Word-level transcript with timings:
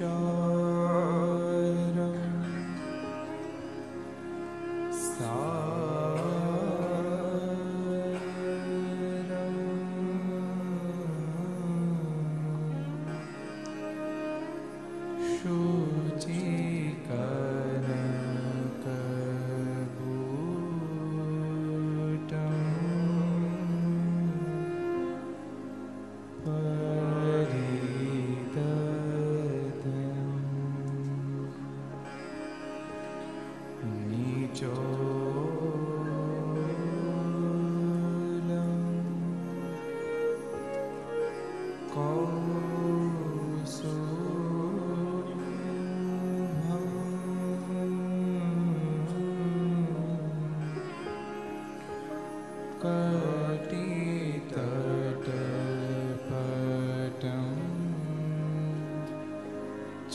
주시옵소서. 0.00 0.39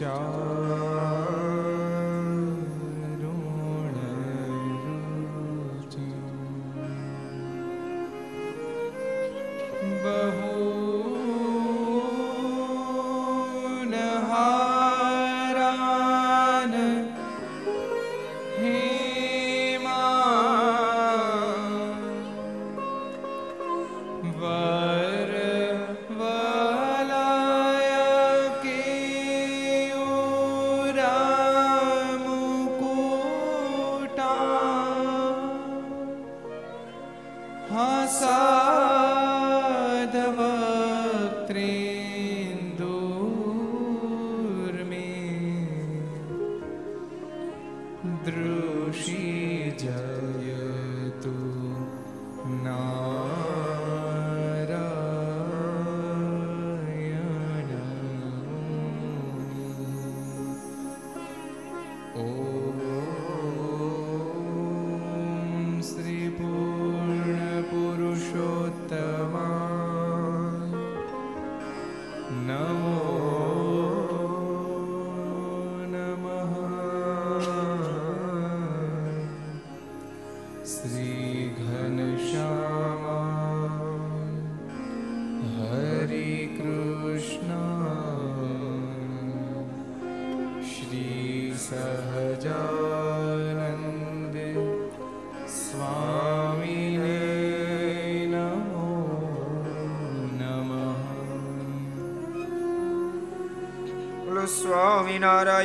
Oh. 0.07 0.54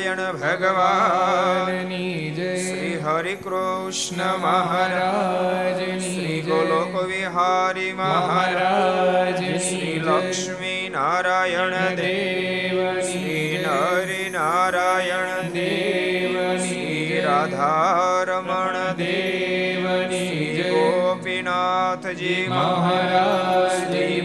Swaminarayan 0.01 0.37
ભગવાનની 0.37 2.33
જય 2.33 2.51
શ્રી 2.59 2.93
હરિ 2.99 3.33
કૃષ્ણ 3.37 4.21
મહારાજ 4.39 5.81
શ્રી 5.99 6.37
ગોલોક 6.41 6.95
વિહારી 7.05 7.91
મહારાજ 7.93 9.41
શ્રી 9.59 9.93
લક્ષ્મી 9.99 10.89
નારાયણ 10.89 11.77
દેવ 11.95 12.79
શ્રી 13.03 13.61
નરી 13.63 14.29
નારાયણ 14.31 15.53
દેવ 15.53 16.35
શ્રી 16.59 17.21
રાધારમણ 17.21 18.79
દેવની 18.97 20.69
ગોપીનાથજી 20.71 22.41
મહારાજ 22.49 23.41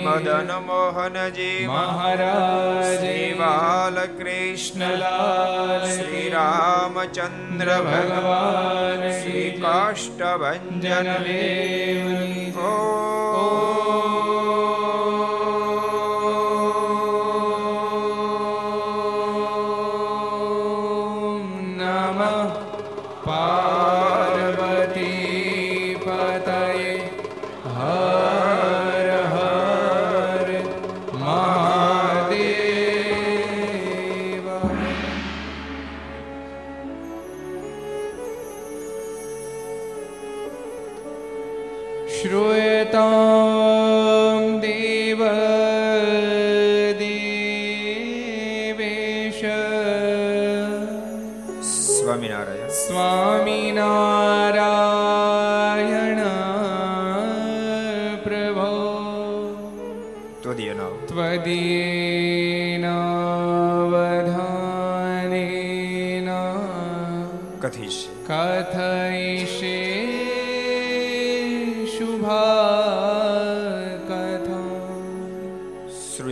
મદન 0.06 0.50
મોહનજી 0.66 1.66
મહારાજ 1.66 2.90
શ્રી 2.92 3.30
બાલકૃષ્ણલાલ 3.34 4.15
શ્રી 4.56 6.28
રામચંદ્ર 6.30 7.70
ભગવાન 7.82 9.02
શ્રી 9.12 9.60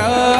रा 0.00 0.39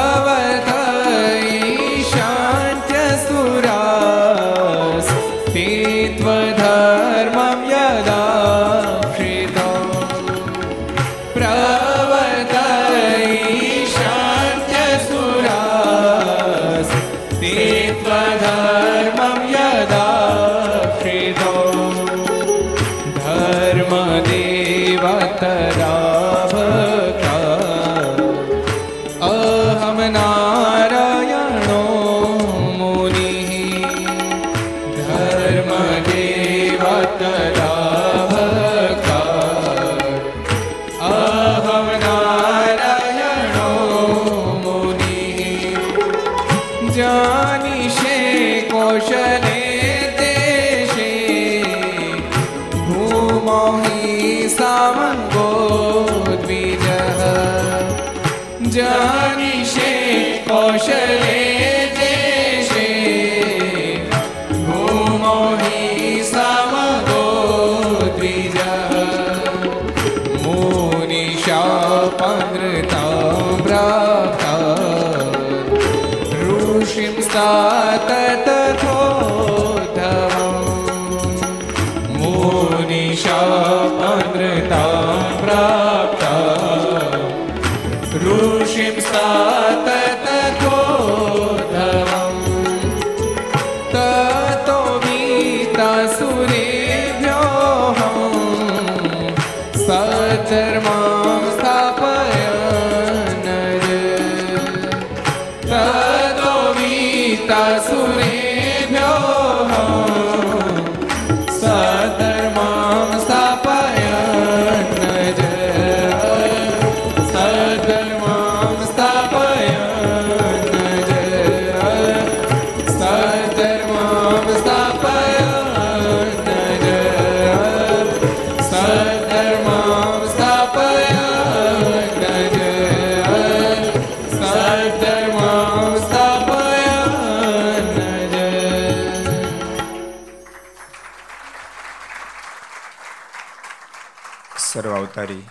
સર્વ 145.01 145.07
અવતારી 145.07 145.43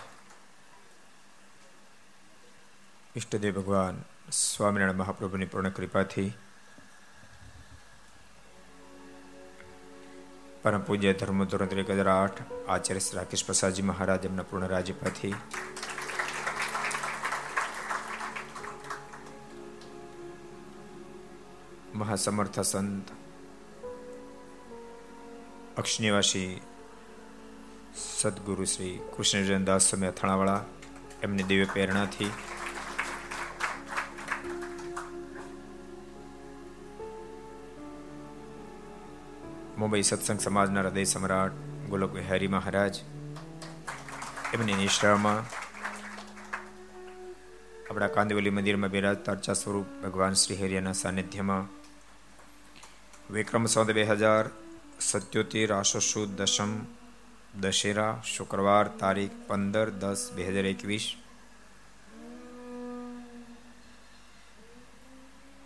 ઈષ્ટદેવ 3.16 3.60
ભગવાન 3.60 4.02
સ્વામિનારાયણ 4.32 4.96
મહાપ્રભુની 4.96 5.46
પૂર્ણ 5.46 5.68
કૃપાથી 5.68 6.32
પરમ 10.62 10.82
પૂજ્ય 10.82 11.12
ધર્મ 11.12 11.44
ધોરણ 11.44 11.78
એક 11.78 11.90
હજાર 11.90 12.08
આઠ 12.08 12.42
આચાર્ય 12.68 13.00
શ્રી 13.00 13.16
રાકેશ 13.16 13.46
પ્રસાદજી 13.46 13.82
મહારાજ 13.82 14.24
એમના 14.24 14.42
પૂર્ણ 14.42 14.68
રાજ્યપાથી 14.68 15.34
મહાસમર્થ 21.94 22.60
સંત, 22.60 23.08
અક્ષનિવાસી 25.76 26.60
સદગુરુ 27.94 28.64
શ્રી 28.64 29.00
કૃષ્ણજન 29.16 29.64
દાસ 29.64 29.90
સ્વામી 29.90 30.06
અથાણાવાળા 30.06 30.64
એમની 31.22 31.42
દિવ્ય 31.42 31.64
પ્રેરણાથી. 31.64 32.30
મુંબઈ 39.78 40.02
સત્સંગ 40.02 40.40
સમાજના 40.40 40.82
હૃદય 40.82 41.04
સમ્રાટ 41.04 41.52
ગોલક 41.88 42.14
વિહારી 42.14 42.48
મહારાજ 42.48 42.94
એમની 44.54 44.74
નિશ્રામાં 44.74 45.44
આપણા 47.90 48.08
કાંદવલી 48.08 48.50
મંદિરમાં 48.50 48.90
બિરાજતા 48.90 49.32
અર્ચા 49.32 49.54
સ્વરૂપ 49.54 49.86
ભગવાન 50.02 50.34
શ્રી 50.34 50.56
હરિયાના 50.56 50.92
સાનિધ્યમાં 50.92 51.68
વિક્રમ 53.32 53.66
સૌદ 53.66 53.92
બે 53.92 54.04
હજાર 54.04 54.46
સત્યોતેર 55.00 55.72
આસો 55.72 55.98
સુદ 56.00 56.30
દશમ 56.36 56.99
દશેરા, 57.58 58.22
શુક્રવાર 58.24 58.88
તારીખ 58.88 59.30
પંદર 59.46 59.90
દસ 59.90 60.32
બે 60.32 60.44
હજાર 60.44 60.66
એકવીસ. 60.66 61.16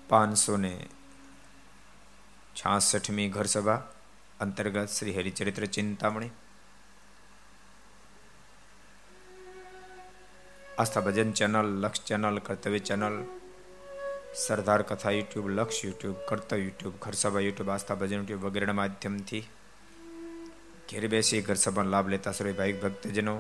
પાંચસો 0.09 0.57
ને 0.57 0.87
છાસઠમી 2.57 3.29
ઘરસભા, 3.29 3.83
અંતર્ગત 4.41 4.89
Shri 4.89 5.15
Haricharitra 5.15 5.67
Chintamani. 5.67 6.31
Aastha 10.79 11.01
Bhajan 11.01 11.33
channel, 11.33 11.67
Laksh 11.81 12.01
channel, 12.01 12.39
Kartavya 12.39 12.79
channel, 12.79 13.25
Sardar 14.35 14.83
Katha 14.83 15.11
YouTube, 15.11 15.49
Laksh 15.49 15.85
YouTube, 15.85 16.17
Kartavya 16.29 16.63
YouTube, 16.63 16.95
Gharsabha 17.03 17.41
YouTube, 17.41 17.71
Aastha 17.71 17.95
Bhajan 17.95 18.17
YouTube 18.17 18.45
વગેરેના 18.45 18.73
માધ્યમથી 18.73 19.47
ઘેર 20.89 21.05
બેસી 21.09 21.43
ઘર 21.43 21.57
સભાનો 21.57 21.91
લાભ 21.91 22.09
લેતા 22.09 22.33
સર્વે 22.33 22.53
ભાઈ 22.53 22.77
ભક્તજનો 22.77 23.35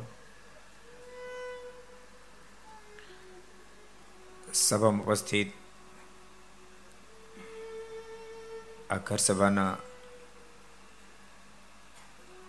સભામાં 4.60 5.04
ઉપસ્થિત 5.04 5.50
આ 8.90 9.00
ઘર 9.00 9.20
સભાના 9.20 9.72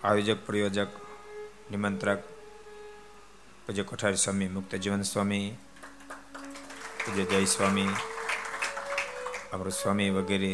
આયોજક 0.04 0.40
પ્રયોજક 0.46 0.92
નિમંત્રક 1.72 2.22
પૂજ્ય 3.64 3.84
કોઠારી 3.84 4.18
સ્વામી 4.18 4.50
મુક્ત 4.50 4.72
જીવન 4.78 5.04
સ્વામી 5.04 5.48
પૂજ્ય 7.00 7.26
જય 7.26 7.48
સ્વામી 7.48 7.92
અમૃત 9.52 9.74
સ્વામી 9.74 10.10
વગેરે 10.12 10.54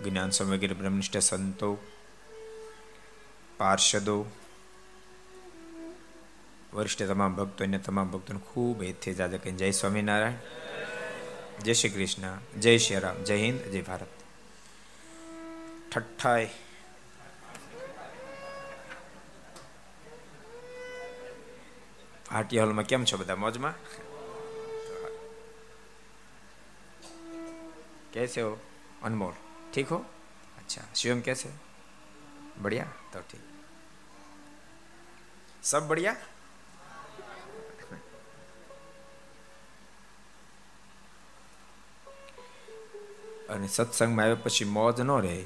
જ્ઞાન 0.00 0.30
સ્વામી 0.30 0.56
વગેરે 0.56 0.74
બ્રહ્મનિષ્ઠ 0.74 1.22
સંતો 1.22 1.70
પાર્ષદો, 3.58 4.26
વરિષ્ઠ 6.72 7.02
તમામ 7.02 7.34
ભક્તો 7.34 7.64
અને 7.64 7.78
તમામ 7.78 8.10
ભક્તોને 8.10 8.40
ખૂબ 8.40 8.82
હેતથી 8.82 9.14
જાજે 9.14 9.38
કહીને 9.38 9.58
જય 9.58 9.70
સ્વામિનારાયણ, 9.70 10.32
જય 11.60 11.72
શ્રી 11.72 11.88
કૃષ્ણ, 11.88 12.38
જય 12.60 12.78
શ્રી 12.78 12.98
રામ, 12.98 13.22
જય 13.24 13.36
હિન્દ, 13.36 13.60
જય 13.60 13.82
ભારત. 13.82 14.06
ઠઠ્ઠાય 15.92 16.50
પાર્ટી 22.30 22.58
હોલમાં 22.58 22.84
કેમ 22.84 23.04
છો 23.04 23.16
બધા? 23.16 23.36
મોજમાં? 23.36 23.74
કેસે 28.12 28.42
હો? 28.42 28.58
અનમોલ. 29.02 29.32
ઠીક 29.74 29.92
હો? 29.92 29.96
અચ્છા 30.58 30.80
શિવમ 30.94 31.20
કેસે? 31.20 31.73
बढ़िया 32.61 32.85
तो 33.13 33.21
ठीक 33.29 33.45
सब 35.63 35.87
बढ़िया 35.87 36.15
અને 43.49 43.67
સત્સંગમાં 43.67 44.25
આવ્યા 44.25 44.43
પછી 44.43 44.65
મોજ 44.69 44.99
ન 45.01 45.11
રહે 45.21 45.37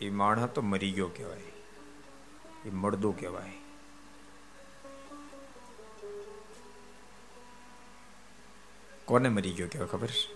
એ 0.00 0.10
માણસ 0.10 0.52
તો 0.54 0.62
મરી 0.62 0.92
ગયો 0.92 1.08
કહેવાય 1.08 1.52
એ 2.66 2.72
મળદું 2.74 3.14
કહેવાય 3.16 3.56
કોને 9.04 9.28
મરી 9.28 9.52
ગયો 9.52 9.68
કહેવાય 9.68 9.92
ખબર 9.92 10.12
છે 10.12 10.26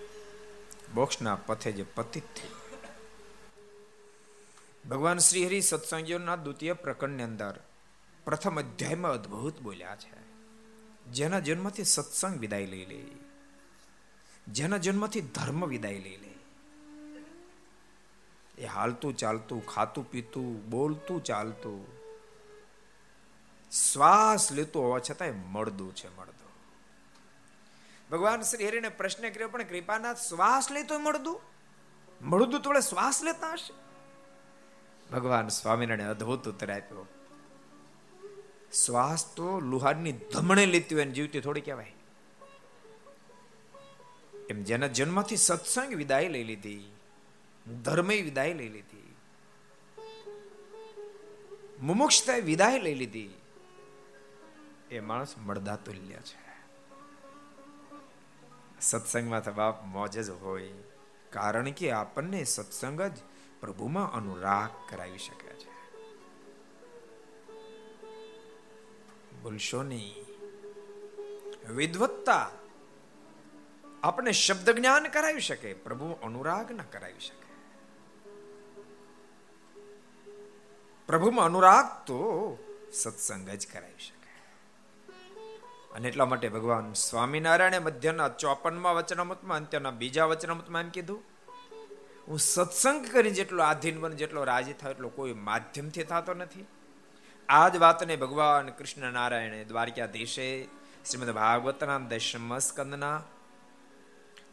મોક્ષના 0.94 1.36
પથે 1.46 1.72
જે 1.72 1.84
પતિત 1.96 2.26
થઈ 2.36 2.52
ભગવાન 4.89 5.17
શ્રી 5.17 5.45
હરિ 5.45 5.61
સત્સંગીઓના 5.61 6.35
દ્વિતીય 6.35 6.73
પ્રકરણની 6.73 7.23
અંદર 7.23 7.59
પ્રથમ 8.25 8.59
અધ્યાયમાં 8.59 9.11
અદ્ભુત 9.11 9.59
બોલ્યા 9.59 9.95
છે. 9.95 10.21
જેના 11.11 11.39
જન્મથી 11.39 11.83
સત્સંગ 11.83 12.39
વિદાય 12.39 12.65
લઈ 12.65 12.85
લે. 12.85 13.01
જેના 14.47 14.77
જન્મથી 14.77 15.21
ધર્મ 15.21 15.65
વિદાય 15.65 15.99
લઈ 15.99 16.17
લે. 16.17 16.33
એ 18.57 18.65
હાલતું 18.65 19.17
ચાલતું, 19.17 19.65
ખાતું 19.65 20.11
પીતું, 20.11 20.69
બોલતું 20.69 21.23
ચાલતું, 21.23 21.85
શ્વાસ 23.71 24.51
લેતું 24.51 24.83
હોવા 24.83 24.99
છતાંય 24.99 25.31
મળદું 25.31 25.95
છે 25.95 26.07
મળદું. 26.17 26.51
ભગવાન 28.11 28.41
શ્રી 28.41 28.67
હરિને 28.67 28.89
પ્રશ્ન 28.89 29.29
કર્યો, 29.29 29.49
પણ 29.49 29.63
કૃપાનાથ, 29.63 30.17
શ્વાસ 30.17 30.71
લેતો 30.71 30.99
મળદું? 30.99 31.41
મળદું 32.21 32.61
તો 32.61 32.79
શ્વાસ 32.79 33.23
લેતા 33.23 33.53
હશે. 33.53 33.88
ભગવાન 35.11 35.47
સ્વામિનારાયણ 35.47 36.09
અદભુત 36.09 36.47
ઉત્તર 36.47 36.71
આપ્યો. 36.71 37.07
શ્વાસ 38.73 39.33
તો 39.35 39.59
લુહારની 39.59 40.11
ધમણે 40.11 40.65
લેતી 40.65 40.95
હોય 40.95 41.05
જીવતી 41.05 41.39
થોડી 41.39 41.61
કહેવાય. 41.61 41.93
એમ 44.49 44.63
જેના 44.63 44.87
જન્મથી 44.87 45.37
સત્સંગ 45.37 45.93
વિદાય 45.93 46.29
લઈ 46.29 46.43
લીધી 46.43 46.91
ધર્મે 47.81 48.21
વિદાય 48.21 48.53
લઈ 48.53 48.69
લીધી 48.69 49.15
મુમુક્ષતાએ 51.81 52.41
વિદાય 52.41 52.79
લઈ 52.79 52.95
લીધી, 52.95 53.29
એ 54.91 54.99
માણસ 54.99 55.37
મળદા 55.37 55.75
તુલ્ય 55.75 56.15
છે. 56.15 56.39
સત્સંગમાં 58.81 59.43
તો 59.43 59.51
બાપ 59.51 59.85
મોજ 59.85 60.19
જ 60.19 60.29
હોય. 60.29 60.69
કારણ 61.29 61.69
કે 61.71 61.91
આપણને 61.91 62.43
સત્સંગ 62.43 63.01
જ 63.01 63.17
પ્રભુમાં 63.61 64.13
અનુરાગ 64.13 64.91
કરાવી 64.91 65.17
શકે 65.17 65.53
છે. 65.53 65.69
ભૂલશો 69.43 69.83
નહીં. 69.83 70.15
વિદવત્તા 71.73 72.51
આપણે 74.03 74.31
શબ્દ 74.31 74.69
જ્ઞાન 74.69 75.07
કરાવી 75.07 75.41
શકે, 75.41 75.73
પ્રભુ 75.73 76.17
અનુરાગ 76.23 76.71
ન 76.71 76.77
કરાવી 76.77 77.19
શકે. 77.19 77.49
પ્રભુમાં 81.07 81.45
અનુરાગ 81.45 82.07
તો 82.07 82.57
સત્સંગ 82.93 83.49
જ 83.49 83.67
કરાવી 83.67 83.99
શકે. 83.99 84.19
અને 85.95 86.07
એટલા 86.07 86.25
માટે 86.25 86.49
ભગવાન 86.49 86.93
સ્વામિનારાયણે 86.93 87.79
મધ્યના 87.79 88.29
ચોપનમાં 88.29 88.95
વચનામતમાં 88.95 89.57
અંત્યના 89.57 89.91
બીજા 89.91 90.25
વચનામતમાં 90.25 90.81
એમ 90.81 90.89
કીધું 90.89 91.28
હું 92.29 92.39
સત્સંગ 92.39 93.05
કરી 93.05 93.31
જેટલો 93.31 93.63
આધીન 93.63 93.99
બન, 93.99 94.13
જેટલો 94.13 94.43
રાજી 94.43 94.73
થાય 94.73 94.91
એટલો 94.91 95.09
કોઈ 95.09 95.33
માધ્યમથી 95.33 96.03
થતો 96.03 96.33
નથી. 96.33 96.65
આ 97.49 97.69
જ 97.69 97.77
વાતને 97.77 98.15
ભગવાન 98.15 98.69
કૃષ્ણ 98.69 99.13
નારાયણે 99.13 99.63
દ્વારકાધીશે 99.63 100.63
શ્રીમદ 101.09 101.31
ભાગવતના 101.31 101.99
દશમ 101.99 102.57
સ્કંદના 102.57 103.23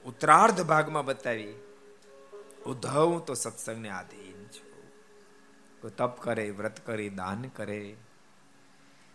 ઉત્તરાર્ધ 0.05 0.63
ભાગમાં 0.63 1.05
બતાવી, 1.05 1.55
ઉદ્ધવ, 2.67 3.19
તો 3.19 3.35
સત્સંગને 3.35 3.89
આધીન 3.89 4.45
છું. 4.47 5.91
તપ 5.97 6.21
કરે, 6.21 6.51
વ્રત 6.51 6.87
કરે, 6.87 7.09
દાન 7.09 7.43
કરે. 7.43 7.97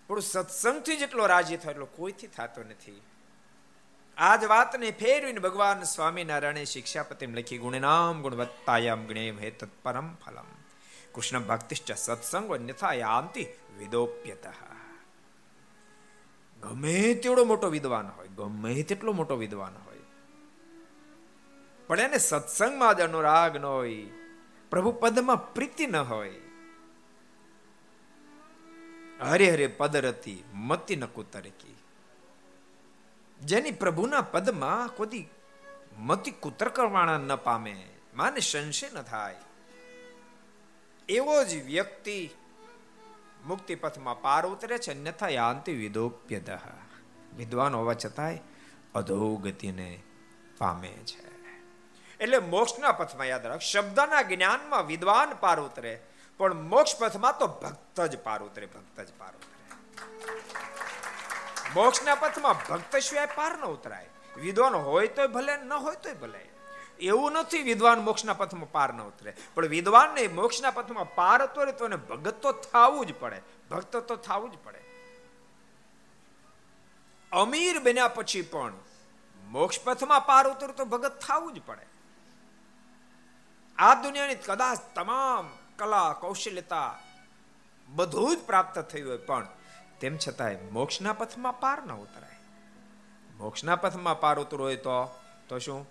પણ 0.07 0.19
સત્સંગથી 0.19 0.97
જેટલો 0.97 1.25
રાજી 1.25 1.57
થાય 1.57 1.73
એટલો 1.73 1.85
કોઈથી 1.85 2.27
થતો 2.27 2.63
નથી. 2.63 3.01
આ 4.17 4.35
જ 4.35 4.43
વાતને 4.43 4.91
ફેરવીને 4.91 5.39
ભગવાન 5.39 5.83
સ્વામિનારાયણે 5.83 6.65
શિક્ષાપતિમ 6.65 7.33
લખી, 7.33 7.57
ગુણનામ 7.57 8.21
ગુણવત્તાયામ 8.21 9.05
ગણેમ 9.05 9.39
હે 9.39 9.49
તત્પરમ 9.49 10.15
ફલમ. 10.15 10.45
કૃષ્ણ 11.11 11.39
ભક્તિશ્ચ 11.39 11.91
સત્સંગ 11.91 12.53
અન્યથા 12.53 12.93
યાંતિ 12.93 13.45
વિદોપ્યત. 13.77 14.47
ગમે 16.61 17.13
તેવડો 17.13 17.45
મોટો 17.45 17.69
વિદ્વાન 17.69 18.07
હોય, 18.07 18.27
ગમે 18.27 18.83
તેટલો 18.83 19.11
મોટો 19.11 19.35
વિદ્વાન 19.35 19.73
હોય. 19.85 19.97
પણ 21.87 21.99
એને 21.99 22.17
સત્સંગમાં 22.17 22.97
જ 22.97 23.01
અનુરાગ 23.01 23.57
ન 23.57 23.65
હોય, 23.65 24.03
પ્રભુ 24.69 24.91
પદમાં 24.91 25.53
પ્રીતિ 25.53 25.87
ન 25.87 25.95
હોય. 25.95 26.33
હરે 29.19 29.51
હરે 29.51 29.67
પદરતી 29.67 30.43
મતિ 30.53 30.95
ન 30.95 31.05
કુતરકી 31.05 31.77
જેની 33.41 33.71
પ્રભુના 33.71 34.21
પદમાં 34.21 34.87
કોઈ 34.87 35.29
મતિ 35.97 36.31
કુતરકવાણા 36.31 37.17
ન 37.17 37.35
પામે, 37.35 37.89
માને 38.13 38.39
સંશય 38.39 38.89
ન 38.93 39.01
થાય. 39.01 39.35
એવો 41.09 41.43
જ 41.43 41.63
વ્યક્તિ 41.63 42.29
મુક્તિ 43.45 43.75
પથમાં 43.75 44.21
પાર 44.21 44.45
ઉતરે 44.45 44.77
છે 44.77 44.91
અન્યથા 44.91 45.29
યાંતિ 45.29 45.73
વિદોપ્યદહ. 45.73 46.57
વિદ્વાન 47.37 47.75
હોવા 47.75 47.93
છતાંય 47.93 48.39
અધોગતિને 48.95 50.03
પામે 50.57 50.87
છે. 50.87 51.31
એટલે 52.19 52.37
મોક્ષના 52.37 52.91
પથમાં 52.91 53.27
યાદ 53.27 53.45
રાખ, 53.45 53.59
શબ્દના 53.59 54.21
જ્ઞાનમાં 54.21 54.87
વિદ્વાન 54.87 55.33
પાર 55.33 55.59
ઉતરે, 55.59 55.99
પણ 56.37 56.53
મોક્ષ 56.53 56.99
પથમાં 56.99 57.39
તો 57.39 57.47
ભક્ત 57.47 58.01
જ 58.01 58.19
પાર 58.19 58.43
ઉતરે, 58.43 58.65
ભક્ત 58.65 58.99
જ 58.99 59.09
પાર 59.17 59.33
ઉતરે. 59.35 59.51
મોક્ષના 61.73 62.15
પથમાં 62.15 62.55
ભક્ત 62.69 62.95
સિવાય 62.95 63.25
પાર 63.25 63.57
ન 63.57 63.61
ઉતરાય. 63.61 64.09
વિદ્વાન 64.37 64.75
હોય 64.75 65.07
તોય 65.07 65.27
ભલે, 65.27 65.57
ન 65.57 65.73
હોય 65.73 65.95
તોય 65.95 66.13
ભલે. 66.13 66.49
એવું 66.99 67.31
નથી 67.31 67.61
વિદ્વાન 67.61 67.99
મોક્ષના 67.99 68.33
પથમાં 68.33 68.71
પાર 68.71 68.93
ન 68.93 69.01
ઉતરે. 69.01 69.33
પણ 69.55 69.67
વિદ્વાનને 69.67 70.27
મોક્ષના 70.27 70.71
પથમાં 70.71 71.15
પાર 71.15 71.43
ઉતરે 71.43 71.71
તો 71.71 71.85
એને 71.85 71.95
ભગત 71.95 72.33
તો 72.33 72.51
થવું 72.51 73.05
જ 73.05 73.13
પડે. 73.19 73.41
ભક્ત 73.71 73.97
તો 73.97 74.15
થવું 74.15 74.51
જ 74.51 74.57
પડે. 74.63 74.81
અમીર 77.31 77.79
બન્યા 77.79 78.07
પછી 78.07 78.41
પણ 78.41 78.73
મોક્ષ 79.43 79.81
પથમાં 79.81 80.25
પાર 80.25 80.47
ઉતરું 80.47 80.75
તો 80.75 80.85
ભગત 80.85 81.19
થવું 81.19 81.53
જ 81.53 81.61
પડે. 81.65 81.85
આ 83.77 83.93
દુનિયાની 83.93 84.35
કદાચ 84.35 84.77
તમામ 84.95 85.57
કલા, 85.77 86.13
કૌશલ્યતા 86.13 86.99
બધું 87.87 88.35
જ 88.35 88.39
પ્રાપ્ત 88.39 88.79
થયું 88.79 89.09
હોય, 89.09 89.17
પણ 89.17 89.47
તેમ 90.01 90.17
છતાંય 90.17 90.55
મોક્ષના 90.55 91.13
પથમાં 91.13 91.59
પાર 91.59 91.83
ન 91.83 91.91
ઉતરાય. 91.91 92.35
મોક્ષના 93.37 93.75
પથમાં 93.75 94.19
પાર 94.19 94.39
ઉતરવું 94.39 94.65
હોય 94.65 94.75
તો 94.75 95.19
તો 95.49 95.59
શું? 95.59 95.87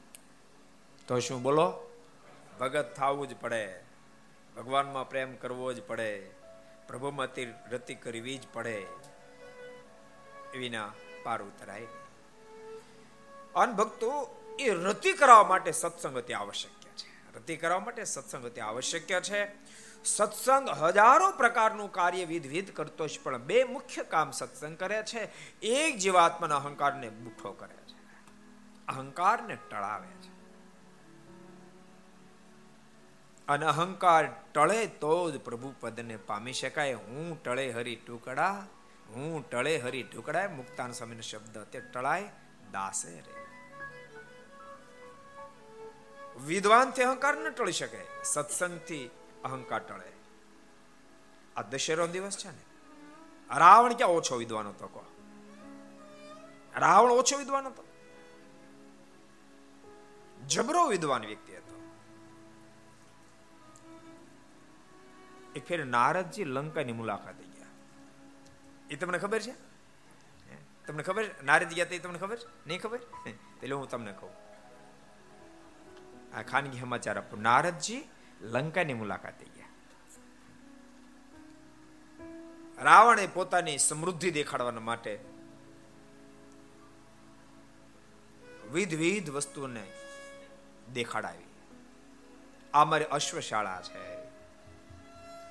તો 1.07 1.19
શું 1.19 1.43
બોલો? 1.43 1.91
ભગત 2.61 2.95
થવું 2.97 3.29
જ 3.29 3.37
પડે. 3.41 3.81
ભગવાનમાં 4.57 5.09
પ્રેમ 5.09 5.37
કરવો 5.37 5.73
જ 5.73 5.83
પડે. 5.83 6.31
પ્રભુમાં 6.89 7.29
રતિ 7.71 7.95
કરવી 7.95 8.39
જ 8.39 8.43
પડે. 8.53 8.87
એવીના 10.55 10.93
પાર 11.23 11.43
ઉતરાય. 11.43 11.87
અન 13.55 13.73
ભક્તો, 13.73 14.37
એ 14.61 14.71
રતિ 14.71 15.13
કરાવવા 15.13 15.45
માટે 15.45 15.73
સત્સંગતિ 15.73 16.33
આવશ્યક 16.33 16.97
છે. 16.97 17.37
રતિ 17.37 17.57
કરાવવા 17.57 17.85
માટે 17.85 18.05
સત્સંગતિ 18.05 18.61
આવશ્યક 18.61 19.23
છે. 19.23 19.45
સત્સંગ 20.05 20.69
હજારો 20.69 21.31
પ્રકારનું 21.31 21.93
કાર્ય 21.93 22.25
વિધવિધ 22.25 22.71
કરતો 22.71 23.09
છે, 23.09 23.23
પણ 23.23 23.39
બે 23.39 23.65
મુખ્ય 23.65 24.03
કામ 24.03 24.31
સત્સંગ 24.31 24.77
કરે 24.77 25.03
છે. 25.03 25.33
એક 25.63 25.99
જીવાત્માના 25.99 26.57
અહંકારને 26.57 27.09
બુઠો 27.09 27.53
કરે 27.53 27.77
છે. 27.77 28.01
અહંકારને 28.89 29.57
ટળાવે 29.71 30.07
છે. 30.07 30.31
અને 33.49 33.67
અહંકાર 33.67 34.29
ટળે 34.55 34.87
તો 34.87 35.31
જ 35.31 35.41
પ્રભુ 35.41 35.75
પદને 35.81 36.17
પામી 36.17 36.53
શકાય. 36.53 36.95
હું 36.95 37.43
ટળે 37.43 37.71
હરી 37.71 37.97
ટુકડા 37.97 38.67
હું 39.09 39.51
ટળે 39.51 39.79
હરી 39.79 40.03
ટુકડા 40.03 40.49
મુક્તાન 40.49 40.93
સ્વામીનો 40.93 41.21
શબ્દ 41.21 41.59
તે 41.59 41.81
ટળાય 41.81 42.29
દાસે 42.73 43.21
રે. 43.21 43.41
વિદ્વાનથી 46.47 47.03
અહંકાર 47.03 47.37
ન 47.37 47.51
ટળી 47.51 47.73
શકે. 47.73 48.23
સત્સંગથી 48.25 49.11
અહંકાર 49.45 49.79
ટળે. 49.79 50.13
આ 51.57 51.63
દશેરો 51.63 52.07
દિવસ 52.07 52.37
છે 52.37 52.49
ને? 52.49 52.63
રાવણ 53.59 53.93
ક્યાં 53.93 54.11
ઓછો 54.11 54.37
વિદ્વાન 54.37 54.69
હતો 54.69 54.87
કહો. 54.87 55.05
રાવણ 56.77 57.11
ઓછો 57.11 57.39
વિદ્વાન 57.39 57.67
હતો. 57.67 57.87
જબરો 60.47 60.87
વિદ્વાન 60.87 61.27
વ્યક્તિ 61.27 61.57
હતો. 61.57 61.95
એક 65.57 65.67
ફેર 65.67 65.85
નારદજી 65.85 66.45
લંકાની 66.45 66.93
મુલાકાતે 66.93 67.45
ગયા. 67.45 67.67
એ 68.91 68.97
તમને 68.97 69.19
ખબર 69.19 69.41
છે? 69.41 69.71
તમને 70.87 71.03
ખબર 71.03 71.25
છે? 71.25 71.45
નારદ 71.45 71.69
ગયા 71.69 71.85
તે 71.85 71.99
તમને 71.99 72.19
ખબર 72.19 72.37
છે? 72.37 72.67
નહીં 72.67 72.81
ખબર? 72.81 73.01
એટલે 73.63 73.75
હું 73.75 73.89
તમને 73.89 74.13
કહું. 74.13 74.31
આ 76.37 76.43
ખાનગી 76.43 76.81
સમાચાર 76.81 77.19
આપું. 77.19 77.41
નારદજી 77.41 78.09
લંકાની 78.41 78.95
મુલાકાતે 78.95 79.47
ગયા. 79.47 79.67
રાવણે 82.83 83.27
પોતાની 83.27 83.79
સમૃદ્ધિ 83.79 84.31
દેખાડવા 84.31 84.71
માટે 84.71 85.25
વિધ 88.73 88.95
વિધ 88.95 89.31
વસ્તુને 89.31 89.93
દેખાડાવી. 90.93 91.45
આ 92.75 92.85
મારી 92.85 93.05
અશ્વશાળા 93.05 93.83
છે. 93.83 94.17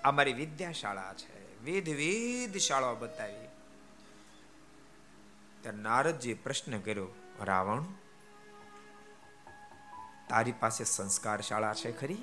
આ 0.02 0.12
મારી 0.12 0.34
વિદ્યાશાળા 0.34 1.13
છે. 1.13 1.63
વિધ 1.63 1.90
વિધ 1.90 2.58
શાળાઓ 2.58 2.96
બતાવી. 2.96 3.48
ત્યારે 5.62 5.78
નારદજી 5.78 6.34
પ્રશ્ન 6.34 6.80
કર્યો, 6.80 7.08
રાવણ, 7.42 7.84
તારી 10.30 10.52
પાસે 10.52 10.84
સંસ્કાર 10.84 11.42
શાળા 11.42 11.74
છે 11.74 11.92
ખરી? 11.92 12.18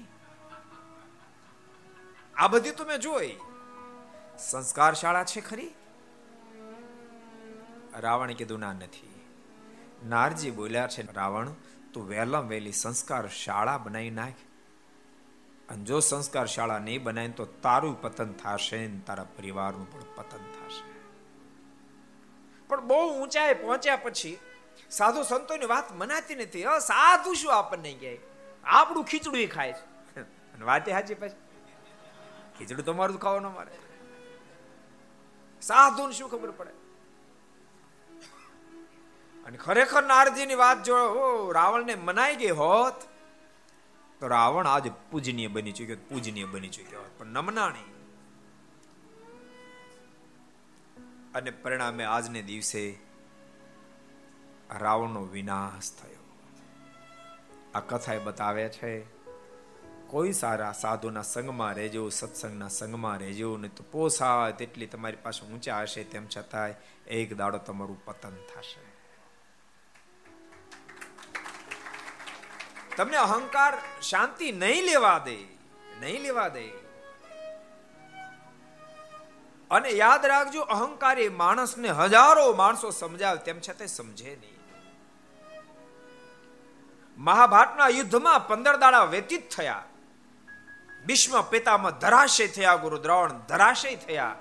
આ 2.36 2.48
બધી 2.48 2.70
તો 2.70 2.84
મેં 2.84 2.98
જોઈ. 2.98 3.36
સંસ્કાર 4.38 4.94
શાળા 4.94 5.24
છે 5.24 5.40
ખરી? 5.40 5.74
રાવણે 7.98 8.34
કીધું, 8.34 8.58
ના, 8.58 8.72
નથી. 8.72 9.26
નારજી 10.06 10.50
બોલ્યા 10.50 10.86
છે, 10.86 11.12
રાવણ, 11.12 11.50
તું 11.92 12.08
વહેલા 12.08 12.40
વહેલી 12.40 12.72
સંસ્કાર 12.72 13.28
શાળા 13.28 13.78
બનાવી 13.78 14.10
નાખ. 14.10 14.32
અને 15.68 15.84
જો 15.84 16.00
સંસ્કાર 16.00 16.46
શાળા 16.46 16.78
નહીં 16.78 17.02
બનાય 17.02 17.28
તો 17.28 17.44
તારું 17.44 18.02
પતન 18.02 18.32
થશે 18.32 18.86
ને 18.86 19.00
તારા 19.06 19.24
પરિવારનું 19.24 19.92
પણ 19.92 20.00
પતન 20.14 20.38
થશે. 20.38 21.00
પણ 22.68 22.80
બહુ 22.80 23.22
ઊંચાએ 23.22 23.54
પહોંચ્યા 23.54 23.96
પછી 23.96 24.38
સાધુ 24.90 25.22
સંતોની 25.22 25.66
વાત 25.66 25.92
મનાતી 25.92 26.34
નથી. 26.34 26.62
સાધુ 26.62 27.34
શું 27.34 27.58
આપણને 27.58 27.94
કહે? 27.94 28.18
આપણું 28.64 29.04
ખીચડું 29.04 29.46
ખાય 29.46 29.72
છે. 29.72 30.20
અને 30.20 30.64
વાતે 30.64 30.92
હાજી 30.92 31.14
પછી. 31.14 31.45
ખીચડું 32.58 32.84
તમારું 32.84 33.20
ખાવાનું 33.20 33.54
મારે 33.54 33.78
સાધુ 35.62 36.10
શું 36.10 36.30
ખબર 36.30 36.50
પડે? 36.50 36.70
અને 39.44 39.58
ખરેખર 39.58 40.02
નારજીની 40.02 40.54
વાત 40.54 40.82
જો 40.82 40.94
રાવણને 41.52 41.94
મનાઈ 41.94 42.36
ગઈ 42.36 42.50
હોત, 42.50 42.94
તો 44.20 44.28
રાવણ 44.28 44.66
આજે 44.66 44.90
પૂજનીય 45.10 45.46
બની 45.46 45.72
ચુક્યો, 45.72 45.96
પૂજનીય 46.08 46.44
બની 46.44 46.68
ચુક્યો 46.68 47.00
હોત. 47.00 47.18
પણ 47.18 47.26
નમનાણી. 47.26 47.92
અને 51.34 51.50
પરિણામે 51.50 52.04
આજને 52.04 52.42
દિવસે 52.42 52.98
રાવણનો 54.70 55.22
વિનાશ 55.22 55.90
થયો. 56.02 56.16
આ 57.74 57.80
કથા 57.80 58.18
બતાવે 58.18 58.68
છે 58.68 59.15
કોઈ 60.06 60.32
સારા 60.32 60.72
સાધુના 60.72 61.22
સંગમાં 61.22 61.74
રહેજો, 61.74 62.08
સત્સંગના 62.08 62.68
સંગમાં 62.68 63.18
રહેજો 63.18 63.56
ને 63.56 63.68
તો 63.68 63.84
પોસાય, 63.92 64.52
તેટલી 64.52 64.86
તમારી 64.86 65.16
પાસે 65.16 65.52
ઊંચા 65.52 65.82
હશે 65.82 66.04
તેમ 66.04 66.26
છતાંય 66.36 66.74
એક 67.06 67.36
દાડો 67.36 67.58
તમારું 67.58 68.04
પતન 68.04 68.36
થશે. 68.36 68.96
તમને 72.96 73.16
અહંકાર 73.16 73.78
શાંતિ 74.02 74.52
નહીં 74.52 74.84
લેવા 74.84 75.18
દે, 75.18 75.36
નહીં 76.00 76.22
લેવા 76.22 76.48
દે. 76.48 76.66
અને 79.70 79.90
યાદ 79.90 80.26
રાખજો, 80.26 80.60
અહંકાર 80.60 81.18
એ 81.18 81.28
માણસને 81.28 81.88
હજારો 81.88 82.52
માણસો 82.52 82.90
સમજાવે 82.90 83.38
તેમ 83.38 83.60
છતાં 83.60 83.88
સમજે 83.88 84.36
નહીં. 84.40 84.56
મહાભારતના 87.18 87.88
યુદ્ધમાં 87.88 88.48
પંદર 88.48 88.76
દાડા 88.76 89.04
વ્યતીત 89.04 89.50
થયા. 89.50 89.82
ભીષ્મ 91.06 91.42
પિતામાં 91.42 91.98
ધરાશય 91.98 92.46
થયા, 92.46 92.76
ગુરુ 92.76 92.98
દ્રોણ 92.98 93.32
ધરાશય 93.32 93.96
થયા. 93.96 94.36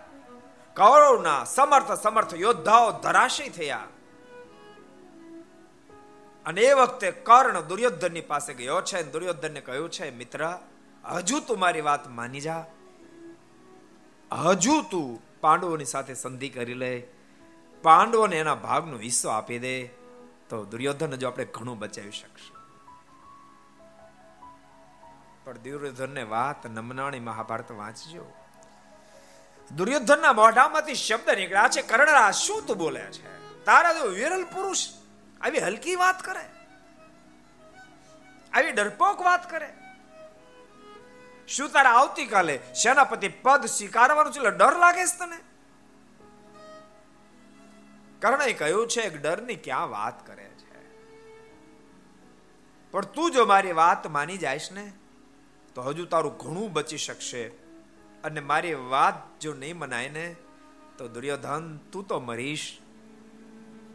કૌરવના 0.77 1.43
સમર્થ 1.43 1.91
સમર્થ 1.91 2.33
યોદ્ધાઓ 2.33 2.91
ધરાશય 2.91 3.49
થયા. 3.49 3.83
અને 6.45 6.61
એ 6.61 6.73
વખતે 6.73 7.11
કર્ણ 7.11 7.61
દુર્યોધનની 7.61 8.21
પાસે 8.21 8.53
ગયો 8.53 8.81
છે 8.81 9.03
દુર્યોધનને 9.03 9.61
કહ્યું 9.61 9.91
છે, 9.91 10.15
મિત્ર, 10.15 10.57
હજુ 11.05 11.39
તું 11.39 11.59
મારી 11.59 11.81
વાત 11.81 12.07
માની 12.07 12.41
જા. 12.41 12.65
હજુ 14.31 14.81
તું 14.81 15.39
પાંડવોની 15.41 15.85
સાથે 15.85 16.13
સંધિ 16.13 16.49
કરી 16.49 16.73
લે. 16.73 17.07
પાંડવોને 17.83 18.39
એના 18.39 18.55
ભાગનો 18.55 18.97
હિસ્સો 18.97 19.29
આપી 19.29 19.59
દે. 19.59 19.87
તો 20.49 20.65
દુર્યોધન 20.65 21.15
જો 21.15 21.27
આપણે 21.27 21.45
ઘણું 21.45 21.79
બચાવી 21.79 22.11
શકશું. 22.11 22.54
પણ 25.45 25.57
દુર્યોધનને 25.57 26.23
વાત 26.23 26.67
નમનાણી 26.67 27.19
મહાભારત 27.19 27.71
વાંચજો. 27.71 28.33
દુર્યોધનના 29.71 30.33
મોઢામાંથી 30.33 30.95
શબ્દ 30.95 31.29
નીકળ્યા 31.29 31.67
છે 31.67 31.81
કર્ણરા 31.81 32.31
શું 32.31 32.65
તું 32.65 32.77
બોલે 32.77 33.01
છે? 33.01 33.63
તારા 33.65 33.93
જો 33.93 34.05
વિરલ 34.05 34.43
પુરુષ 34.43 34.87
આવી 35.41 35.59
હલકી 35.59 35.95
વાત 35.95 36.21
કરે. 36.21 36.45
આવી 38.53 38.71
ડરપોક 38.71 39.21
વાત 39.21 39.51
કરે. 39.51 39.73
શું 41.47 41.71
તારા 41.71 41.89
આવતીકાલે 41.89 42.59
સેનાપતિ 42.83 43.27
પદ 43.27 43.65
સ્વીકારવાનું 43.65 44.33
છે 44.33 44.39
ડર 44.39 44.77
લાગે 44.77 45.05
છે 45.05 45.19
તને? 45.19 45.37
કર્ણે 48.21 48.53
કહ્યું 48.53 48.87
છે, 48.87 49.01
એક 49.01 49.21
ડરની 49.21 49.55
ક્યાં 49.55 49.89
વાત 49.89 50.27
કરે 50.27 50.43
છે? 50.43 50.99
પણ 52.91 53.05
તું 53.05 53.31
જો 53.31 53.45
મારી 53.45 53.71
વાત 53.71 54.07
માની 54.07 54.37
જાયશ 54.37 54.71
ને 54.71 54.93
તો 55.75 55.81
હજુ 55.81 56.05
તારું 56.05 56.37
ઘણું 56.37 56.73
બચી 56.73 56.97
શકશે. 56.97 57.47
અને 58.23 58.39
મારી 58.39 58.73
વાત 58.73 59.39
જો 59.39 59.53
નહીં 59.53 59.77
મનાય 59.77 60.09
ને, 60.09 60.35
તો 60.97 61.07
દુર્યોધન, 61.07 61.77
તું 61.77 62.07
તો 62.07 62.19
મરીશ. 62.19 62.77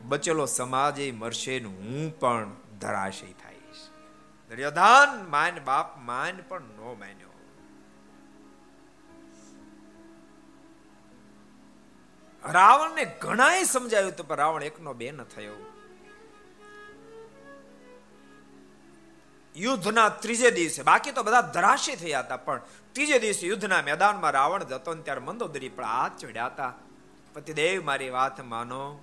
બચેલો 0.03 0.47
સમાજ 0.47 0.99
એ 0.99 1.13
મરશે 1.13 1.59
હું 1.59 2.21
પણ 2.21 2.51
ધરાશય 2.81 3.27
થઈશ. 3.27 3.91
દુર્યોધન, 4.51 5.31
માન 5.31 5.61
બાપ 5.65 5.99
માન 5.99 6.39
પણ 6.49 6.61
નો 6.61 6.97
માન્યો. 6.99 7.27
રાવણને 12.45 13.05
ઘણાએ 13.05 13.65
સમજાયું 13.65 14.13
તો 14.13 14.25
પણ 14.25 14.37
રાવણ 14.37 14.63
એકનો 14.63 14.93
બે 14.93 15.11
ન 15.11 15.23
થયો. 15.23 15.70
યુદ્ધના 19.61 20.09
ત્રીજે 20.09 20.51
દિવસે. 20.51 20.83
બાકી 20.83 21.13
તો 21.13 21.23
બધા 21.23 21.41
ધરાશી 21.41 21.97
થયા 21.97 22.21
હતા, 22.21 22.37
પણ 22.37 22.61
ત્રીજે 22.93 23.19
દિવસે 23.19 23.47
યુદ્ધના 23.47 23.83
મેદાનમાં 23.83 24.31
રાવણ 24.31 24.65
જતો 24.65 24.95
ને 24.95 25.03
ત્યારે 25.03 25.21
મંદોદરી 25.21 25.69
પણ 25.69 25.85
હાથ 25.85 26.19
ચડ્યા 26.19 26.47
હતા. 26.47 26.75
પતિદેવ, 27.35 27.85
મારી 27.85 28.11
વાત 28.11 28.41
માનો. 28.41 29.03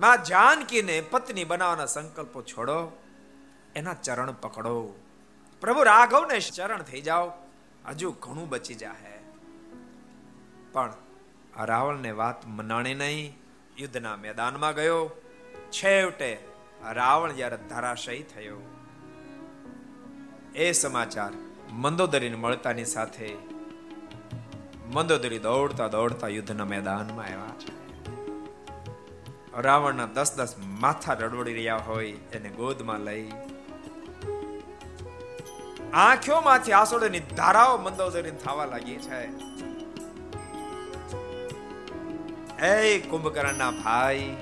માં 0.00 0.24
જાનકીને 0.24 1.00
પત્ની 1.00 1.44
બનાવવાના 1.44 1.86
સંકલ્પો 1.86 2.42
છોડો, 2.42 2.92
એના 3.76 3.94
ચરણ 3.94 4.32
પકડો. 4.32 4.94
પ્રભુ 5.60 5.82
રાઘવને 5.82 6.40
ચરણ 6.40 6.82
થઈ 6.82 7.00
જાઓ, 7.00 7.32
હજુ 7.88 8.12
ઘણું 8.12 8.48
બચી 8.48 8.74
જાહે. 8.74 9.18
પણ 10.72 10.92
આ 11.56 11.64
રાવણને 11.64 12.10
વાત 12.10 12.46
મનાણી 12.46 12.94
નહીં. 12.94 13.38
યુદ્ધના 13.78 14.16
મેદાનમાં 14.16 14.74
ગયો. 14.74 15.10
છેવટે 15.72 16.47
રાવણ 16.82 17.32
જ્યારે 17.32 17.56
ધરાશયી 17.56 18.22
થયો, 18.22 18.60
એ 20.54 20.72
સમાચાર 20.72 21.32
મંદોદરીને 21.72 22.36
મળતાની 22.36 22.84
સાથે 22.84 23.36
મંદોદરી 24.94 25.38
દોડતા 25.38 25.88
દોડતા 25.88 26.28
યુદ્ધના 26.28 26.64
મેદાનમાં 26.64 27.26
આવ્યા 27.26 27.58
છે. 27.58 27.72
રાવણના 29.62 30.06
દસ 30.06 30.32
દસ 30.36 30.54
માથા 30.80 31.12
રડવડી 31.12 31.54
રહ્યા 31.54 31.76
હોય 31.76 32.12
એને 32.32 32.48
ગોદમાં 32.48 33.00
લઈ 33.00 33.32
આંખોમાંથી 35.92 36.72
આસોડની 36.72 37.20
ધારાઓ 37.36 37.76
મંદોદરી 37.76 38.30
થવા 38.30 38.64
લાગી 38.64 38.96
છે. 38.96 39.20
એ 42.66 42.98
કુંભકર્ણના 42.98 43.70
ભાઈ 43.70 44.36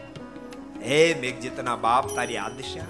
હે 0.86 0.98
મેઘજીતના 1.20 1.76
બાપ, 1.76 2.06
તારી 2.14 2.36
આદશા 2.36 2.88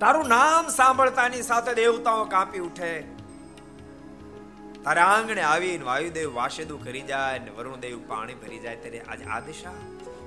તારું 0.00 0.26
નામ 0.28 0.68
સાંભળતાની 0.68 1.42
સાથે 1.42 1.74
દેવતાઓ 1.74 2.24
કાપી 2.24 2.58
ઉઠે. 2.58 2.90
તારા 4.84 5.04
આંગણે 5.04 5.42
આવીને 5.42 5.84
વાયુદેવ 5.84 6.34
વાસેદુ 6.34 6.76
કરી 6.78 7.00
જાય 7.02 7.38
ને 7.38 7.50
વરુણદેવ 7.50 8.02
પાણી 8.08 8.34
ભરી 8.34 8.58
જાય. 8.58 8.76
ત્યારે 8.76 9.00
આજ 9.00 9.22
આદશા 9.30 9.72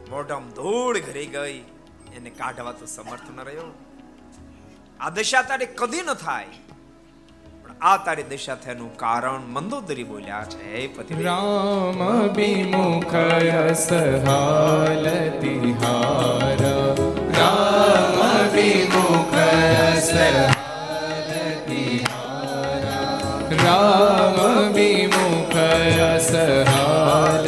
મોઢમ 0.10 0.50
ધૂળ 0.50 1.00
ઘરી 1.00 1.26
ગઈ. 1.26 1.60
એને 2.16 2.30
કાઢવા 2.30 2.72
તો 2.72 2.86
સમર્થ 2.86 3.30
ન 3.36 3.40
રહ્યો. 3.40 3.70
આ 5.00 5.10
તારી 5.50 5.66
કદી 5.66 6.02
ન 6.02 6.14
થાય. 6.14 6.46
આ 7.82 7.98
તારી 7.98 8.24
દશા 8.24 8.56
થયાનું 8.56 8.98
કારણ 8.98 9.40
મંદોદરી 9.48 10.04
બોલ્યા 10.04 10.44
છે. 10.44 10.88
પતિ 10.88 11.24
રામ 11.24 12.28
વિમુખ 12.36 13.12
સહાલ 13.74 15.08
હાર. 15.84 16.58
રામ 17.40 18.56
વિમુખ 18.56 19.34
રસ 19.34 20.14
હાલતી 20.14 22.06
હાર. 22.10 23.58
રામ 23.66 24.74
વિમુખ 24.74 25.54
સહાલ 26.20 27.48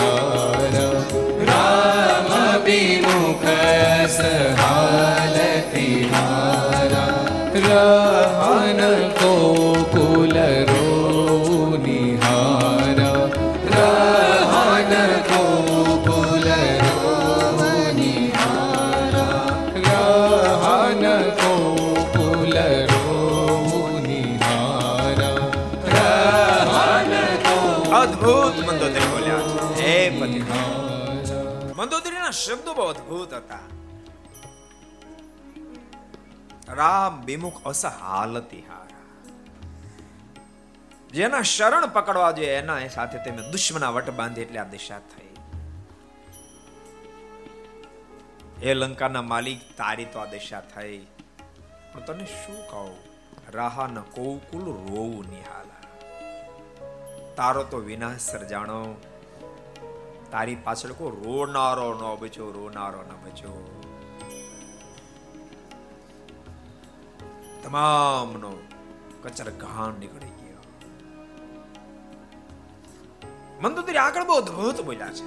હાર. 0.00 0.82
રામ 1.46 2.62
વિમુખ 2.64 3.44
સહાલ 4.08 5.38
હાર. 6.14 6.54
રહન 7.54 9.03
શબ્દો 32.46 32.74
બહુ 32.74 32.82
અદ્ભુત 32.82 33.32
હતા. 33.32 33.58
રામ 36.74 37.22
વિમુખ 37.24 37.64
અસહાલતી 37.64 38.60
હારા 38.60 38.82
જેના 41.12 41.42
શરણ 41.42 41.86
પકડવા 41.86 42.30
જોઈએ, 42.30 42.54
એના 42.56 42.88
સાથે 42.88 43.18
તેમને 43.18 43.50
દુશ્મના 43.50 43.90
વટ 43.90 44.10
બાંધી 44.10 44.40
એટલે 44.40 44.58
આ 44.58 44.64
દિશા 44.64 44.98
થઈ. 44.98 45.32
એ 48.62 48.74
લંકાના 48.74 49.22
માલિક, 49.22 49.60
તારી 49.76 50.04
તો 50.04 50.18
આ 50.18 50.24
દિશા 50.24 50.60
થઈ. 50.60 51.06
પણ 51.92 52.00
તને 52.00 52.26
શું 52.26 52.56
કહું? 52.70 52.96
રાહા 53.52 53.86
ન 53.86 54.00
કોકુલ 54.00 54.64
રોવું 54.64 55.30
નિહાલા. 55.30 55.82
તારો 57.36 57.62
તો 57.64 57.76
વિનાશ 57.76 58.20
સર્જાણો 58.20 58.80
તારી 60.34 60.60
પાછળ 60.64 60.92
કો 60.92 61.06
રોનારો 61.16 61.88
ન 61.92 62.02
બચ્યો 62.20 62.48
રોનારો 62.52 63.00
ન 63.02 63.12
બચ્યો 63.24 63.58
તમામનો 67.64 68.50
કચર 69.22 69.50
ઘાણ 69.62 69.94
નીકળી 70.00 70.34
ગયો 70.38 70.64
મંદોદરી 73.62 74.02
આગળ 74.02 74.26
બહુ 74.26 74.40
અદભુત 74.40 74.78
બોલ્યા 74.82 75.14
છે 75.16 75.24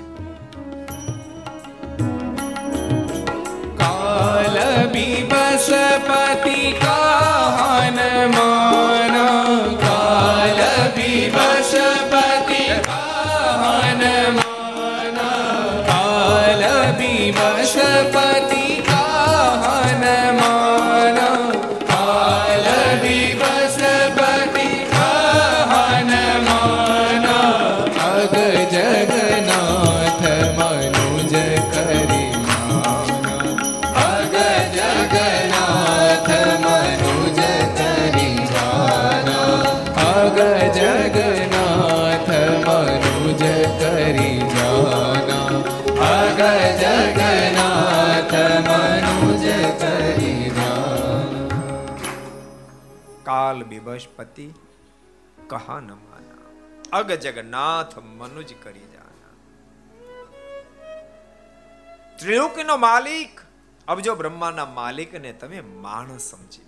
કાલ 3.82 4.58
બિબસપતિ 4.93 6.60
કાહન 6.84 6.96
બિબસપતિ 53.79 54.53
કહા 55.47 55.79
ન 55.79 55.91
માના 55.93 56.97
અગ 56.97 57.11
જગન્નાથ 57.11 57.99
મનુજ 57.99 58.53
કરી 58.63 58.79
જાના. 58.79 59.35
ત્રિલોકીનો 62.19 62.77
માલિક 62.77 63.41
અબજો 63.87 64.15
બ્રહ્માના 64.15 64.65
માલિકને 64.65 65.33
તમે 65.33 65.61
માણસ 65.61 66.21
સમજી 66.21 66.67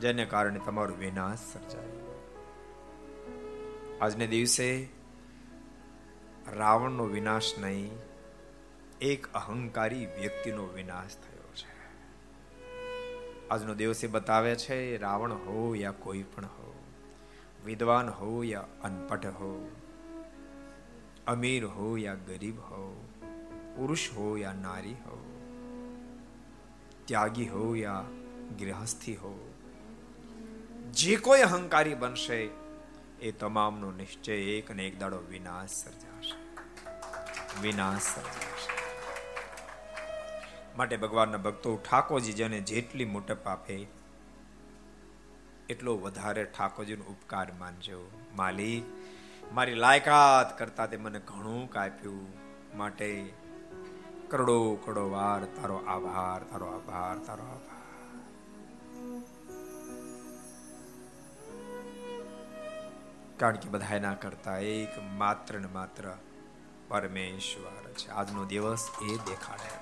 જેને 0.00 0.24
કારણે 0.24 0.58
તમારો 0.58 0.94
વિનાશ 0.94 1.38
સર્જાયો. 1.52 2.16
આજને 4.02 4.26
દિવસે 4.26 4.88
રાવણનો 6.52 7.04
વિનાશ 7.04 7.58
નહીં, 7.58 7.98
એક 9.00 9.32
અહંકારી 9.34 10.06
વ્યક્તિનો 10.06 10.66
વિનાશ 10.66 11.16
થયો. 11.16 11.35
આજનો 13.50 13.74
દિવસ 13.74 14.04
એ 14.04 14.06
બતાવે 14.06 14.56
છે 14.56 14.98
રાવણ 14.98 15.32
હો 15.32 15.74
યા 15.74 15.90
કોઈ 15.90 16.22
પણ 16.22 16.44
હો, 16.44 16.84
વિદ્વાન 17.64 18.08
હો 18.08 18.44
યા 18.44 18.64
અનપઢ 18.82 19.26
હો, 19.26 19.70
અમીર 21.26 21.64
હો 21.64 21.96
યા 21.96 22.14
ગરીબ 22.14 22.60
હો, 22.60 23.08
પુરુષ 23.76 24.10
હો 24.16 24.36
યા 24.36 24.52
નારી 24.52 24.92
હો, 24.92 25.18
ત્યાગી 27.04 27.48
હો 27.48 27.74
યા 27.74 28.04
ગૃહસ્થી 28.60 29.16
હો, 29.16 29.34
જે 30.92 31.16
કોઈ 31.16 31.40
અહંકારી 31.40 31.94
બનશે, 31.94 32.48
એ 33.20 33.32
તમામનો 33.32 33.90
નિશ્ચય 33.90 34.32
એક 34.32 34.70
ને 34.70 34.86
એક 34.86 34.98
દાડો 34.98 35.18
વિનાશ 35.30 35.68
સર્જાશે. 35.68 36.36
વિનાશ 37.62 38.02
સર્જાશે. 38.02 38.75
માટે 40.76 40.96
ભગવાનના 40.96 41.38
ભક્તો 41.38 41.76
ઠાકોરજી 41.76 42.32
જેને 42.32 42.60
જેટલી 42.60 43.04
મોટપ 43.04 43.46
આપે, 43.46 43.86
એટલો 45.68 45.98
વધારે 45.98 46.44
ઠાકોરજીનો 46.44 47.04
ઉપકાર 47.04 47.52
માનજો. 47.52 48.10
માલિક 48.34 48.84
મારી 49.52 49.74
લાયકાત 49.74 50.58
કરતા 50.58 50.86
તે 50.86 50.96
મને 50.96 51.20
ઘણું 51.20 51.70
કાપ્યું. 51.70 52.26
માટે 52.76 53.32
કરોડો 54.28 54.74
કરોડો 54.74 55.10
વાર 55.10 55.44
તારો 55.44 55.76
આભાર 55.76 56.42
તારો 56.42 56.66
આભાર 56.66 57.18
તારો 57.18 57.44
આભાર. 57.44 57.82
કારણ 63.36 63.56
કે 63.56 63.68
બધા 63.68 63.94
એના 63.96 64.14
કરતા 64.14 64.58
એક 64.58 64.98
માત્ર 65.02 65.60
ને 65.60 65.66
માત્ર 65.66 66.14
પરમેશ્વર 66.88 67.92
છે. 67.92 68.08
આજનો 68.10 68.44
દિવસ 68.44 68.88
એ 69.02 69.16
દેખાડે. 69.16 69.72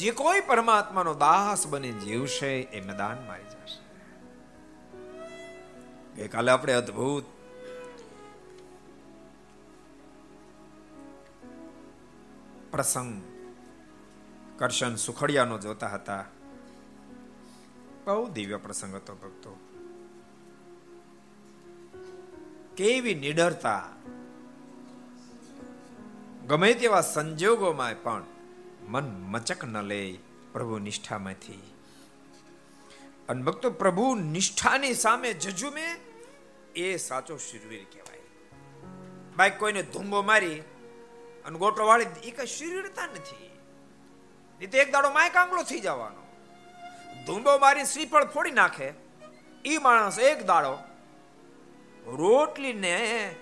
જે 0.00 0.10
કોઈ 0.10 0.40
પરમાત્માનો 0.40 1.14
દાસ 1.14 1.66
બની 1.66 1.92
જીવશે, 1.92 2.60
એ 2.60 2.80
મેદાન 2.80 3.26
મારી 3.26 3.44
જશે. 3.44 3.80
ગઈકાલે 6.16 6.52
આપણે 6.52 6.72
અદ્ભુત 6.72 7.24
પ્રસંગ 12.70 13.22
કરશન 14.58 14.96
સુખડિયાનો 14.96 15.58
જોતા 15.58 15.88
હતા. 15.88 16.24
બહુ 18.06 18.28
દિવ્ય 18.28 18.56
પ્રસંગ 18.56 18.94
હતો 18.94 19.14
ભક્તો. 19.14 19.60
કેવી 22.76 23.14
નિડરતા. 23.14 23.88
ગમે 26.46 26.74
તેવા 26.74 27.00
સંજોગોમાં 27.00 28.02
પણ 28.02 28.24
મન 28.90 29.24
મચક 29.28 29.64
ન 29.64 29.82
લે 29.82 30.18
પ્રભુ 30.52 30.78
નિષ્ઠામાંથી. 30.78 31.74
અને 33.28 33.50
પ્રભુ 33.68 34.14
નિષ્ઠાની 34.14 34.94
સામે 34.94 35.32
જજુમે, 35.32 35.96
એ 36.76 36.96
સાચો 36.96 37.36
શિરવીર 37.36 37.86
કહેવાય. 37.92 38.18
બાઈક 39.36 39.58
કોઈને 39.58 39.82
ધૂંબો 39.82 40.22
મારી 40.22 40.60
અને 41.44 41.58
ગોટો 41.58 41.86
વાળી 41.86 42.06
એ 42.24 42.30
કઈ 42.30 42.46
શિરવીરતા 42.46 43.06
નથી. 43.06 43.50
એ 44.60 44.66
તો 44.66 44.78
એક 44.78 44.92
દાડો 44.92 45.10
માય 45.10 45.30
કાંગલો 45.30 45.62
થઈ 45.62 45.80
જવાનો. 45.80 46.26
ધૂંબો 47.26 47.58
મારી 47.58 47.84
શ્રીફળ 47.84 48.24
ફોડી 48.24 48.50
નાખે 48.50 48.92
એ 49.64 49.78
માણસ 49.78 50.18
એક 50.18 50.46
દાડો 50.46 50.78
રોટલીને 52.06 53.34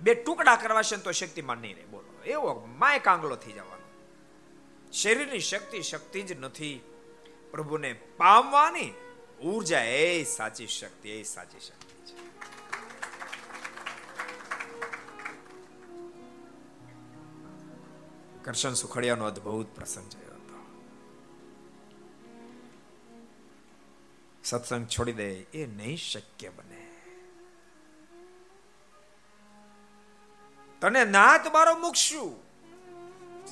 બે 0.00 0.14
ટુકડા 0.14 0.56
કરવા 0.56 0.82
છે 0.82 0.96
તો 0.96 1.12
શક્તિમાન 1.12 1.58
નહીં 1.58 1.76
રહે. 1.76 1.84
બોલો, 1.84 2.22
એવો 2.22 2.68
માય 2.78 2.98
કાંગલો 2.98 3.36
થઈ 3.36 3.52
જવાનો. 3.52 3.75
શરીરની 5.02 5.40
શક્તિ 5.40 5.82
શક્તિ 5.82 6.22
જ 6.22 6.32
નથી. 6.32 6.80
પ્રભુને 7.50 7.92
પામવાની 7.92 8.90
ઊર્જા 9.40 9.80
એ 9.80 10.24
સાચી 10.24 10.66
શક્તિ, 10.66 11.10
એ 11.10 11.22
સાચી 11.22 11.60
શક્તિ 11.60 12.12
છે. 12.12 12.16
કરશન 18.42 18.74
સુખડિયાનો 18.74 19.24
અદ્ભુત 19.24 19.66
પ્રસંગ 19.66 20.08
છે 20.08 20.26
સત્સંગ 24.44 24.86
છોડી 24.86 25.12
દે, 25.12 25.32
એ 25.32 25.66
નહીં 25.66 25.96
શક્ય 25.96 26.48
બને. 26.48 26.94
તને 30.80 31.04
નાત 31.04 31.52
મારો 31.52 31.78
મૂકશું. 31.78 32.45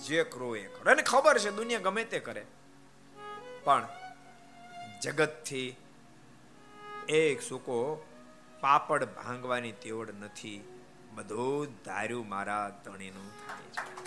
જે 0.06 0.24
કરો 0.24 0.56
એ 0.56 0.62
કરો. 0.62 0.90
એને 0.92 1.02
ખબર 1.02 1.38
છે 1.38 1.50
દુનિયા 1.50 1.80
ગમે 1.80 2.04
તે 2.04 2.18
કરે. 2.18 2.44
પણ 3.64 3.88
જગતથી 5.02 5.76
એક 7.08 7.42
સુકો 7.42 8.06
પાપડ 8.60 9.04
ભાંગવાની 9.04 9.72
તેવડ 9.72 10.10
નથી. 10.20 10.82
બધું 11.14 11.66
ધાર્યું 11.84 12.28
મારા 12.28 12.82
ધણીનું 12.84 13.28
થાય 13.46 13.66
છે. 13.70 14.04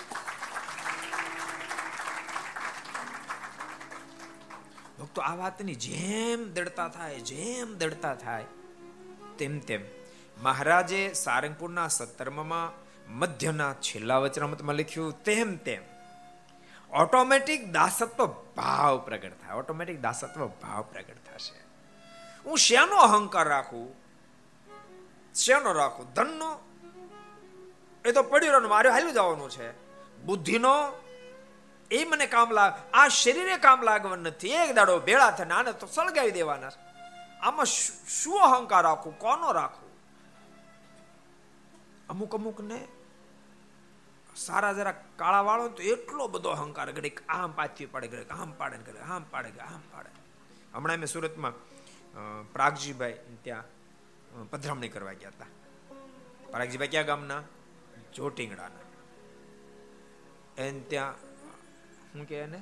ભક્તો, 4.99 5.21
આ 5.21 5.35
વાતની 5.35 5.75
જેમ 5.75 6.53
દડતા 6.53 6.87
થાય, 6.87 7.19
જેમ 7.19 7.77
દડતા 7.77 8.15
થાય, 8.15 8.45
તેમ 9.37 9.59
તેમ 9.59 9.81
મહારાજે 10.41 11.13
સારંગપુરના 11.13 11.87
સત્તરમાં 11.87 12.86
મધ્યના 13.09 13.73
છેલ્લા 13.73 14.17
વચનામતમાં 14.17 14.75
લખ્યું, 14.75 15.23
તેમ 15.23 15.57
તેમ. 15.57 15.81
ઓટોમેટિક 16.93 17.71
દાસત્વ 17.71 18.25
ભાવ 18.57 18.97
પ્રગટ 18.97 19.31
થાય. 19.31 19.55
ઓટોમેટિક 19.55 20.01
દાસત્વ 20.01 20.47
ભાવ 20.47 20.81
પ્રગટ 20.81 21.15
થશે. 21.15 21.63
હું 22.45 22.57
શેનો 22.57 22.95
અહંકાર 22.95 23.47
રાખું? 23.47 23.95
શેનો 25.35 25.73
રાખું? 25.73 26.13
ધનનો? 26.13 26.59
એ 28.05 28.11
તો 28.11 28.23
પડી 28.23 28.47
રહ્યો 28.47 28.69
મારે 28.69 28.89
હાલ્યું 28.89 29.13
જવાનું 29.13 29.49
છે. 29.49 29.71
બુદ્ધિનો? 30.21 31.03
એ 31.91 32.05
મને 32.05 32.27
કામ 32.27 32.51
લાગ, 32.51 32.73
આ 32.93 33.07
શરીરે 33.07 33.57
કામ 33.57 33.81
લાગવાનું 33.81 34.19
નથી. 34.19 34.49
એક 34.49 34.75
દાડો 34.75 34.99
ભેળા 34.99 35.31
થઈને 35.31 35.53
આને 35.53 35.71
તો 35.71 35.87
સળગાવી 35.87 36.31
દેવાના 36.31 36.69
આમાં 37.41 37.65
શું 38.09 38.41
અહંકાર 38.41 38.83
રાખવું 38.83 39.19
કોનો 39.19 39.51
રાખવું 39.51 39.87
અમુક 42.09 42.35
અમુક 42.35 42.61
ને 42.61 42.87
સારા 44.37 44.73
જરા 44.77 44.95
કાળા 45.19 45.45
વાળો 45.47 45.67
તો 45.77 45.81
એટલો 45.93 46.27
બધો 46.33 46.49
અહંકાર 46.57 46.89
ઘડીક 46.91 47.19
આમ 47.29 47.51
પાછી 47.59 47.87
પાડે 47.93 48.07
ઘડીક 48.07 48.31
આમ 48.31 48.51
પાડે 48.59 48.77
ઘડીક 48.79 49.09
આમ 49.09 49.23
પાડે 49.31 49.59
આમ 49.67 49.83
પાડે. 49.91 50.09
હમણાં 50.73 50.99
મેં 51.03 51.09
સુરતમાં 51.13 51.55
પ્રાગજીભાઈ 52.53 53.37
ત્યાં 53.45 53.65
પધરામણી 54.51 54.93
કરવા 54.95 55.15
ગયા 55.21 55.33
હતા. 55.35 55.51
પ્રાગજીભાઈ 56.51 56.93
ક્યાં 56.95 57.09
ગામના? 57.11 57.41
જોટીંગડાના 58.15 58.85
એને 60.57 60.81
ત્યાં, 60.91 61.15
શું 62.11 62.23
કે 62.29 62.37
એને? 62.43 62.59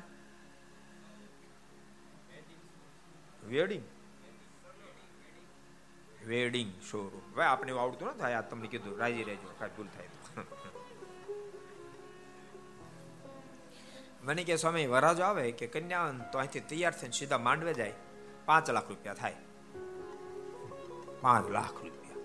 વેડિંગ. 3.52 3.86
Wedding 6.28 6.72
showroom. 6.90 7.26
ભાઈ 7.36 7.50
આપણે 7.50 7.72
આવડતું 7.84 8.08
ન 8.10 8.20
થાય, 8.22 8.36
આ 8.36 8.48
તમને 8.52 8.68
કીધું, 8.74 8.98
રાજી 9.02 9.26
રહેજો, 9.30 9.48
કાંઈ 9.60 9.76
ભૂલ 9.78 9.90
થાય 9.96 10.10
મને 14.26 14.44
કે 14.44 14.56
સ્વામી 14.56 14.86
વરાજો 14.86 15.24
આવે 15.24 15.52
કે 15.52 15.68
કન્યા 15.68 16.12
તો 16.32 16.38
અહીંથી 16.38 16.60
તૈયાર 16.60 16.94
થઈને 16.94 17.12
સીધા 17.12 17.38
માંડવે 17.38 17.74
જાય. 17.74 17.94
પાંચ 18.46 18.70
લાખ 18.70 18.90
રૂપિયા 18.90 19.14
થાય. 19.14 19.36
પાંચ 21.22 21.50
લાખ 21.50 21.84
રૂપિયા. 21.84 22.16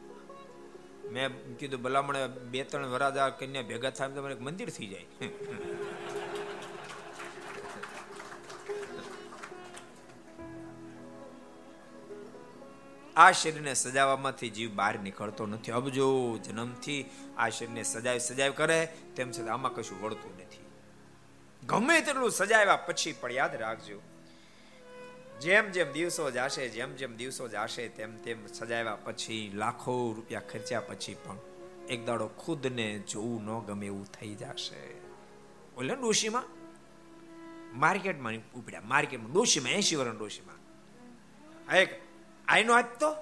મેં 1.10 1.56
કીધું, 1.58 1.82
ભલામણે 1.82 2.26
બે 2.26 2.64
ત્રણ 2.64 2.86
વરાજા 2.86 3.28
કન્યા 3.28 3.62
ભેગા 3.62 3.90
થાય 3.90 4.08
તો 4.08 4.22
મને 4.22 4.34
મંદિર 4.34 4.70
થઈ 4.70 4.86
જાય. 4.86 5.06
આ 13.16 13.32
શરીરને 13.32 13.74
સજાવવામાંથી 13.74 14.50
જીવ 14.50 14.74
બહાર 14.74 14.98
નીકળતો 14.98 15.46
નથી. 15.46 15.72
અબજો 15.72 16.38
જન્મથી 16.38 17.10
આ 17.38 17.48
શરીરને 17.48 17.82
સજાવી 17.82 18.20
સજાવ 18.20 18.52
કરે, 18.52 18.88
તેમ 19.16 19.30
છતાં 19.32 19.54
આમાં 19.54 19.74
કશું 19.74 20.02
વળતું 20.02 20.39
ગમે 21.66 22.00
તેટલું 22.00 22.30
સજાવ્યા 22.30 22.76
પછી 22.76 23.12
પણ 23.12 23.32
યાદ 23.32 23.54
રાખજો. 23.54 24.00
જેમ 25.40 25.70
જેમ 25.70 25.92
દિવસો 25.92 26.30
જાશે, 26.30 26.68
જેમ 26.68 26.96
જેમ 26.96 27.16
દિવસો 27.16 27.48
જાશે, 27.48 27.88
તેમ 27.88 28.22
તેમ 28.22 28.46
સજાવ્યા 28.46 28.96
પછી, 28.96 29.52
લાખો 29.54 30.12
રૂપિયા 30.16 30.40
ખર્ચ્યા 30.40 30.80
પછી 30.80 31.14
પણ 31.14 31.38
એક 31.88 32.06
દાડો 32.06 32.28
ખુદને 32.28 32.98
જોવું 32.98 33.44
ન 33.44 33.66
ગમે 33.66 33.86
એવું 33.86 34.06
થઈ 34.06 34.34
જશે. 34.34 35.00
ઓલે 35.76 35.94
ડોશીમાં? 35.94 36.44
માર્કેટમાં 37.78 38.32
ઉપડ્યા. 38.56 38.80
માર્કેટમાં. 38.80 39.32
ડોશીમાં 39.32 39.72
એસી 39.72 39.96
વર્ષ 39.96 40.18
ડોશીમાં. 40.18 40.56
એક 41.74 42.02
આઈનો 42.48 42.72
આપતો? 42.72 43.12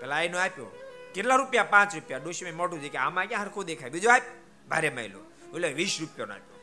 પેલા 0.00 0.16
આઈનો 0.16 0.38
આપ્યો. 0.38 0.66
કેટલા 1.14 1.34
રૂપિયા? 1.34 1.64
પાંચ 1.64 1.94
રૂપિયા. 1.94 2.18
ડોશીમાં 2.18 2.56
મોટું 2.56 2.80
છે 2.80 2.88
કે 2.88 2.98
આમાં 2.98 3.26
ક્યાં 3.26 3.42
હરખું 3.42 3.64
દેખાય? 3.64 3.90
બીજો 3.90 4.10
આપ 4.10 4.22
ભારે 4.68 4.90
માયલો. 4.90 5.18
એટલે 5.54 5.72
વીસ 5.72 5.96
રૂપિયાનો 6.00 6.34
આપ્યો 6.34 6.54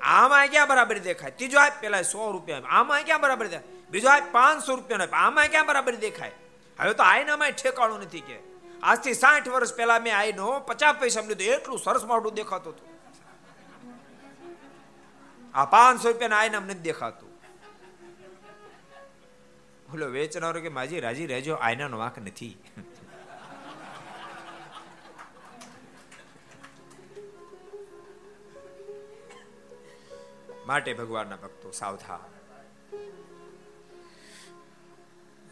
આમાં 0.00 0.46
ક્યાં 0.48 0.68
બરાબર 0.68 0.98
દેખાય? 0.98 1.30
ત્રીજો 1.30 1.58
આપ 1.58 1.80
પેલા 1.80 2.02
સો 2.02 2.32
રૂપિયા 2.32 2.62
આમાં 2.68 3.02
ક્યાં 3.04 3.20
બરાબર 3.20 3.46
દેખાય? 3.46 3.90
બીજો 3.90 4.08
આપ 4.08 4.32
પાંચસો 4.32 4.74
રૂપિયાનો 4.74 5.04
આપ 5.04 5.14
આમાં 5.14 5.48
ક્યાં 5.48 5.66
બરાબર 5.66 5.94
દેખાય? 5.94 6.32
હવે 6.80 6.94
તો 6.94 7.02
આઈનામાં 7.02 7.50
ઠેકાણું 7.50 8.00
નથી 8.00 8.20
કે. 8.20 8.38
આજથી 8.82 9.14
સાઠ 9.14 9.48
વર્ષ 9.48 9.74
પહેલા 9.74 9.98
મેં 9.98 10.18
આઈનો 10.18 10.60
પચાસ 10.60 10.96
પૈસા 11.00 11.20
લીધો. 11.20 11.44
એટલું 11.44 11.78
સરસ 11.78 12.04
મોઢું 12.04 12.34
દેખાતું 12.34 12.72
હતું. 12.72 12.88
આ 15.54 15.64
પાંચસો 15.64 16.08
રૂપિયાના 16.08 16.36
આઈના 16.36 16.60
નથી 16.60 16.78
દેખાતું. 16.78 17.30
બોલો 19.90 20.06
વેચનારો 20.06 20.60
કે, 20.60 20.68
માજી 20.68 21.00
રાજી 21.00 21.26
રહેજો 21.26 21.54
આયનાનો 21.54 21.98
વાંક 21.98 22.18
નથી. 22.18 22.56
માટે 30.66 30.94
ભગવાનના 30.94 31.36
ભક્તો 31.36 31.70
સાવધાન 31.70 32.40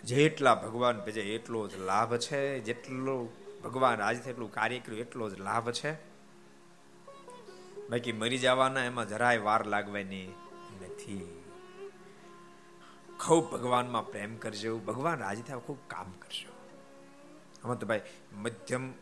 જેટલા 0.05 0.55
ભગવાન 0.55 1.01
ભજે 1.01 1.21
એટલો 1.21 1.69
જ 1.69 1.77
લાભ 1.77 2.17
છે, 2.17 2.61
જેટલો 2.61 3.29
ભગવાન 3.65 4.01
આજ 4.01 4.29
એટલું 4.29 4.53
કાર્ય 4.53 4.79
કર્યું 4.79 5.01
એટલો 5.01 5.31
જ 5.31 5.41
લાભ 5.41 5.71
છે. 5.71 5.93
બાકી 7.89 8.13
મરી 8.13 8.39
જવાના 8.39 8.85
એમાં 8.85 9.09
જરાય 9.09 9.39
વાર 9.39 9.67
લાગવાની 9.67 10.35
નથી. 10.83 11.45
ખૂબ 13.21 13.51
ભગવાનમાં 13.51 14.07
પ્રેમ 14.07 14.37
કરજો, 14.37 14.79
ભગવાન 14.79 15.19
રાજી 15.19 15.43
થાય 15.43 15.59
ખૂબ 15.59 15.79
કામ 15.87 16.11
કરજો. 16.11 16.53
આમાં 17.65 17.79
તો 17.79 17.87
ભાઈ 17.87 18.01
મધ્યમ, 18.33 18.93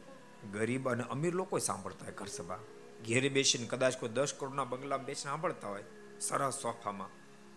ગરીબ 0.53 0.89
અને 0.89 1.03
અમીર 1.03 1.35
લોકો 1.35 1.59
સાંભળતા 1.59 2.05
હોય 2.05 2.15
ઘર 2.15 2.27
સભા. 2.27 2.59
ઘેરે 3.07 3.29
બેસીને 3.29 3.67
કદાચ 3.67 3.99
કોઈ 3.99 4.09
દસ 4.09 4.35
કરોડના 4.39 4.65
બંગલા 4.65 4.97
બેસીને 4.97 5.31
સાંભળતા 5.31 5.69
હોય 5.69 5.85
સરસ 6.21 6.55
સોફામાં. 6.55 7.09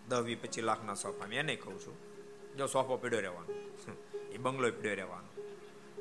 દસ 0.08 0.18
વી 0.18 0.34
પચીસ 0.34 0.64
લાખના 0.64 0.94
સોફા 0.94 1.26
મેં 1.26 1.38
એને 1.38 1.56
કહું 1.56 1.80
છું, 1.80 1.96
જો 2.56 2.66
સોફો 2.66 2.96
પીડ્યો 2.96 3.20
રહેવાનો. 3.20 3.52
એ 4.30 4.38
બંગલો 4.38 4.70
પીડ્યો 4.70 4.94
રહેવાનો. 4.94 5.28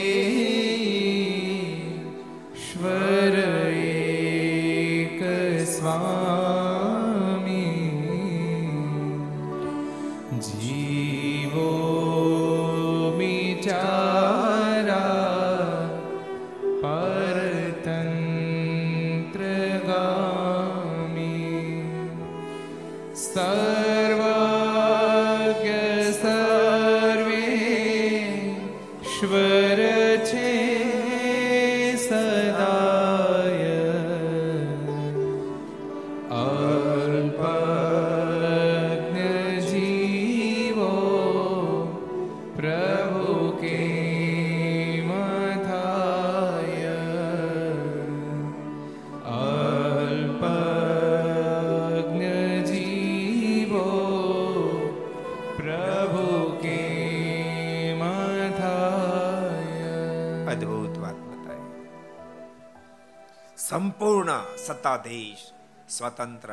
સત્તાધીશ 64.78 65.52
સ્વતંત્ર. 65.88 66.50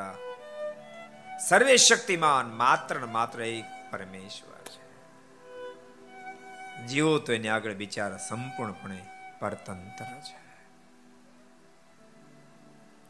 સર્વે 1.50 1.78
શક્તિમાન 1.78 2.54
માત્ર 2.54 3.00
ને 3.00 3.06
માત્ર 3.06 3.42
એક 3.42 3.66
પરમેશ્વર 3.92 4.62
છે. 4.62 4.84
જીવો 6.88 7.18
તો 7.18 7.34
એને 7.34 7.50
આગળ 7.50 7.74
વિચાર 7.74 8.18
સંપૂર્ણપણે 8.18 9.06
પરતંત્ર 9.40 10.06
છે. 10.06 10.40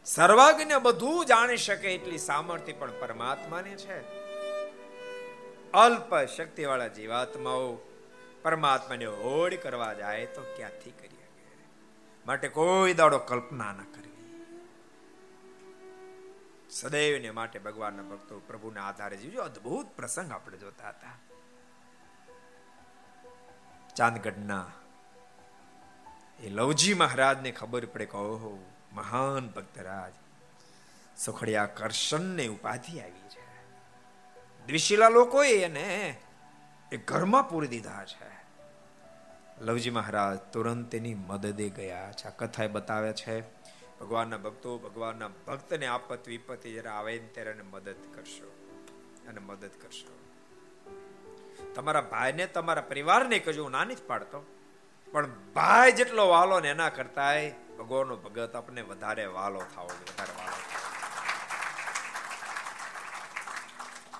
સર્વજ્ઞ 0.04 0.72
બધું 0.82 1.26
જાણી 1.26 1.56
શકે 1.56 1.94
એટલી 1.94 2.18
સામર્થ્ય 2.18 2.72
પણ 2.72 3.00
પરમાત્માને 3.00 3.76
છે. 3.76 4.00
અલ્પ 5.72 6.24
શક્તિ 6.24 6.64
વાળા 6.64 6.86
જીવાત્માઓ 6.86 7.78
પરમાત્માને 8.42 9.04
હોડ 9.04 9.54
કરવા 9.54 9.92
જાય 9.92 10.26
તો 10.26 10.42
ક્યાંથી 10.56 10.90
કરી 10.90 11.08
શકે? 11.08 11.64
માટે 12.26 12.48
કોઈ 12.48 12.94
દાડો 12.94 13.18
કલ્પના 13.18 13.72
ન 13.72 13.76
કરવી 13.76 14.15
સદૈવને 16.80 17.30
માટે 17.30 17.58
ભગવાનના 17.58 18.02
ભક્તો 18.02 18.40
પ્રભુના 18.40 18.88
આધારે 18.88 19.16
જીવજો. 19.16 19.42
અદ્ભુત 19.42 19.86
પ્રસંગ 19.86 20.32
આપણે 20.32 20.58
જોતા 20.58 20.88
હતા. 20.88 21.18
ચાંદગઢના 23.96 24.66
એ 26.40 26.48
લવજી 26.48 26.94
મહારાજને 26.94 27.50
ખબર 27.50 27.86
પડે 27.86 28.06
કે 28.06 28.16
ઓહો, 28.16 28.72
મહાન 28.92 29.48
ભક્તરાજ 29.48 30.12
સુખડિયા 31.20 31.66
કરશનને 31.66 32.46
ઉપાધિ 32.46 33.00
આવી 33.00 33.28
છે. 33.28 33.64
દ્વિશીલા 34.66 35.08
લોકોએ 35.08 35.58
એને 35.58 36.20
એ 36.92 36.96
ઘરમાં 36.96 37.50
પૂરી 37.50 37.66
દીધા 37.66 38.04
છે. 38.04 38.30
લવજી 39.60 39.90
મહારાજ 39.90 40.38
તુરંત 40.38 40.94
એની 40.94 41.14
મદદે 41.14 41.68
ગયા 41.68 42.12
છે. 42.12 42.28
આ 42.28 42.30
કથા 42.30 42.66
બતાવે 42.66 43.12
છે 43.12 43.55
ભગવાનના 44.00 44.36
ભક્તો, 44.36 44.78
ભગવાનના 44.78 45.28
ભક્તને 45.28 45.86
આપત 45.86 46.28
વિપત્તિ 46.28 46.72
જરા 46.72 46.92
આવે 46.92 47.18
ને 47.18 47.26
ત્યારે 47.26 47.52
મદદ 47.52 48.14
કરશો. 48.14 48.48
અને 49.28 49.40
મદદ 49.40 49.70
કરશો. 49.82 50.18
તમારા 51.74 52.00
ભાઈને, 52.00 52.46
તમારા 52.46 52.82
પરિવારને 52.82 53.38
કહેજો 53.38 53.62
હું 53.62 53.70
નાની 53.70 53.94
જ 53.94 54.02
પાડતો, 54.02 54.46
પણ 55.12 55.26
ભાઈ 55.26 55.92
જેટલો 55.92 56.28
વાલો 56.28 56.60
ને 56.60 56.68
એના 56.68 56.88
કરતાય 56.88 57.54
ભગવાનનો 57.78 58.16
ભગત 58.16 58.56
આપણે 58.56 58.82
વધારે 58.82 59.26
વાલો 59.26 59.60
થાવો 59.74 59.88
વધારે 59.88 60.32
વાલો 60.38 60.56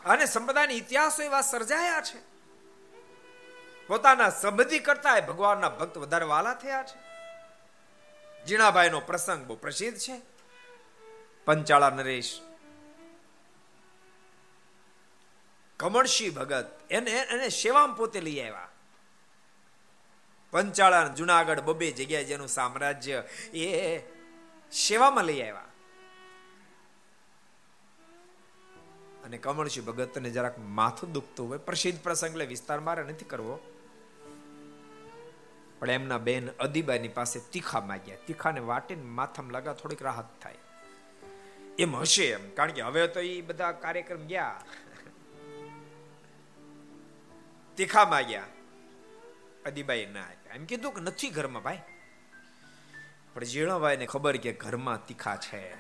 અને 0.05 0.27
સંપ્રદાયના 0.27 0.73
ઇતિહાસો 0.73 1.23
એવા 1.23 1.41
સર્જાયા 1.41 2.01
છે. 2.01 2.19
પોતાના 3.87 4.31
સંબંધી 4.31 4.79
કરતા 4.79 5.21
ભગવાનના 5.21 5.69
ભક્ત 5.69 5.99
વધારે 5.99 6.25
વાલા 6.25 6.55
થયા 6.55 6.83
છે. 6.83 7.16
જીણાભાઈનો 8.49 9.01
પ્રસંગ 9.01 9.47
બહુ 9.47 9.57
પ્રસિદ્ધ 9.57 9.99
છે. 9.99 10.17
પંચાળા 11.45 11.91
નરેશ, 11.91 12.41
કમળશી 15.81 16.31
ભગત, 16.31 16.67
એને 16.91 17.11
એને 17.11 17.49
સેવામ 17.49 17.95
પોતે 17.95 18.21
લઈ 18.21 18.41
આવ્યા. 18.41 18.69
પંચાળા 20.51 21.09
જુનાગઢ 21.09 21.61
બબે 21.61 21.91
જગ્યાએ 21.91 22.25
જેનું 22.25 22.49
સામ્રાજ્ય 22.49 23.25
એ 23.55 23.99
સેવામાં 24.73 25.25
લઈ 25.25 25.41
આવ્યા. 25.43 25.69
અને 29.25 29.39
કમળશી 29.39 29.81
ભગતને 29.81 30.31
જરાક 30.31 30.59
માથું 30.59 31.13
દુખતું 31.13 31.49
હોય, 31.49 31.59
પ્રસિદ્ધ 31.59 32.03
પ્રસંગ 32.03 32.31
એટલે 32.31 32.47
વિસ્તાર 32.47 32.81
મારે 32.81 33.03
નથી 33.03 33.25
કરવો. 33.25 33.76
પણ 35.79 35.91
એમના 35.91 36.19
બેન 36.19 36.51
અદીબાની 36.51 37.09
પાસે 37.09 37.41
તીખા 37.53 37.81
માગ્યા. 37.81 38.17
તીખાને 38.27 38.61
વાટીને 38.61 39.03
માથામાં 39.03 39.53
લગા 39.53 39.73
થોડીક 39.73 40.03
રાહત 40.03 40.43
થાય. 40.43 40.55
એમ 41.79 41.97
હશે 41.97 42.27
એમ, 42.27 42.51
કારણ 42.51 42.73
કે 42.73 42.83
હવે 42.83 43.09
તો 43.09 43.21
એ 43.21 43.41
બધા 43.41 43.73
કાર્યક્રમ 43.73 44.27
ગયા. 44.27 44.63
તીખા 47.77 48.21
ગયા 48.21 48.43
અદીબાઈ 49.67 50.07
ના 50.07 50.21
આપ્યા. 50.21 50.55
એમ 50.55 50.65
કીધું 50.65 50.93
કે 50.93 51.01
નથી 51.01 51.31
ઘરમાં 51.31 51.63
ભાઈ. 51.63 51.79
પણ 53.35 53.45
ઝીણાભાઈ 53.45 53.97
ને 53.97 54.07
ખબર 54.07 54.37
કે 54.37 54.53
ઘરમાં 54.53 55.07
તીખા 55.07 55.37
છે. 55.37 55.75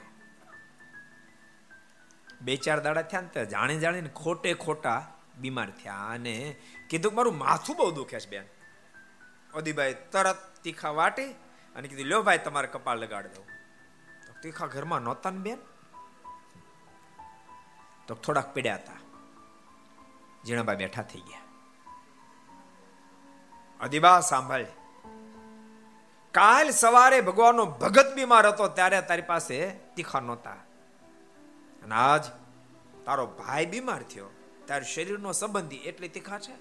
બે 2.41 2.57
ચાર 2.57 2.81
દાડા 2.81 3.03
થયા 3.03 3.21
ને 3.21 3.47
જાણે 3.47 3.79
જાણીને 3.79 4.09
ખોટે 4.09 4.55
ખોટા 4.55 5.15
બીમાર 5.39 5.71
થયા. 5.71 5.95
અને 5.95 6.57
કીધું 6.91 7.15
મારું 7.15 7.39
માથું 7.39 7.77
બહુ 7.77 7.91
દુખે 7.91 8.21
છે 8.21 8.31
બેન. 8.31 8.45
અદીભાઈ 9.57 9.95
તરત 10.13 10.63
તીખા 10.63 10.91
વાટી 10.91 11.33
અને 11.77 11.89
કીધું, 11.89 12.05
લ્યો 12.05 12.23
ભાઈ, 12.23 12.39
તમારે 12.39 12.67
કપાળ 12.67 12.99
લગાડી 12.99 13.29
દઉં. 13.29 13.47
તો 14.27 14.33
તીખા 14.43 14.67
ઘરમાં 14.67 15.01
નહોતા 15.01 15.31
ને 15.31 15.39
બેન. 15.39 15.59
તો 18.07 18.15
થોડાક 18.15 18.55
પીડ્યા 18.55 18.75
હતા. 18.75 18.93
જીણાભાઈ 20.45 20.77
બેઠા 20.77 21.03
થઈ 21.03 21.21
ગયા. 21.21 21.41
અદીબા 23.81 24.21
સાંભળ, 24.21 24.65
કાલ 26.33 26.71
સવારે 26.71 27.21
ભગવાનનો 27.21 27.67
ભગત 27.67 28.13
બીમાર 28.15 28.47
હતો, 28.47 28.69
ત્યારે 28.69 29.03
તારી 29.03 29.23
પાસે 29.23 29.81
તીખા 29.97 30.21
નહોતા. 30.21 30.51
અને 31.83 31.95
આજ 31.95 32.25
તારો 33.05 33.27
ભાઈ 33.27 33.67
બીમાર 33.67 34.03
થયો. 34.03 34.31
તાર 34.67 34.83
શરીરનો 34.83 35.33
સંબંધી 35.33 35.77
એટલે 35.77 36.09
તીખા 36.09 36.39
છે. 36.39 36.55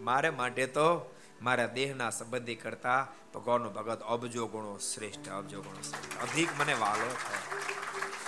મારે 0.00 0.30
માટે 0.30 0.66
તો 0.66 1.13
મારા 1.44 1.66
દેહના 1.66 2.10
સંબંધી 2.10 2.54
કરતા 2.54 3.00
ભગવાનનો 3.34 3.70
ભગત 3.70 4.00
અબજો 4.02 4.46
ગુણો 4.46 4.78
શ્રેષ્ઠ, 4.78 5.28
અબજો 5.28 5.62
ગુણો 5.62 5.80
અધિક 6.22 6.50
મને 6.60 6.74
વાલો 6.74 7.08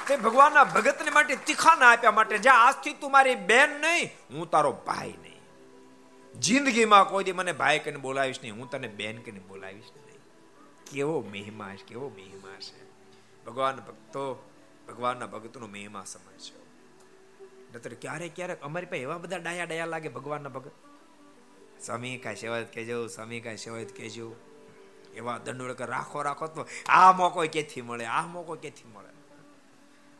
તે 0.08 0.16
ભગવાનના 0.16 0.64
ભગતને 0.64 1.10
માટે 1.10 1.36
તીખા 1.36 1.76
ના 1.76 1.90
આપ્યા 1.90 2.10
માટે 2.10 2.38
જ્યાં 2.38 2.66
આજથી 2.66 2.92
તું 2.92 3.10
મારી 3.10 3.34
બેન 3.34 3.70
નહીં, 3.70 4.10
હું 4.30 4.50
તારો 4.50 4.72
ભાઈ 4.72 5.14
નહીં. 5.22 5.40
જિંદગીમાં 6.40 7.08
કોઈ 7.08 7.24
દી 7.24 7.32
મને 7.32 7.52
ભાઈ 7.52 7.78
કને 7.78 7.96
બોલાવીશ 7.96 8.40
નહીં, 8.42 8.56
હું 8.56 8.70
તને 8.70 8.88
બેન 8.88 9.22
કને 9.22 9.40
બોલાવીશ 9.40 9.90
નહીં. 9.96 10.20
કેવો 10.92 11.20
મહિમા 11.20 11.74
છે, 11.74 11.84
કેવો 11.84 12.08
મહિમા 12.08 12.58
છે. 12.60 12.82
ભગવાન 13.44 13.76
ભક્તો, 13.76 14.24
ભગવાનના 14.88 15.26
ભગતનો 15.26 15.66
મહિમા 15.66 16.04
છે. 16.38 16.54
નતર 17.74 17.94
ક્યારેક 17.94 18.36
ક્યારેક 18.36 18.62
અમારી 18.62 18.86
પાસે 18.86 19.02
એવા 19.02 19.18
બધા 19.18 19.36
ડાયા 19.36 19.64
ડાયા 19.64 19.86
લાગે 19.86 20.08
ભગવાનના 20.08 20.48
ભગત. 20.48 20.72
સ્વામી 21.80 22.16
કાંઈ 22.18 22.36
સેવાયત 22.36 22.74
કહેજો, 22.74 23.06
સ્વામી 23.06 23.40
કાંઈ 23.40 23.56
સેવાયત 23.56 23.96
કહેજો. 23.96 24.28
એવા 25.14 25.38
દંડોળ 25.38 25.74
રાખો 25.86 26.22
રાખો 26.22 26.46
તો 26.46 26.66
આ 26.88 27.12
મોકો 27.12 27.46
ક્યાંથી 27.52 27.82
મળે, 27.82 28.04
આ 28.06 28.26
મોકો 28.26 28.54
ક્યાંથી 28.54 28.90
મળે? 28.94 29.12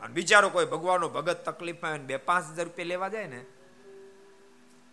અને 0.01 0.15
બિચારો 0.15 0.49
કોઈ 0.49 0.65
ભગવાનનો 0.65 1.09
ભગત 1.09 1.39
તકલીફમાં 1.45 2.07
બે 2.07 2.17
પાંચ 2.17 2.45
હજાર 2.53 2.67
રૂપિયા 2.67 2.87
લેવા 2.87 3.09
જાય 3.09 3.27
ને, 3.27 3.41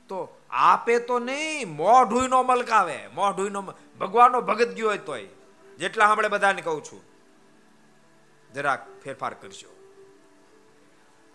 તો 0.10 0.18
આપે 0.50 1.00
તો 1.00 1.20
નહીં 1.20 1.70
મોઢું 1.70 2.30
નો 2.30 2.44
મલકાવે 2.44 2.98
મોઢું 3.08 3.52
નો 3.52 3.62
ભગવાનનો 4.00 4.42
ભગત 4.42 4.70
ગયો 4.76 4.88
હોય 4.88 4.98
તોય, 4.98 5.28
જેટલા 5.80 6.06
આપણે 6.06 6.28
બધાને 6.28 6.62
કહું 6.62 6.84
છું, 6.84 7.02
જરાક 8.54 8.82
ફેરફાર 9.04 9.34
કરજો. 9.34 9.72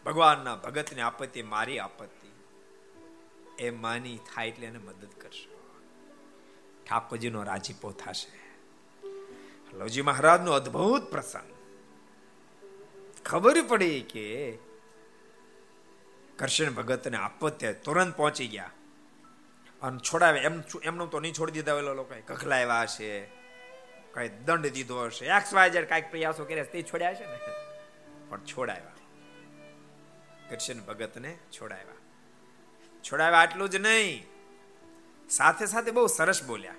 ભગવાનના 0.06 0.56
ભગતની 0.56 1.00
આપત્તિ, 1.00 1.42
મારી 1.42 1.78
આપત્તિ. 1.78 2.17
એ 3.58 3.70
માની 3.70 4.16
થાય 4.16 4.48
એટલે 4.48 4.66
એને 4.66 4.78
મદદ 4.78 5.08
કરશો. 5.18 5.58
ઠાકોરજીનો 6.90 7.42
રાજીપો 7.42 7.92
થશે. 7.92 8.38
લવજી 9.72 10.02
મહારાજનો 10.02 10.52
અદ્ભુત 10.52 11.02
પ્રસંગ. 11.02 11.52
ખબર 13.26 13.62
પડી 13.62 14.00
કે 14.00 14.58
કરશન 16.36 16.74
ભગતને 16.74 17.16
આપત્ય 17.16 17.72
તુરંત 17.72 18.16
પહોંચી 18.16 18.46
ગયા. 18.46 18.70
અને 19.82 19.98
છોડાવે, 19.98 20.40
એમ 20.40 20.62
એમનું 20.82 21.10
તો 21.10 21.20
નહીં 21.20 21.32
છોડી 21.32 21.52
દીધા 21.52 21.74
એલો 21.74 21.94
લોકો. 21.94 22.34
કખલાવ્યા 22.34 22.86
છે 22.86 23.26
કઈ 24.14 24.28
દંડ 24.28 24.66
દીધો 24.66 25.04
હશે. 25.04 25.26
એક્સ 25.26 25.54
વાય 25.54 25.70
ઝેડ 25.70 25.88
કાંઈક 25.88 26.10
પ્રયાસો 26.10 26.44
કર્યા 26.44 26.64
તે 26.64 26.82
છોડ્યા 26.82 27.14
છે 27.14 27.26
ને? 27.26 27.38
પણ 28.28 28.40
છોડાવ્યા. 28.40 28.92
કૃષ્ણ 30.50 30.74
ભગતને 30.74 31.38
છોડાવ્યા. 31.60 32.07
છોડાવ્યા 33.12 33.38
આટલું 33.38 33.68
જ 33.68 33.76
નહીં. 33.76 34.26
સાથે 35.30 35.66
સાથે 35.66 35.90
બહુ 35.90 36.06
સરસ 36.06 36.42
બોલ્યા. 36.42 36.74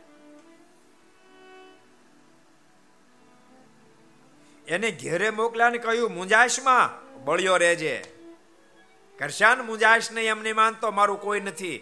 એને 4.67 4.91
ઘેરે 4.91 5.30
મોકલ્યા 5.30 5.69
ને 5.69 5.77
કહ્યું, 5.77 6.13
મુંજાશમાં 6.13 7.09
બળ્યો 7.25 7.57
રહેજે. 7.57 8.05
કરશાન 9.19 9.61
મુંજાશ 9.61 10.11
નહીં 10.11 10.27
એમને 10.27 10.53
માનતો 10.53 10.91
મારું 10.91 11.21
કોઈ 11.21 11.39
નથી. 11.39 11.82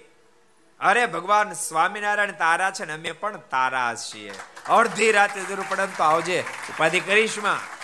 અરે 0.79 1.05
ભગવાન, 1.05 1.53
સ્વામિનારાયણ 1.53 2.31
તારા 2.31 2.71
છે 2.71 2.85
ને, 2.85 2.93
અમે 2.93 3.11
પણ 3.11 3.37
તારા 3.37 3.95
છીએ. 3.95 4.33
અડધી 4.69 5.11
રાતે 5.11 5.41
જરૂર 5.41 5.65
પડે 5.69 5.87
તો 5.87 6.03
આવજે, 6.03 6.41
ઉપાધિ 6.41 6.99
કરીશમાં. 6.99 7.77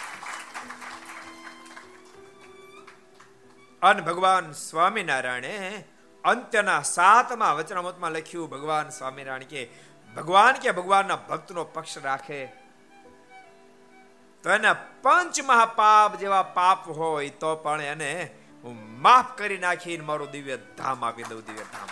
અન 3.82 4.00
ભગવાન 4.00 4.52
સ્વામિનારાયણે 4.52 5.88
અંત્યના 6.24 6.82
સાતમા 6.82 7.54
વચનામતમાં 7.54 8.12
લખ્યું, 8.12 8.50
ભગવાન 8.50 8.90
સ્વામિનારાયણ 8.90 9.44
કે, 9.44 9.70
ભગવાન 10.16 10.54
કે, 10.54 10.72
ભગવાનના 10.72 11.16
ભક્તનો 11.16 11.64
પક્ષ 11.64 11.98
રાખે. 11.98 12.46
તો 14.44 14.50
એના 14.50 14.74
પંચ 14.74 15.42
મહાપાપ 15.42 16.20
જેવા 16.20 16.44
પાપ 16.44 16.90
હોય 16.90 17.30
તો 17.30 17.56
પણ 17.56 17.82
એને 17.82 18.36
હું 18.64 19.02
માફ 19.02 19.38
કરી 19.38 19.58
નાખીને 19.58 20.06
મારું 20.06 20.32
દિવ્ય 20.32 20.58
ધામ 20.58 21.06
આપી 21.06 21.24
દઉં, 21.24 21.42
દિવ્ય 21.42 21.64
ધામ. 21.64 21.88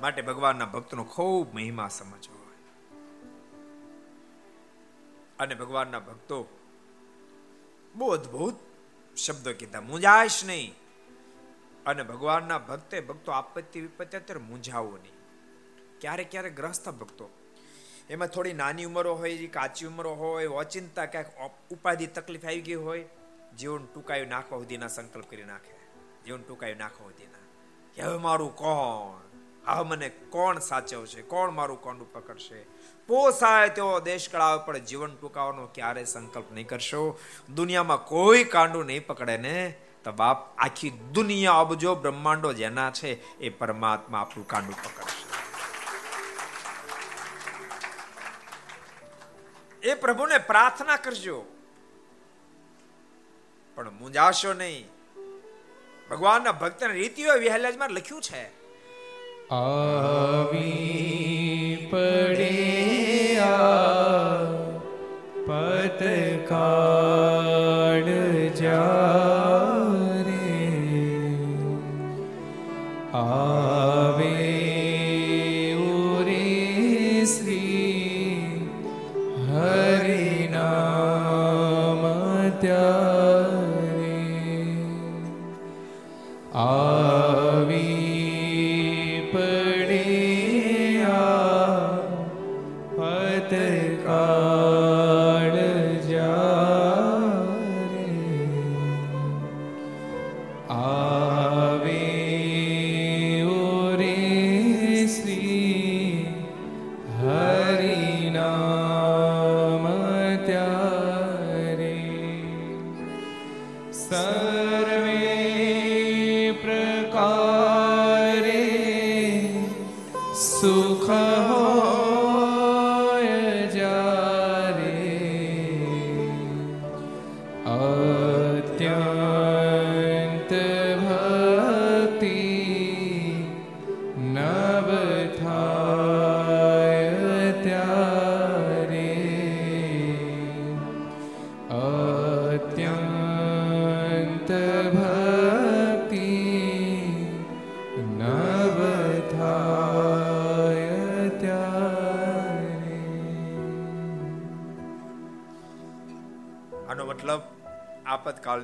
માટે 0.00 0.22
ભગવાનના 0.22 0.64
ભક્તનો 0.64 1.04
ખૂબ 1.04 1.54
મહિમા 1.54 1.88
સમજવો 1.88 2.42
અને 5.38 5.54
ભગવાનના 5.54 5.98
ભક્તો 5.98 6.58
બહુ 7.94 8.08
અદભુત 8.08 8.71
શબ્દો 9.16 9.52
કીધા 9.52 9.80
મૂંઝાશ 9.80 10.44
નહીં. 10.44 10.74
અને 11.86 12.02
ભગવાનના 12.02 12.58
ભક્તે 12.58 13.00
ભક્તો 13.00 13.32
આપત્તિ 13.32 13.80
વિપત્તિ 13.80 14.16
અત્યારે 14.16 14.40
મૂંઝાવો 14.40 14.92
નહીં. 14.92 15.12
ક્યારેક 16.00 16.30
ક્યારેક 16.30 16.56
ગ્રસ્ત 16.56 16.88
ભક્તો. 16.88 17.30
એમાં 18.10 18.28
થોડી 18.28 18.52
નાની 18.52 18.84
ઉંમરો 18.84 19.14
હોય 19.14 19.46
કાચી 19.46 19.86
ઉંમરો 19.86 20.14
હોય, 20.14 20.46
ઓચિંતા 20.46 21.06
ક્યાંક 21.06 21.50
ઉપાધિ 21.70 22.06
તકલીફ 22.06 22.44
આવી 22.44 22.60
ગઈ 22.60 22.74
હોય, 22.74 23.08
જીવન 23.58 23.86
ટૂંકાયું 23.94 24.28
નાખવા 24.28 24.58
સુધીના 24.58 24.88
સંકલ્પ 24.88 25.30
કરી 25.30 25.44
નાખે. 25.44 25.74
જીવન 26.24 26.42
ટૂંકાયું 26.42 26.78
નાખવા 26.78 27.10
સુધીના. 27.10 27.38
કે 27.94 28.02
હવે 28.02 28.18
મારું 28.18 28.56
કોણ? 28.56 29.20
હવે 29.66 29.88
મને 29.88 30.08
કોણ 30.08 30.58
સાચવશે? 30.58 31.22
કોણ 31.22 31.50
મારું 31.50 31.80
કોંડું 31.80 32.12
પકડશે 32.12 32.62
પોસાય 33.06 33.68
તેવો 33.68 34.00
દેશ 34.00 34.28
કળાવ 34.28 34.58
પણ 34.58 34.78
જીવન 34.78 35.16
ટૂંકાવાનો 35.20 35.66
ક્યારે 35.66 36.04
સંકલ્પ 36.04 36.52
નહીં 36.52 36.66
કરશો. 36.66 37.18
દુનિયામાં 37.54 38.04
કોઈ 38.04 38.44
કાંડું 38.44 38.86
નહીં 38.86 39.06
પકડે 39.06 39.36
ને 39.36 39.74
તો 40.04 40.12
બાપ, 40.12 40.58
આખી 40.58 40.90
દુનિયા 40.90 41.52
અબજો 41.52 41.94
બ્રહ્માંડો 41.94 42.52
જેના 42.52 42.90
છે 42.90 43.38
એ 43.38 43.48
પરમાત્મા 43.48 44.20
આપણું 44.20 44.46
કાંડું 44.46 44.74
પકડશે. 44.74 45.32
એ 49.88 49.94
પ્રભુને 49.94 50.38
પ્રાર્થના 50.38 50.96
કરજો. 50.96 51.44
પણ 53.74 53.90
મુંજાશો 53.90 54.52
નહીં. 54.52 54.88
ભગવાનના 56.10 56.52
ભક્તના 56.52 56.88
રીતિઓ 56.88 57.34
વિહલાજમાં 57.34 57.90
લખ્યું 57.90 58.22
છે. 58.22 58.62
આવી 59.54 61.88
પડે 61.90 62.61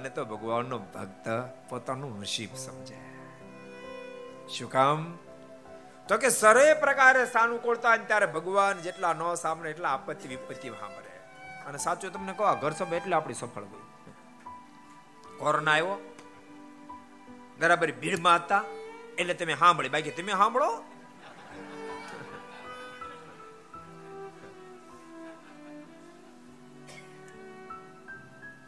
આપતકાળને 0.09 0.29
તો 0.29 0.37
ભગવાનનો 0.37 0.79
ભક્ત 0.79 1.29
પોતાનું 1.71 2.21
નસીબ 2.21 2.55
સમજે. 2.55 2.97
શું 4.49 4.71
કામ? 4.71 5.19
તો 6.09 6.19
કે 6.19 6.29
સરે 6.29 6.75
પ્રકારે 6.75 7.27
સાનુકૂળતા 7.27 7.97
ત્યારે 7.97 8.27
ભગવાન 8.27 8.79
જેટલા 8.79 9.13
ન 9.13 9.35
સાંભળે 9.35 9.71
એટલા 9.71 9.89
આપત્તિ 9.89 10.29
વિપત્તિ 10.29 10.71
સાંભળે. 10.71 11.13
અને 11.65 11.79
સાચું 11.79 12.13
તમને 12.13 12.33
કહો 12.33 12.55
ઘર 12.55 12.71
સભા 12.71 12.97
એટલે 12.97 13.17
આપણી 13.17 13.35
સફળ 13.35 13.63
ગઈ. 13.63 14.13
કોરોના 15.39 15.71
આવ્યો. 15.71 16.15
બરાબર 17.61 17.93
ભીડમાં 17.93 18.35
હતા 18.35 18.65
એટલે 19.19 19.35
તમે 19.35 19.55
સાંભળી. 19.55 19.89
બાકી 19.89 20.11
તમે 20.11 20.33
સાંભળો 20.33 20.83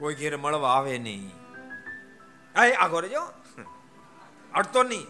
કોઈ 0.00 0.14
ઘેર 0.14 0.36
મળવા 0.36 0.74
આવે 0.74 0.98
નહીં. 0.98 1.30
આ 2.58 2.84
આગો 2.84 3.00
રેજો 3.00 3.20
અડતો 4.54 4.82
નહીં. 4.82 5.06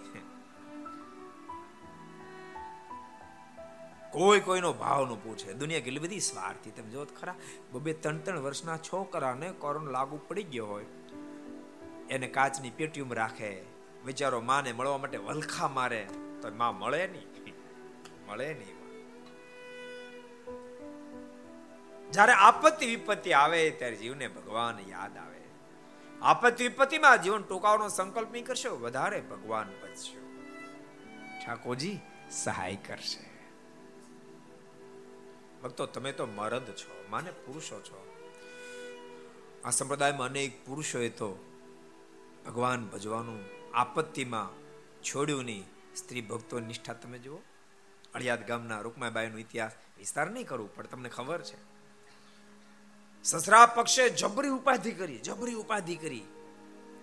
કોઈ 4.10 4.40
કોઈનો 4.40 4.72
ભાવનું 4.72 5.24
પૂછે. 5.24 5.52
દુનિયા 5.52 5.80
કેટલી 5.80 5.98
બધી 5.98 6.20
સ્વાર્થી. 6.20 6.70
તમે 6.70 6.90
જો 6.90 7.04
ખરા, 7.04 7.34
બબે 7.72 7.92
ત્રણ 7.92 8.18
ત્રણ 8.18 8.38
વર્ષના 8.38 8.76
છોકરાને 8.76 9.52
કોરોના 9.52 9.90
લાગુ 9.90 10.20
પડી 10.28 10.42
ગયો 10.42 10.66
હોય. 10.66 10.86
એને 12.10 12.26
કાચની 12.26 12.70
પેટીમાં 12.70 13.14
રાખે. 13.14 13.62
વિચારો, 14.04 14.40
માને 14.40 14.72
મળવા 14.72 14.98
માટે 14.98 15.18
વલખા 15.18 15.68
મારે. 15.68 16.08
તો 16.42 16.50
માં 16.56 16.78
મળે 16.78 17.06
નહીં. 17.06 17.54
મળે 18.30 18.54
નહીં. 18.54 18.79
જ્યારે 22.12 22.32
આપત્તિ 22.32 22.86
વિપત્તિ 22.86 23.32
આવે 23.32 23.70
ત્યારે 23.70 23.96
જીવને 23.96 24.28
ભગવાન 24.28 24.78
યાદ 24.88 25.16
આવે. 25.16 25.40
આપત્તિ 26.22 26.68
વિપત્તિમાં 26.68 27.22
જીવન 27.22 27.42
ટૂંકાવવાનો 27.42 27.88
સંકલ્પ 27.88 28.32
નહીં 28.32 28.44
કરશો, 28.44 28.76
વધારે 28.76 29.20
ભગવાન 29.20 29.68
બચશો 29.68 30.20
ઠાકોરજી, 31.46 31.98
સહાય 32.30 32.76
કરશે. 32.76 33.30
ભક્તો, 35.62 35.86
તમે 35.86 36.12
તો 36.12 36.26
મરદ 36.26 36.66
છો, 36.70 37.06
માને 37.10 37.30
પુરુષો 37.30 37.80
છો. 37.80 38.06
આ 39.64 39.70
સંપ્રદાયમાં 39.70 40.28
અનેક 40.28 40.66
પુરુષોએ 40.66 41.08
તો 41.08 41.44
ભગવાન 42.46 42.86
ભજવાનું 42.86 43.44
આપત્તિમાં 43.74 44.48
છોડ્યું 45.02 45.44
નહીં. 45.44 45.64
સ્ત્રી 45.96 46.20
ભક્તો 46.20 46.60
નિષ્ઠા 46.60 46.92
તમે 46.92 47.18
જુઓ. 47.18 47.36
અળિયાદ 48.14 48.46
ગામના 48.46 48.80
રૂકમાબાઈનો 48.80 49.38
ઇતિહાસ 49.38 49.72
વિસ્તાર 49.98 50.30
નહીં 50.30 50.46
કરવું 50.46 50.74
પણ 50.74 50.86
તમને 50.86 51.08
ખબર 51.08 51.42
છે. 51.42 51.69
સસરા 53.24 53.66
પક્ષે 53.66 54.08
જબરી 54.08 54.48
ઉપાધિ 54.48 54.92
કરી, 54.92 55.18
જબરી 55.18 55.54
ઉપાધિ 55.54 55.96
કરી. 55.96 56.22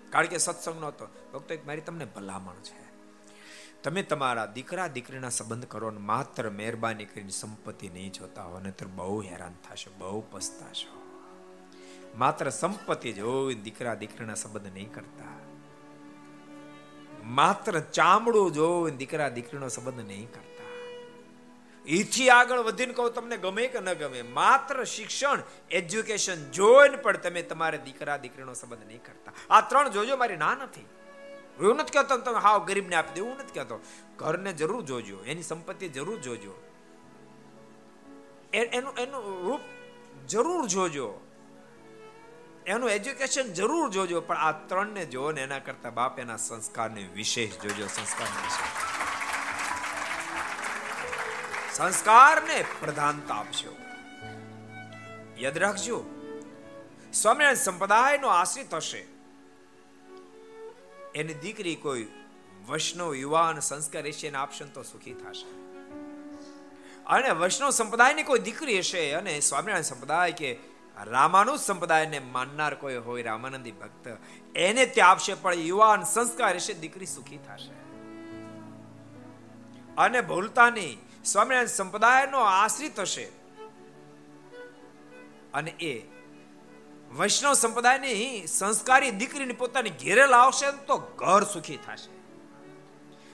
કારણ 0.09 0.25
કે 0.25 0.37
સત્સંગ 0.37 0.81
નહોતો. 0.81 1.07
ભક્તો, 1.33 1.53
એક 1.53 1.67
મારી 1.67 1.81
તમને 1.81 2.05
ભલામણ 2.05 2.53
છે. 2.53 2.87
તમે 3.83 4.03
તમારા 4.03 4.45
દીકરા, 4.45 4.87
દીકરીના 4.87 5.29
સંબંધ 5.29 5.65
કરો 5.65 5.91
ને 5.91 5.97
માત્ર 5.97 6.49
મહેરબાની 6.49 7.05
કરીને 7.05 7.29
સંપત્તિ 7.29 7.89
નહીં 7.89 8.11
જોતા 8.11 8.43
હો, 8.43 8.59
નહીતર 8.59 8.85
બહુ 8.85 9.21
હેરાન 9.21 9.53
થશો, 9.53 9.91
બહુ 9.97 10.23
પસ્તાશો. 10.31 10.97
માત્ર 12.15 12.49
સંપત્તિ 12.49 13.13
જોઈ 13.13 13.55
દીકરા, 13.55 13.93
દીકરીના 13.93 14.35
સંબંધ 14.35 14.73
નહીં 14.73 14.93
કરતા. 14.93 15.25
માત્ર 17.23 17.79
ચામડું 17.79 18.51
જોઈ 18.51 18.91
દીકરા, 18.91 19.29
દીકરીનો 19.29 19.67
સંબંધ 19.67 20.07
નહીં 20.07 20.31
કરતા. 20.31 20.46
એથી 21.87 22.29
આગળ 22.29 22.59
વધીને 22.59 22.93
કહું, 22.93 23.13
તમને 23.13 23.37
ગમે 23.37 23.67
કે 23.67 23.79
ન 23.79 23.93
ગમે, 23.93 24.21
માત્ર 24.21 24.83
શિક્ષણ 24.83 25.43
એજ્યુકેશન 25.71 26.51
જોઈને 26.51 26.97
પણ 26.97 27.17
તમે 27.17 27.41
તમારે 27.41 27.77
દીકરા, 27.77 28.17
દીકરીનો 28.17 28.53
સંબંધ 28.53 28.87
નહીં 28.87 29.03
કરતા. 29.03 29.33
આ 29.49 29.61
ત્રણ 29.61 29.89
જોજો, 29.89 30.17
મારી 30.17 30.37
ના 30.37 30.55
નથી. 30.55 30.87
એવું 31.59 31.77
નથી 31.77 31.91
કહેતો 31.91 32.17
તમે 32.17 32.39
હાવ 32.39 32.65
ગરીબને 32.65 32.95
આપી 32.95 33.13
દે 33.13 33.19
એવું 33.19 33.37
નથી 33.37 33.53
કહેતો. 33.53 33.79
ઘરને 34.17 34.53
જરૂર 34.53 34.83
જોજો, 34.83 35.23
એની 35.25 35.43
સંપત્તિ 35.43 35.89
જરૂર 35.89 36.19
જોજો. 36.19 36.53
એનું 38.53 38.93
એનું 38.97 39.23
રૂપ 39.45 39.61
જરૂર 40.27 40.67
જોજો. 40.67 41.21
એનું 42.65 42.89
એજ્યુકેશન 42.89 43.53
જરૂર 43.53 43.89
જોજો, 43.89 44.21
પણ 44.21 44.37
આ 44.37 44.51
ત્રણને 44.51 45.05
જોવો 45.05 45.31
ને 45.31 45.41
એના 45.41 45.59
કરતા 45.59 45.89
બાપ 45.89 46.19
એના 46.19 46.37
સંસ્કારને 46.37 47.03
વિશેષ 47.13 47.57
જોજો 47.57 47.87
સંસ્કાર 47.87 48.27
વિશેષ. 48.27 48.96
સંસ્કારને 51.77 52.65
પ્રધાનતા 52.79 53.35
આપશો. 53.35 53.75
યાદ 55.37 55.57
રાખજો, 55.57 56.03
સ્વામિનારાયણ 57.13 57.55
સંપ્રદાયનો 57.55 58.27
આશ્રિત 58.27 58.73
હશે. 58.73 59.05
એની 61.15 61.33
દીકરી 61.33 61.75
કોઈ 61.75 62.07
વૈષ્ણવ 62.69 63.15
યુવાન 63.15 63.59
સંસ્કાર 63.59 64.07
હશે 64.07 64.29
આપશે 64.29 64.65
તો 64.65 64.83
સુખી 64.83 65.13
થશે. 65.13 65.51
અને 67.05 67.29
વૈષ્ણવ 67.29 67.69
સંપ્રદાયની 67.69 68.23
કોઈ 68.23 68.39
દીકરી 68.39 68.79
હશે 68.79 69.11
અને 69.11 69.39
સ્વામિનારાયણ 69.39 69.81
સંપ્રદાય 69.81 70.31
કે 70.31 70.59
રામાનુજ 71.03 71.59
સંપ્રદાયને 71.59 72.19
માનનાર 72.19 72.75
કોઈ 72.75 72.95
હોય, 72.95 73.21
રામાનંદી 73.21 73.71
ભક્ત, 73.71 74.17
એને 74.55 74.85
તે 74.85 75.01
આપશે, 75.01 75.33
પણ 75.33 75.53
યુવાન 75.53 76.03
સંસ્કાર 76.03 76.55
હશે 76.55 76.73
દીકરી 76.73 77.05
સુખી 77.05 77.37
થશે. 77.37 77.73
અને 79.97 80.21
ભૂલતા 80.21 80.69
નહીં. 80.69 81.06
સ્વામિનારાયણ 81.27 81.67
સંપ્રદાયનો 81.67 82.39
આશ્રિત 82.39 82.99
હશે. 82.99 83.23
અને 85.53 85.71
એ 85.71 86.07
વૈષ્ણવ 87.11 87.53
સંપ્રદાયની 87.53 88.47
સંસ્કારી 88.47 89.11
દીકરીને 89.11 89.53
પોતાની 89.53 89.89
ઘેરે 89.89 90.27
લાવશે 90.27 90.71
તો 90.71 90.97
ઘર 90.97 91.43
સુખી 91.43 91.77
થશે. 91.77 92.11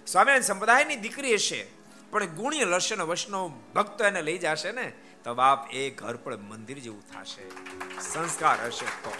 સ્વામિનારાયણ 0.06 0.42
સંપ્રદાયની 0.42 0.96
દીકરી 0.96 1.34
હશે, 1.34 1.68
પણ 2.12 2.26
ગુણી 2.26 2.60
લશે 2.60 2.96
ને 2.96 3.04
વૈષ્ણવ 3.04 3.52
ભક્ત 3.76 4.02
એને 4.02 4.22
લઈ 4.22 4.38
જશે 4.38 4.72
ને, 4.72 4.94
તો 5.24 5.34
બાપ 5.34 5.72
એ 5.72 5.90
ઘર 5.90 6.16
પણ 6.16 6.38
મંદિર 6.38 6.80
જેવું 6.80 7.08
થશે. 7.08 7.50
સંસ્કાર 8.02 8.66
હશે 8.66 8.86
તો. 8.86 9.14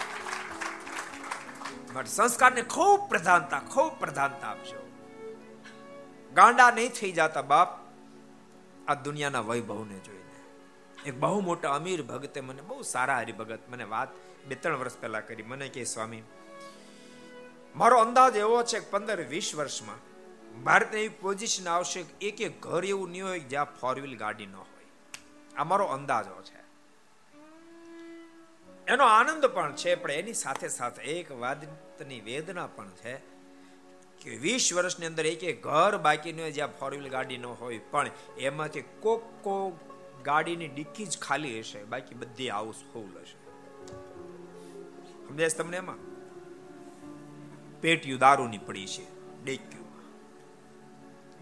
સંસ્કારને 2.06 2.62
ખૂબ 2.62 3.08
પ્રધાનતા 3.08 3.60
ખૂબ 3.60 3.92
પ્રધાનતા 3.98 4.46
આપજો. 4.46 4.88
ગાંડા 6.34 6.70
નહીં 6.70 6.90
થઈ 6.90 7.12
જતા 7.12 7.42
બાપ 7.42 7.83
આ 8.88 8.94
દુનિયાના 8.94 9.40
વૈભવને 9.40 9.98
જોઈને. 9.98 10.38
એક 11.06 11.14
બહુ 11.18 11.40
મોટા 11.40 11.74
અમીર 11.74 12.02
ભગતે 12.02 12.40
મને 12.40 12.62
બહુ 12.62 12.82
સારા 12.82 13.18
હરિભગત 13.18 13.68
મને 13.68 13.84
વાત 13.84 14.08
બે 14.48 14.54
ત્રણ 14.54 14.76
વર્ષ 14.76 14.98
પહેલા 15.00 15.20
કરી. 15.20 15.42
મને 15.42 15.68
કે 15.68 15.84
સ્વામી, 15.84 16.22
મારો 17.76 17.96
અંદાજ 17.98 18.36
એવો 18.36 18.62
છે 18.62 18.80
કે 18.80 18.90
પંદર 18.90 19.20
વીસ 19.22 19.54
વર્ષમાં 19.54 20.00
ભારતને 20.62 20.98
એવી 21.00 21.16
પોઝિશન 21.20 21.68
આવશે 21.68 22.00
એક 22.20 22.40
એક 22.40 22.60
ઘર 22.62 22.84
એવું 22.84 23.10
નહીં 23.10 23.26
હોય 23.26 23.40
જ્યાં 23.40 23.74
ફોર 23.80 23.94
વ્હીલ 24.00 24.18
ગાડી 24.18 24.46
ન 24.46 24.54
હોય. 24.54 24.86
આ 25.56 25.64
મારો 25.64 25.84
અંદાજો 25.86 26.42
છે. 26.42 26.60
એનો 28.86 29.04
આનંદ 29.06 29.46
પણ 29.46 29.72
છે, 29.74 29.94
પણ 29.94 30.10
એની 30.10 30.34
સાથે 30.34 30.68
સાથે 30.68 31.02
એક 31.02 31.32
વાદની 31.32 32.20
વેદના 32.20 32.66
પણ 32.66 32.88
છે 32.88 33.14
કે 34.24 34.36
વીસ 34.44 34.66
વર્ષની 34.76 35.06
અંદર 35.06 35.24
એક 35.26 35.42
એક 35.44 35.58
ઘર 35.62 35.92
બાકી 36.06 36.32
ન 36.32 36.40
જ્યાં 36.50 36.76
ફોર 36.78 36.90
વ્હીલ 36.94 37.08
ગાડી 37.08 37.38
ન 37.38 37.46
હોય, 37.62 37.80
પણ 37.90 38.10
એમાંથી 38.38 38.84
કોક 39.00 39.22
કોક 39.44 39.74
ગાડીની 40.24 40.68
ડિક્કી 40.68 41.06
જ 41.06 41.14
ખાલી 41.18 41.54
હશે, 41.60 41.80
બાકી 41.84 42.14
બધી 42.14 42.48
હાઉસ 42.48 42.80
ફૂલ 42.92 43.14
હશે. 43.22 43.36
સમજાય 45.28 45.48
તમને 45.58 45.76
એમાં? 45.76 46.00
પેટીયું 47.80 48.20
દારૂની 48.20 48.62
પડી 48.66 48.86
છે 48.86 49.04
ડેક્યુમાં 49.44 49.82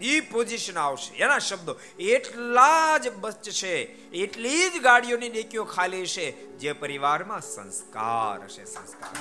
ઈ 0.01 0.21
પોઝિશન 0.31 0.77
આવશે. 0.77 1.11
એના 1.15 1.39
શબ્દો, 1.39 1.73
એટલા 2.09 2.97
જ 2.97 3.05
બચશે 3.21 3.75
એટલી 4.23 4.63
જ 4.69 4.81
ગાડીઓની 4.83 5.29
ડેકીઓ 5.29 5.63
ખાલી 5.65 6.07
છે 6.15 6.25
જે 6.57 6.71
પરિવારમાં 6.73 7.41
સંસ્કાર 7.41 8.37
હશે, 8.43 8.65
સંસ્કાર 8.65 9.13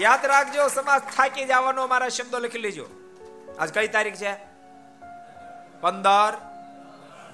યાદ 0.00 0.26
રાખજો 0.26 0.68
સમાજ 0.68 1.02
થાકી 1.16 1.44
જવાનો 1.44 1.86
મારા 1.86 2.08
શબ્દો 2.08 2.38
લખી 2.38 2.58
લેજો. 2.58 2.86
આજ 3.58 3.74
કઈ 3.74 3.88
તારીખ 3.88 4.14
છે? 4.14 4.34
પંદર, 5.80 6.36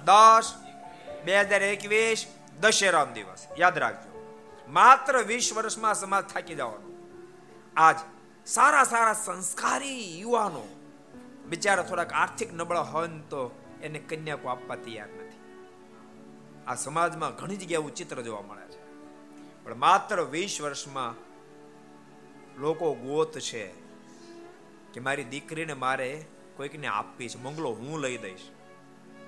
દસ, 0.05 0.53
બે 1.25 1.41
હજાર 1.41 1.63
એકવીસ 1.63 2.27
દશેરામ 2.59 3.13
દિવસ. 3.13 3.47
યાદ 3.59 3.77
રાખજો. 3.77 4.37
માત્ર 4.69 5.21
વીસ 5.21 5.53
વર્ષમાં 5.53 5.95
સમાજ 5.95 6.25
થાકી 6.25 6.55
જવાનો. 6.55 7.13
આજ 7.77 7.95
સારા 8.45 8.83
સારા 8.83 9.13
સંસ્કારી 9.13 10.19
યુવાનો. 10.19 10.67
બિચારા 11.45 11.83
થોડાક 11.83 12.13
આર્થિક 12.13 12.53
નબળા 12.53 12.81
હોય 12.81 13.07
તો 13.07 13.63
એને 13.83 13.99
કન્યાકો 13.99 14.47
આપવા 14.47 14.75
તૈયાર 14.75 15.07
નથી. 15.07 15.39
આ 16.67 16.75
સમાજમાં 16.75 17.35
ઘણી 17.35 17.55
જગ્યાએ 17.55 17.89
ચિત્ર 17.89 18.21
જોવા 18.21 18.41
મળે 18.41 18.67
છે. 18.67 18.85
પણ 19.63 19.75
માત્ર 19.75 20.21
વીસ 20.21 20.61
વર્ષમાં 20.61 21.24
લોકો 22.57 22.93
ગોત 22.95 23.39
છે 23.39 23.63
કે 24.93 24.99
મારી 24.99 25.23
દીકરીને 25.23 25.75
મારે 25.75 26.09
કોઈકને 26.57 26.87
આપવી 26.87 27.29
છે. 27.29 27.37
બંગલો 27.37 27.71
હું 27.71 27.99
લઈ 27.99 28.17
દઈશ, 28.17 28.45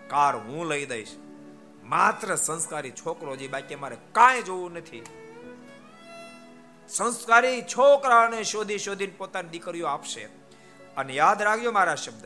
કાર 0.10 0.34
હું 0.38 0.64
લઈ 0.68 0.86
દઈશ, 0.86 1.14
માત્ર 1.84 2.36
સંસ્કારી 2.38 2.94
છોકરો 3.02 3.36
જે 3.36 3.48
બાકી 3.48 3.76
મારે 3.76 3.98
કાંઈ 4.12 4.42
જોવું 4.42 4.72
નથી. 4.74 5.04
સંસ્કારી 6.90 7.62
છોકરાને 7.64 8.40
શોધી 8.44 8.78
શોધીને 8.78 9.16
પોતાની 9.18 9.50
દીકરીઓ 9.50 9.88
આપશે. 9.88 10.24
અને 10.98 11.14
યાદ 11.14 11.42
રાખજો 11.42 11.72
મારા 11.72 11.96
શબ્દ 11.96 12.26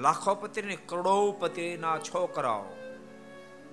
લાખોપતિ 0.00 0.62
ને 0.62 0.76
કરોડોપતિના 0.86 1.98
છોકરાઓ, 1.98 2.66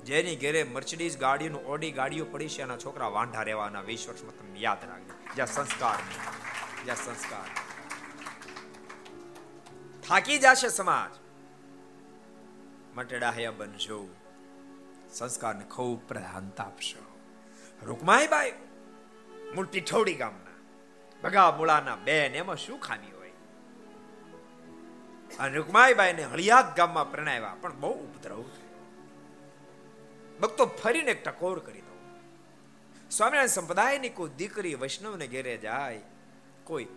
જેની 0.06 0.36
ઘેરે 0.36 0.62
મર્ચડીઝ 0.64 1.18
ગાડીનું 1.18 1.66
ઓડી 1.66 1.92
ગાડીઓ 1.92 2.26
પડી 2.26 2.48
છે, 2.48 2.62
એના 2.62 2.78
છોકરા 2.78 3.10
વાંઢા 3.10 3.44
રહેવાના, 3.44 3.82
વીસ 3.82 4.08
વર્ષમાં 4.10 4.38
તમે 4.38 4.60
યાદ 4.60 4.90
રાખજો. 4.90 5.14
જ્યાં 5.36 5.48
સંસ્કાર 5.48 5.98
જ્યાં 6.80 7.00
સંસ્કાર 7.00 7.50
થાકી 10.04 10.40
જશે 10.40 10.70
સમાજ 10.72 11.14
માટે 12.94 13.16
ડાહ્યા 13.16 13.58
બનજો 13.58 14.00
સંસ્કારને 15.12 15.66
ખૂબ 15.68 16.00
પ્રધાનતા 16.08 16.66
આપશો 16.66 17.04
રૂકમાઈબાઈ 17.82 18.54
મૂળ 19.54 19.70
પીઠોડી 19.70 20.16
ગામના 20.16 20.58
ભગા 21.22 21.52
મૂળાના 21.52 21.98
બેન 22.06 22.36
એમાં 22.36 22.60
શું 22.60 22.80
ખામી 22.80 23.14
હોય 23.14 23.36
અને 25.40 25.56
રૂકમાઈબાઈને 25.56 26.24
હળિયાદ 26.26 26.74
ગામમાં 26.76 27.08
પ્રણાવ્યા 27.08 27.62
પણ 27.62 27.80
બહુ 27.80 27.94
ઉપદ્રવ 28.02 28.46
ભક્તો 30.40 30.70
ફરીને 30.76 31.12
એક 31.12 31.24
ટકોર 31.24 31.60
કરી 31.62 31.84
દો 31.84 31.96
સ્વામિનારાયણ 33.12 33.56
સંપ્રદાયની 33.56 34.14
કોઈ 34.16 34.38
દીકરી 34.38 34.76
વૈષ્ણવને 34.78 35.28
ઘેરે 35.28 35.58
જાય 35.64 36.06
કોઈ 36.68 36.88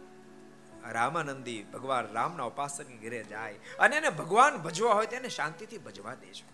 રામાનંદી 0.90 1.62
ભગવાન 1.62 2.12
રામના 2.12 2.44
ઉપાસક 2.44 2.88
ઘેરે 3.02 3.24
જાય 3.24 3.76
અને 3.78 3.96
એને 3.96 4.10
ભગવાન 4.10 4.56
ભજવા 4.56 4.94
હોય 4.94 5.06
તેને 5.06 5.28
શાંતિથી 5.28 5.78
ભજવા 5.78 6.14
દેજો 6.14 6.46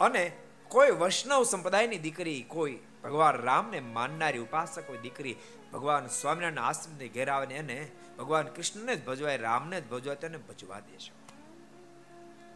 અને 0.00 0.24
કોઈ 0.70 0.90
વૈષ્ણવ 0.90 1.42
સંપ્રદાયની 1.42 1.98
દીકરી 1.98 2.40
કોઈ 2.42 2.78
ભગવાન 3.04 3.36
રામને 3.42 3.80
માનનારી 3.80 4.38
ઉપાસક 4.38 4.88
હોય 4.88 4.98
દીકરી 4.98 5.36
ભગવાન 5.72 6.06
સ્વામિનારાયણ 6.06 6.66
આશ્રમને 6.68 7.08
ઘેર 7.08 7.28
આવે 7.30 7.54
એને 7.54 7.78
ભગવાન 8.18 8.46
કૃષ્ણને 8.46 8.96
જ 8.96 9.04
ભજવાય, 9.04 9.36
રામને 9.36 9.80
જ 9.80 9.86
ભજવાય 9.88 10.16
તેને 10.16 10.38
ભજવા 10.48 10.80
દેશો 10.80 11.14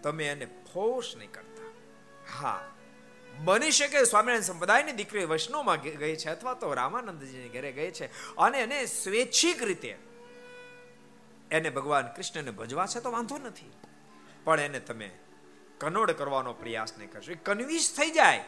તમે 0.03 0.25
એને 0.29 0.47
ફોર્સ 0.73 1.09
નહીં 1.17 1.33
કરતા. 1.33 1.71
હા 2.41 2.61
બની 3.45 3.71
શકે. 3.71 4.05
સ્વામિનારાયણ 4.05 4.43
સંપ્રદાયની 4.43 4.93
દીકરી 4.93 5.25
વૈષ્ણવમાં 5.25 5.81
ગઈ 5.81 6.17
છે 6.17 6.31
અથવા 6.31 6.55
તો 6.55 6.75
રામાનંદજીની 6.75 7.49
ઘરે 7.49 7.73
ગઈ 7.73 7.91
છે. 7.91 8.37
અને 8.37 8.61
એને 8.61 8.87
સ્વૈચ્છિક 8.87 9.63
રીતે 9.63 9.97
એને 11.51 11.71
ભગવાન 11.71 12.07
કૃષ્ણને 12.07 12.51
ભજવા 12.51 12.87
છે 12.87 13.01
તો 13.01 13.11
વાંધો 13.11 13.39
નથી. 13.39 13.73
પણ 14.45 14.61
એને 14.61 14.81
તમે 14.81 15.11
કનોડ 15.81 16.11
કરવાનો 16.11 16.53
પ્રયાસ 16.53 16.93
નહીં 16.99 17.11
કરશો. 17.13 17.33
એ 17.33 17.35
કન્વિન્સ 17.35 17.97
થઈ 17.97 18.11
જાય. 18.11 18.45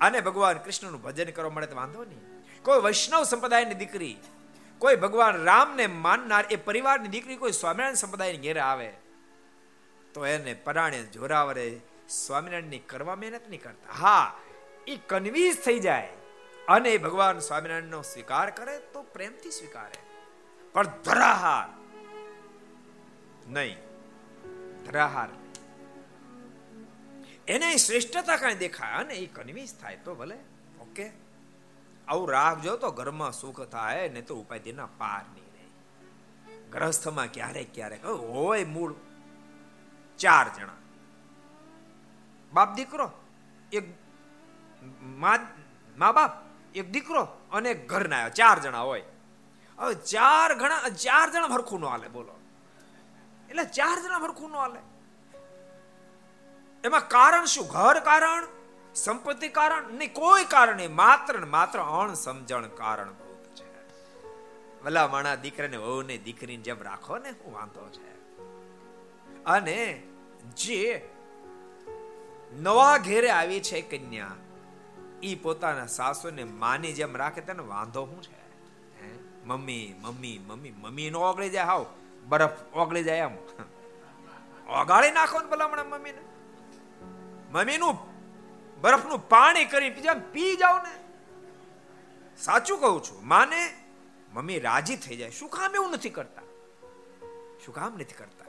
અને 0.00 0.20
ભગવાન 0.20 0.58
કૃષ્ણનું 0.58 1.02
ભજન 1.02 1.30
કરવા 1.30 1.50
મળે 1.50 1.66
તો 1.66 1.76
વાંધો 1.76 2.04
નહીં. 2.04 2.22
કોઈ 2.62 2.80
વૈષ્ણવ 2.80 3.22
સંપ્રદાયની 3.22 3.74
દીકરી, 3.74 4.16
કોઈ 4.78 4.96
ભગવાન 4.96 5.44
રામને 5.44 5.86
માનનાર 5.86 6.44
એ 6.50 6.56
પરિવારની 6.56 7.08
દીકરી 7.08 7.36
કોઈ 7.36 7.52
સ્વામિનારાયણ 7.52 7.94
સંપ્રદાયની 7.94 8.38
ઘેરે 8.38 8.60
આવે, 8.60 8.92
તો 10.14 10.26
એને 10.26 10.54
પરાણે 10.54 11.02
જોરાવરે 11.02 11.80
સ્વામિનારાયણની 12.08 12.78
કરવા 12.78 13.16
મહેનત 13.16 13.48
નહીં 13.48 13.62
કરતા. 13.62 13.92
હા 13.92 14.38
એ 14.86 14.96
કન્વિન્સ 14.96 15.56
થઈ 15.56 15.78
જાય. 15.78 16.08
અને 16.68 16.98
ભગવાન 16.98 17.38
સ્વામિનારાયણનો 17.38 18.02
સ્વીકાર 18.02 18.50
કરે 18.50 18.78
તો 18.78 19.02
પ્રેમથી 19.02 19.50
સ્વીકારે. 19.50 19.98
પણ 20.72 20.86
ધરાહાર 20.86 21.68
નહીં. 23.50 23.76
ધરાહાર 24.84 25.28
એને 27.48 27.76
શ્રેષ્ઠતા 27.76 28.36
કાંઈ 28.36 28.54
દેખાય 28.54 28.92
અને 28.92 29.14
એ 29.14 29.26
કન્વિન્સ 29.26 29.74
થાય 29.74 29.96
તો 29.96 30.14
ભલે. 30.14 30.38
ઓકે? 30.80 31.10
આવું 32.08 32.30
રાખજો 32.30 32.76
તો 32.76 32.90
ઘરમાં 32.90 33.32
સુખ 33.32 33.60
થાય 33.60 34.08
ને 34.08 34.20
તો 34.20 34.36
ઉપાધિના 34.36 34.86
પાર 34.86 35.22
નહીં 35.34 35.44
રહે. 35.44 35.68
ગ્રહસ્થમાં 36.70 37.32
ક્યારેક 37.32 37.74
ક્યારેક 37.74 38.04
હોય 38.04 38.64
મૂળ 38.64 38.94
ચાર 40.18 40.54
જણા. 40.54 40.76
બાપ 42.54 42.74
દીકરો, 42.74 43.10
એક 43.72 43.84
મા 45.02 46.12
બાપ, 46.12 46.32
એક 46.74 46.90
દીકરો 46.90 47.22
અને 47.52 47.70
એક 47.70 47.88
ઘરના 47.88 48.28
ચાર 48.28 48.58
જણા 48.58 48.80
હોય. 48.80 49.02
હવે 49.78 49.94
ચાર 49.94 50.54
ઘણા 50.54 50.88
ચાર 50.88 51.30
જણા 51.30 51.48
મરખું 51.48 51.80
નો 51.80 51.86
હાલે, 51.86 52.08
બોલો. 52.08 52.40
એટલે 53.50 53.64
ચાર 53.64 54.02
જણા 54.02 54.18
મરખું 54.18 54.50
નો 54.50 54.58
હાલે. 54.58 54.80
એમાં 56.84 57.08
કારણ 57.08 57.44
શું? 57.44 57.66
ઘર 57.66 58.00
કારણ, 58.00 58.46
સંપત્તિ 58.94 59.48
કારણ, 59.48 59.92
નહીં, 59.92 60.12
કોઈ 60.12 60.44
કારણ 60.44 60.76
નહીં. 60.76 60.94
માત્ર 60.94 61.38
ને 61.38 61.46
માત્ર 61.46 61.78
અણસમજણ 61.80 62.66
કારણ 62.66 63.12
છે. 63.54 63.68
ભલા 64.82 65.08
માણા 65.08 65.34
દીકરાને 65.34 65.76
વહુ 65.76 66.02
ને 66.02 66.18
દીકરીને 66.18 66.62
જેમ 66.62 66.82
રાખો 66.82 67.18
ને, 67.18 67.30
હું 67.30 67.54
વાંધો 67.54 67.88
છે. 67.88 68.12
અને 69.44 70.02
જે 70.56 71.10
નવા 72.60 72.98
ઘેરે 72.98 73.30
આવી 73.30 73.60
છે 73.60 73.80
કન્યા. 73.80 74.30
ઈ 75.22 75.34
પોતાના 75.34 75.86
સાસુને 75.86 76.44
માની 76.44 76.92
જેમ 76.92 77.16
રાખે 77.16 77.40
તેને 77.40 77.62
વાંધો 77.62 78.06
શું 78.06 78.22
છે? 78.22 78.44
મમ્મી 79.44 79.94
મમ્મી 80.00 80.38
મમ્મી 80.46 80.70
મમ્મી 80.70 81.10
નો 81.10 81.20
ઓગળી 81.20 81.50
જાય, 81.50 81.64
હાવ. 81.64 81.86
બરફ 82.24 82.50
ઓગળી 82.74 83.04
જાય 83.04 83.18
એમ. 83.18 83.36
ઓગાળી 84.68 85.10
નાખો 85.10 85.40
ને 85.40 85.46
ભલામણા 85.46 85.84
મમ્મીને. 85.84 86.18
મમ્મીનું 87.52 87.96
બરફનું 88.80 89.28
પાણી 89.28 89.64
કરી 89.64 89.90
બીજા 89.90 90.14
પી 90.14 90.56
જાવ 90.56 90.82
ને. 90.82 90.94
સાચું 92.36 92.80
કહું 92.80 93.02
છું, 93.02 93.26
માને 93.26 93.76
મમ્મી 94.32 94.58
રાજી 94.58 94.96
થઈ 94.96 95.16
જાય. 95.16 95.30
શું 95.30 95.48
કામ 95.48 95.74
એવું 95.74 95.90
નથી 95.90 96.10
કરતા? 96.10 96.42
શું 97.64 97.74
કામ 97.74 97.94
નથી 97.94 98.14
કરતા? 98.14 98.43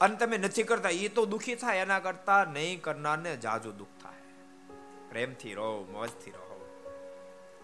અને 0.00 0.16
તમે 0.16 0.38
નથી 0.38 0.62
કરતા 0.62 0.88
એ 0.88 1.08
તો 1.08 1.26
દુખી 1.26 1.54
થાય, 1.54 1.78
એના 1.78 2.00
કરતા 2.00 2.44
નહીં 2.44 2.82
કરનારને 2.82 3.36
જાજુ 3.36 3.72
દુઃખ 3.72 3.88
થાય. 4.02 4.20
પ્રેમથી 5.08 5.54
રહો, 5.54 5.84
મોજથી 5.92 6.30
રહો. 6.30 6.46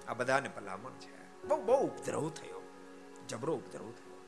આ 0.09 0.15
બધાને 0.15 0.49
ભલામણ 0.49 0.91
છે. 0.91 1.43
બહુ 1.45 1.63
બહુ 1.63 1.87
ઉપદ્રવ 1.87 2.31
થયો. 2.31 2.63
જબરો 3.29 3.55
ઉપદ્રવ 3.55 3.91
થયો. 3.91 4.25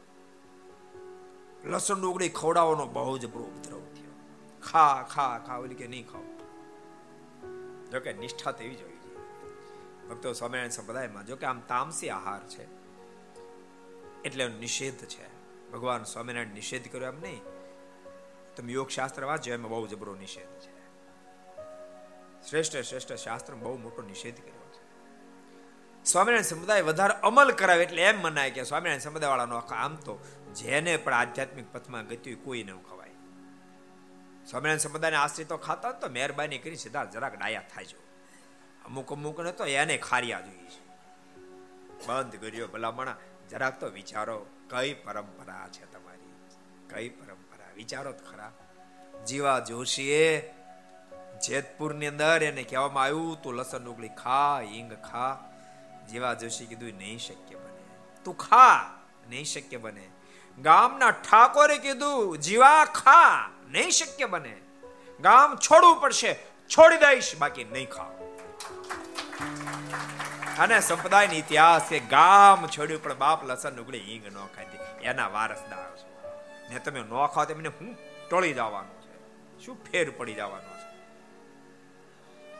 લસણ 1.64 2.00
ડુંગળી 2.00 2.28
ખવડાવવાનો 2.28 2.86
બહુ 2.86 3.18
જબરો 3.18 3.44
ઉપદ્રવ 3.44 3.80
થયો. 3.80 4.10
ખા 4.62 5.02
ખા 5.02 5.38
ખા, 5.38 5.56
ઓલી 5.56 5.74
કે 5.74 5.86
નહીં 5.86 6.08
ખાવ. 6.08 6.22
જોકે 7.90 8.12
નિષ્ઠા 8.12 8.52
તેવી 8.52 8.74
જોઈ 8.74 8.90
છે 8.90 9.18
ભક્તો, 10.08 10.32
સ્વામિનારાયણ 10.32 10.70
સંપ્રદાયમાં 10.70 11.26
જોકે 11.26 11.46
આમ 11.46 11.60
તામસી 11.60 12.08
આહાર 12.08 12.48
છે. 12.48 12.64
એટલે 14.22 14.48
નિષેધ 14.48 14.94
છે. 14.94 15.38
ભગવાન 15.70 16.04
સ્વામિનારાયણ 16.04 16.54
નિષેધ 16.54 16.92
કર્યો 16.92 17.08
એમ 17.08 17.20
નહીં. 17.20 17.57
તમે 18.58 18.72
યોગ 18.72 18.88
શાસ્ત્ર 18.88 19.24
વાંચો, 19.24 19.52
એમાં 19.52 19.70
બહુ 19.70 19.86
જબરો 19.86 20.14
નિષેધ 20.14 20.60
છે. 20.60 20.78
શ્રેષ્ઠ 22.50 22.76
શ્રેષ્ઠ 22.76 23.12
શાસ્ત્ર 23.12 23.54
બહુ 23.54 23.78
મોટો 23.78 24.02
નિષેધ 24.02 24.40
કર્યો 24.40 24.72
છે. 24.72 24.88
સ્વામિનારાયણ 26.04 26.42
સમુદાય 26.42 26.82
વધારે 26.82 27.14
અમલ 27.14 27.52
કરાવે 27.52 27.82
એટલે 27.82 28.02
એમ 28.02 28.20
મનાય 28.20 28.50
કે 28.50 28.62
સ્વામિનારાયણ 28.62 29.00
સમુદાય 29.00 29.30
વાળાનો 29.30 29.56
આમ 29.56 29.94
તો 29.94 30.18
જેને 30.54 30.96
પણ 30.96 31.14
આધ્યાત્મિક 31.14 31.72
પથમાં 31.72 32.06
ગતિ 32.06 32.34
કોઈ 32.34 32.62
ન 32.62 32.82
ખવાય. 32.82 33.10
સ્વામિનારાયણ 34.50 34.78
સમુદાયના 34.78 35.22
આશ્રિતો 35.22 35.56
ખાતા 35.56 35.92
તો, 35.92 36.08
મહેરબાની 36.08 36.58
કરી 36.58 36.76
સીધા 36.76 37.04
જરાક 37.04 37.38
ડાયા 37.38 37.64
થાય 37.74 37.84
અમુક 38.84 39.12
અમુક 39.12 39.40
ને 39.40 39.52
તો 39.52 39.64
એને 39.64 39.96
ખારિયા 39.96 40.40
જોઈએ 40.40 40.68
છે. 40.68 40.86
બંધ 42.06 42.36
કર્યો 42.36 42.68
ભલામણા, 42.68 43.16
જરાક 43.50 43.80
તો 43.80 43.86
વિચારો, 43.88 44.46
કઈ 44.70 44.94
પરંપરા 44.94 45.68
છે 45.68 45.92
તમારી? 45.92 46.32
કઈ 46.90 47.08
પરંપરા? 47.08 47.47
વિચારો 47.78 48.12
તો 48.12 48.30
ખરા. 48.30 48.52
જીવા 49.24 49.58
જોશીએ, 49.58 50.54
જેતપુરની 51.46 52.06
અંદર 52.06 52.42
એને 52.42 52.62
કહેવામાં 52.62 53.04
આવ્યું, 53.04 53.42
તું 53.42 53.54
લસણ 53.54 53.84
ડુંગળી 53.84 54.08
ખા, 54.08 54.60
હિંગ 54.60 54.92
ખા. 54.92 55.52
જીવા 56.10 56.34
જોશી 56.34 56.66
કીધું, 56.66 56.88
નહીં 56.88 57.18
શક્ય 57.18 57.54
બને. 57.54 58.22
તું 58.24 58.36
ખા. 58.36 58.90
નહીં 59.28 59.44
શક્ય 59.44 59.76
બને. 59.76 60.08
ગામના 60.58 61.10
ઠાકોરે 61.10 61.78
કીધું, 61.78 62.38
જીવા 62.38 62.84
ખા. 62.84 63.50
નહીં 63.68 63.90
શક્ય 63.90 64.26
બને. 64.26 64.56
ગામ 65.20 65.56
છોડવું 65.56 66.00
પડશે. 66.00 66.34
છોડી 66.68 66.96
દઈશ, 66.96 67.38
બાકી 67.38 67.64
નહીં 67.64 67.90
ખાવ. 67.90 68.12
અને 70.58 70.80
સંપ્રદાય 70.80 71.24
ઇતિહાસ 71.24 71.82
કે 71.88 72.00
ગામ 72.00 72.66
છોડ્યું, 72.66 73.02
પણ 73.02 73.14
બાપ 73.14 73.44
લસણ 73.44 73.72
ઉગડી 73.72 73.98
હિંગ 73.98 74.26
ન 74.26 74.46
ખાધી. 74.56 75.04
એના 75.04 75.28
વારસદાર 75.28 75.96
છે. 75.96 76.17
ને 76.70 76.78
તમે 76.78 77.00
ન 77.00 77.26
ખાવ 77.26 77.44
તો 77.44 77.52
એમને 77.52 77.68
હું 77.68 77.96
ટળી 78.30 78.52
જવાનું 78.52 79.02
છે? 79.02 79.08
શું 79.64 79.84
ફેર 79.84 80.10
પડી 80.10 80.34
જવાનો 80.34 80.74
છે? 80.74 80.88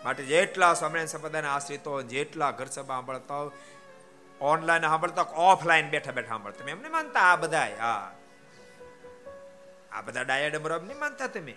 માટે 0.05 0.25
જેટલા 0.25 0.75
સ્વામિનારાયણ 0.75 1.07
સંપ્રદાયના 1.07 1.55
આશ્રિતો, 1.55 2.03
જેટલા 2.03 2.51
ઘર 2.51 2.67
સભા 2.67 2.95
સાંભળતા 2.95 3.35
ઓનલાઈન 4.41 4.83
સાંભળતા 4.83 5.23
ઓફલાઈન 5.23 5.91
બેઠા 5.91 6.13
બેઠા 6.13 6.29
સાંભળતા 6.29 6.61
તમે 6.61 6.71
એમને 6.71 6.89
માનતા 6.89 7.21
આ 7.21 7.37
બધા 7.37 7.67
હા. 7.81 8.13
આ 9.93 10.01
બધા 10.01 10.23
ડાયા 10.23 10.49
ડમરો 10.49 10.79
નહીં 10.79 10.99
માનતા 10.99 11.27
તમે? 11.27 11.55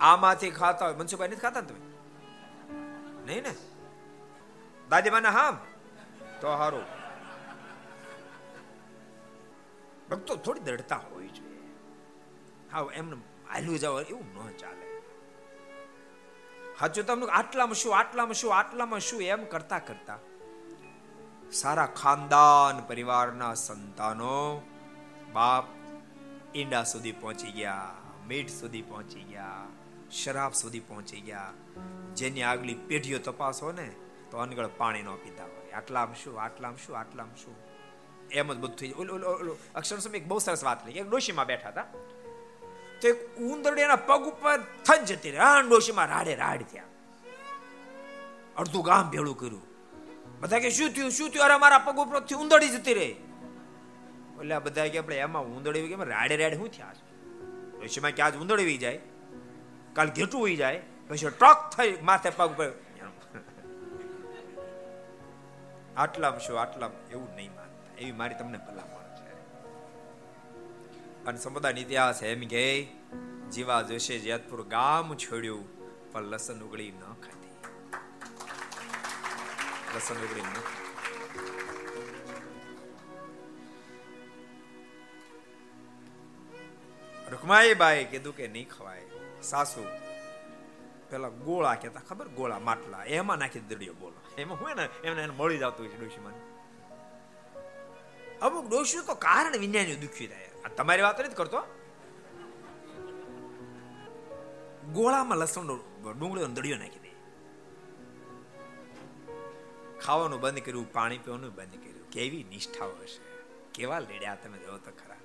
આમાંથી 0.00 0.50
ખાતા 0.50 0.84
હોય 0.84 0.94
મનસુભાઈ 0.94 1.28
નથી 1.28 1.36
ખાતા 1.36 1.60
તમે? 1.60 1.80
નહીં 3.26 3.42
ને? 3.42 3.54
દાદીમાના 4.88 5.30
હામ? 5.30 5.58
તો 6.40 6.48
હારું. 6.48 7.01
ભક્તો 10.12 10.36
થોડી 10.36 10.60
દડતા 10.60 11.02
હોય 11.10 11.28
જોઈએ. 11.28 11.68
હા 12.72 12.86
એમને 12.94 13.16
હાલ્યું 13.52 13.78
જાવ 13.78 14.00
એવું 14.00 14.26
ન 14.46 14.56
ચાલે. 14.56 14.86
હાચું 16.80 17.06
તમને 17.06 17.32
આટલામાં 17.32 17.74
શું 17.74 17.96
આટલામાં 17.98 18.34
શું 18.34 18.58
આટલામાં 18.58 19.00
શું 19.00 19.22
એમ 19.22 19.44
કરતા 19.44 19.78
કરતા 19.78 20.18
સારા 21.52 21.86
ખાનદાન 21.86 22.78
પરિવારના 22.86 23.54
સંતાનો 23.54 24.36
બાપ 25.32 25.66
ઈંડા 26.56 26.84
સુધી 26.84 27.12
પહોંચી 27.12 27.52
ગયા, 27.52 27.90
મીઠ 28.26 28.50
સુધી 28.50 28.82
પહોંચી 28.82 29.22
ગયા, 29.22 29.66
શરાબ 30.10 30.52
સુધી 30.52 30.80
પહોંચી 30.80 31.20
ગયા. 31.20 31.52
જેની 32.14 32.42
આગલી 32.42 32.74
પેઢીઓ 32.74 33.18
તપાસો 33.18 33.72
ને, 33.72 33.88
તો 34.30 34.38
અનગળ 34.38 34.70
પાણી 34.76 35.02
નો 35.02 35.16
પીતા 35.16 35.44
હોય. 35.44 35.72
આટલામાં 35.72 36.16
શું 36.16 36.40
આટલામાં 36.42 36.78
શું 36.78 36.98
આટલામાં 36.98 37.36
શું? 37.36 37.61
એમ 38.32 38.52
જ 38.52 38.56
બધું 38.56 38.76
થઈ 38.76 38.88
જાય. 38.88 39.54
અક્ષર 39.74 39.98
સમય 39.98 40.20
બહુ 40.20 40.38
સરસ 40.38 40.64
વાત 40.64 40.86
લઈ 40.86 40.92
એક 40.92 41.08
ડોશીમાં 41.08 41.46
બેઠા 41.46 41.68
હતા. 41.68 41.82
તો 43.00 43.08
એક 43.08 43.36
ઉંદરડી 43.36 43.80
એના 43.80 43.96
પગ 43.96 44.22
ઉપર 44.22 44.58
થન 44.58 45.04
જતી 45.04 45.30
રહી. 45.30 45.38
આ 45.38 45.60
ડોશીમાં 45.60 46.06
રાડે 46.06 46.34
રાડ 46.34 46.62
થયા. 46.62 46.84
અડધું 48.56 48.84
ગામ 48.84 49.10
ભેળું 49.10 49.38
કર્યું. 49.38 49.62
બધા 50.40 50.58
કે, 50.58 50.70
શું 50.70 50.90
થયું? 50.90 51.10
શું 51.10 51.30
થયું? 51.30 51.44
અરે 51.44 51.56
મારા 51.56 51.78
પગ 51.78 51.96
ઉપરથી 51.96 52.34
ઉંદરડી 52.34 52.68
જતી 52.68 52.94
રહી. 52.94 53.14
એટલે 54.40 54.58
બધા 54.58 54.88
કે, 54.88 54.98
આપણે 54.98 55.16
એમાં 55.16 55.44
ઉંદરડી 55.44 55.88
કે 55.88 56.04
રાડે 56.04 56.36
રાડે 56.36 56.56
શું 56.56 56.72
થયા 56.72 56.92
ડોશીમાં 57.80 58.10
કે, 58.10 58.22
આજ 58.22 58.36
ઉંદરડી 58.36 58.78
જાય. 58.78 59.00
કાલ 59.92 60.08
ઘેટું 60.08 60.40
હોઈ 60.40 60.56
જાય. 60.56 60.82
પછી 61.08 61.28
ટ્રક 61.28 61.70
થઈ 61.76 61.98
માથે 62.02 62.30
પગ 62.30 62.50
ઉપર. 62.50 62.72
આટલામાં 65.96 66.40
શું? 66.40 66.60
આટલામાં 66.60 67.10
એવું 67.10 67.34
નહીં 67.34 67.61
એવી 68.02 68.12
મારી 68.12 68.34
તમને 68.34 68.58
ભલામણ 68.58 69.16
છે. 69.16 69.32
અને 71.24 71.38
સમુદાય 71.38 71.72
ઇતિહાસ 71.72 72.22
એમ 72.22 72.40
કે, 72.40 72.88
જીવા 73.52 73.82
જોશે 73.82 74.18
જેતપુર 74.18 74.62
ગામ 74.62 75.14
છોડ્યું, 75.14 75.82
પણ 76.12 76.22
લસણ 76.22 76.54
ઉગળી 76.54 76.90
ન 76.90 77.00
ખાધી. 77.00 77.48
લસણ 79.96 80.14
ઉગળી 80.14 80.40
ન 80.40 80.44
રૂકમાઈ 87.30 87.74
બાઈ 87.74 88.04
કીધું 88.04 88.36
કે 88.36 88.48
નહીં 88.48 88.68
ખવાય. 88.68 89.02
સાસુ 89.42 89.84
પેલા 91.10 91.28
ગોળા 91.28 91.74
કેતા 91.74 92.00
ખબર? 92.00 92.28
ગોળા 92.28 92.58
માટલા. 92.58 93.04
એમાં 93.04 93.38
નાખી 93.38 93.60
દડિયો 93.60 93.94
બોલો. 93.94 94.20
એમાં 94.38 94.60
હોય 94.60 94.74
ને 94.74 94.84
એમને 95.04 95.22
એને 95.22 95.32
મળી 95.36 95.58
જતું 95.58 95.88
છે 95.88 96.00
ડોશીમાં 96.00 96.51
અમુક 98.42 98.66
દોષનું 98.66 99.06
તો 99.06 99.14
કારણ 99.14 99.56
વિજ્ઞાની 99.58 99.96
દુખી 99.96 100.26
થાય. 100.26 100.50
તમારી 100.76 101.02
વાત 101.02 101.20
નથી 101.20 101.34
કરતો 101.34 101.60
ગોળામાં 104.92 105.38
લસણ 105.38 105.66
ડુંગળીનો 106.18 106.48
દળિયો 106.48 106.78
નાખી 106.78 106.98
દે. 106.98 107.12
ખાવાનું 110.00 110.40
બંધ 110.40 110.58
કર્યું, 110.58 110.92
પાણી 110.92 111.18
પીવાનું 111.18 111.54
બંધ 111.54 111.70
કર્યું. 111.70 112.10
કેવી 112.10 112.44
નિષ્ઠાઓ 112.44 112.90
હશે. 112.90 113.20
કેવા 113.74 113.98
લેડ્યા 113.98 114.34
તમે 114.34 114.58
જો 114.58 114.78
તો 114.78 114.90
ખરા. 114.90 115.16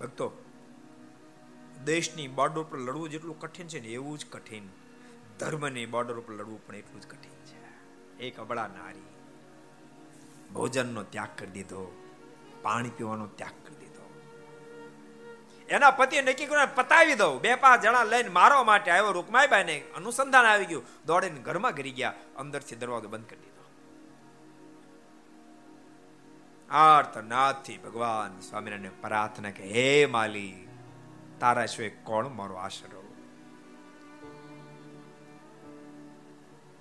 ભક્તો, 0.00 0.32
દેશની 1.84 2.28
બોર્ડર 2.28 2.60
ઉપર 2.60 2.78
લડવું 2.78 3.10
જેટલું 3.10 3.40
કઠિન 3.40 3.68
છે 3.68 3.80
ને 3.80 3.88
એવું 3.88 4.18
જ 4.18 4.26
કઠિન. 4.30 4.68
ધર્મની 5.38 5.86
બોર્ડર 5.86 6.14
ઉપર 6.14 6.34
લડવું 6.34 6.66
પણ 6.66 6.74
એટલું 6.74 7.00
જ 7.00 7.06
કઠિન 7.06 7.44
છે. 7.46 7.58
એક 8.18 8.40
અબળા 8.40 8.66
નારી 8.66 9.02
ભોજનનો 10.52 11.02
ત્યાગ 11.02 11.28
કરી 11.38 11.50
દીધો, 11.50 12.04
પાણી 12.62 12.88
પીવાનો 12.88 13.26
ત્યાગ 13.26 13.66
કરી 13.66 13.74
દીધો. 13.74 14.20
એના 15.68 15.90
પતિએ 15.90 16.22
નક્કી 16.22 16.46
કર્યું 16.46 16.74
પતાવી 16.74 17.14
દઉં. 17.14 17.40
બે 17.40 17.54
પાંચ 17.54 17.82
જણા 17.82 18.04
લઈને 18.04 18.28
મારવા 18.28 18.62
માટે 18.62 18.90
આવ્યો 18.90 19.12
રૂકમાઈબાઈ 19.12 19.64
ને 19.64 19.82
અનુસંધાન 19.96 20.46
આવી 20.46 20.66
ગયું. 20.66 20.84
દોડીને 21.06 21.40
ઘરમાં 21.40 21.72
ઘરી 21.72 21.90
ગયા. 21.90 22.14
અંદરથી 22.36 22.76
દરવાજો 22.76 23.08
બંધ 23.08 23.26
કરી 23.26 23.36
દીધો. 23.36 23.50
આર્તનાથથી 26.70 27.78
ભગવાન 27.78 28.40
સ્વામિનારાયણ 28.40 28.90
પ્રાર્થના 29.00 29.50
કે, 29.50 29.64
હે 29.64 30.06
માલી, 30.06 30.68
તારા 31.40 31.66
સિવાય 31.66 31.90
કોણ 32.04 32.28
મારો 32.28 32.54
આશરો? 32.54 33.09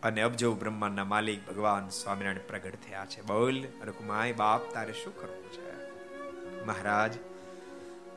અને 0.03 0.21
અબજો 0.21 0.53
બ્રહ્માંડના 0.53 1.03
માલિક 1.03 1.47
ભગવાન 1.47 1.89
સ્વામિનારાયણ 1.89 2.47
પ્રગટ 2.47 2.75
થયા 2.89 3.05
છે. 3.05 3.21
બોલ 3.21 3.63
રકુમાય 3.83 4.31
બાપ, 4.31 4.73
તારે 4.73 4.93
શું 4.93 5.15
કરવું 5.21 5.51
છે? 5.51 5.65
મહારાજ, 6.65 7.13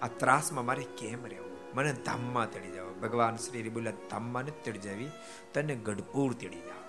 આ 0.03 0.07
ત્રાસમાં 0.07 0.65
મારે 0.65 0.85
કેમ 0.99 1.27
રહેવું? 1.27 1.53
મને 1.75 1.93
ધામમાં 1.93 2.53
તેડી 2.53 2.71
જાવ 2.71 2.93
ભગવાન 2.93 3.37
શ્રી 3.37 3.69
બોલ્યા 3.69 3.93
ધામમાં 4.11 4.43
નથી 4.43 4.65
તેડી 4.65 4.79
જાવી. 4.79 5.11
તને 5.55 5.75
ગઢપુર 5.75 6.33
તેડી 6.33 6.61
જાવ 6.61 6.81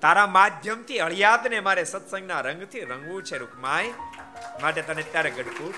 તારા 0.00 0.26
માધ્યમથી 0.26 0.98
અળિયાદને 0.98 1.60
મારે 1.60 1.84
સત્સંગના 1.84 2.40
રંગથી 2.40 2.80
રંગવું 2.80 3.22
છે 3.22 3.38
રૂકમાય 3.38 3.90
માટે 4.62 4.82
તને 4.82 5.02
ત્યારે 5.02 5.30
ગઢપુર 5.30 5.74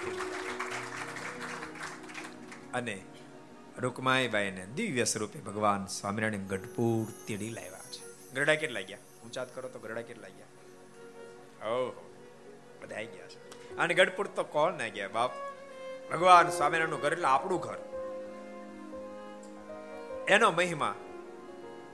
અને 2.74 2.97
રૂકમાઈબાઈને 3.78 4.66
દિવ્ય 4.66 5.05
સ્વરૂપે 5.05 5.41
ભગવાન 5.41 5.87
સ્વામિનારાયણ 5.87 6.47
ગઢપુર 6.47 7.07
તેડી 7.26 7.51
લાવ્યા. 7.51 7.84
ગરડા 8.35 8.55
કેટલા 8.55 8.80
ગયા? 8.80 8.99
ઊંચાત 9.24 9.55
કરો 9.55 9.68
તો 9.68 9.78
ગરડા 9.78 10.03
કેટલા 10.03 10.28
ગયા? 10.28 10.51
ઓહો, 11.68 12.11
બધા 12.82 12.97
આવી 12.97 13.07
ગયા 13.07 13.26
છે. 13.26 13.76
અને 13.76 13.95
ગઢપુર 13.95 14.26
તો 14.26 14.45
કોણ 14.45 14.72
ના 14.72 14.89
ગયા, 14.89 15.09
બાપ? 15.09 15.30
ભગવાન 16.12 16.51
સ્વામિનારાયણનું 16.51 17.01
ઘર 17.01 17.12
એટલે 17.12 17.24
આપણું 17.24 17.61
ઘર. 17.61 17.78
એનો 20.28 20.51
મહિમા 20.51 20.95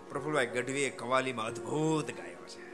પ્રફુલભાઈ 0.08 0.46
ગઢવીએ 0.46 0.90
કવાલીમાં 0.90 1.46
અદ્ભુત 1.46 2.10
ગાયો 2.10 2.46
છે. 2.48 2.64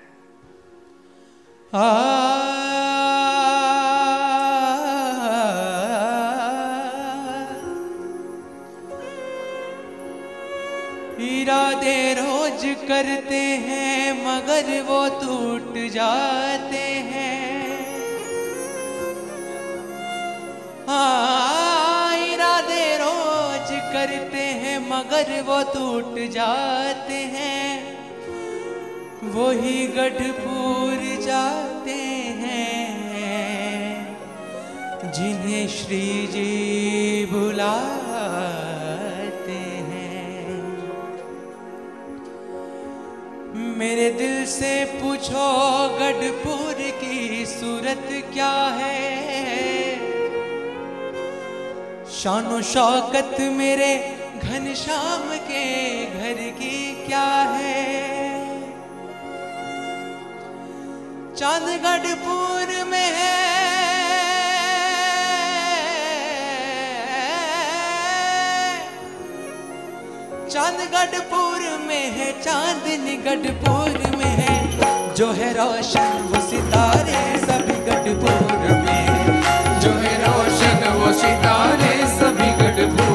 इरादे 11.47 11.99
रोज 12.15 12.63
करते 12.89 13.41
हैं, 13.65 14.13
मगर 14.23 14.71
वो 14.83 14.99
टूट 15.21 15.77
जाते 15.93 16.83
हैं। 17.11 17.77
हाँ 20.89 22.17
इरादे 22.25 22.87
रोज 22.97 23.71
करते 23.93 24.45
हैं, 24.57 24.79
मगर 24.91 25.31
वो 25.43 25.63
टूट 25.73 26.19
जाते 26.33 27.23
हैं। 27.37 27.71
वही 29.31 29.87
गढ़पुर 29.95 31.09
जाते 31.23 32.01
हैं, 32.43 32.87
जिन्हें 35.15 35.67
श्री 35.69 36.07
जी 36.27 36.51
बुलाते 37.33 38.66
मेरे 43.77 44.11
दिल 44.11 44.47
से 44.47 44.85
पूछो, 44.85 45.47
गढ़पुर 45.99 46.75
की 47.01 47.47
सूरत 47.47 48.09
क्या 48.33 48.53
है? 48.77 49.97
शानो 52.13 52.63
शौकत 52.63 53.37
मेरे 53.41 53.91
घनश्याम 54.43 55.29
के 55.49 55.65
घर 56.07 56.51
की 56.51 57.07
क्या 57.07 57.27
है? 57.53 57.85
चाँद 61.37 61.69
गढ़पुर 61.83 62.85
में 62.85 63.09
है 63.13 63.56
चांदगढ़पुर 70.57 71.63
में 71.87 72.05
है 72.13 72.27
चांदनी 72.43 73.17
गढ़पुर 73.25 74.17
में 74.17 74.33
है। 74.39 74.55
जो 75.15 75.27
है 75.39 75.53
रोशन, 75.53 76.23
वो 76.31 76.41
सितारे 76.47 77.19
सभी 77.45 77.77
गढ़पुर 77.89 78.73
में 78.87 79.05
जो 79.85 79.91
है 80.05 80.15
रोशन, 80.23 80.89
वो 81.01 81.13
सितारे 81.21 81.93
सभी 82.15 82.51
गढ़पुर 82.63 83.06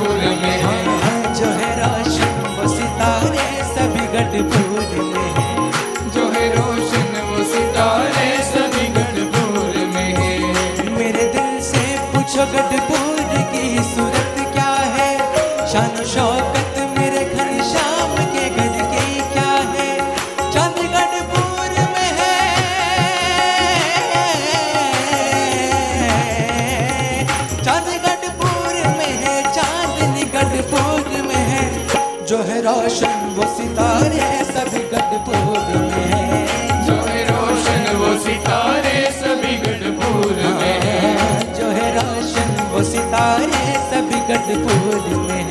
गढ़पुर 35.12 35.66
में। 35.78 36.86
जो 36.86 36.94
है 36.94 37.24
रोशन 37.24 37.96
वो 37.96 38.12
सितारे 38.20 39.00
सभी 39.12 39.56
गढ़पुर 39.58 40.36
में। 40.54 40.80
है 40.84 41.54
जो 41.54 41.68
है 41.70 41.88
रोशन 41.96 42.52
वो 42.70 42.84
सितारे 42.84 43.74
सभी 43.90 44.20
गढ़पुर 44.30 45.18
में। 45.18 45.50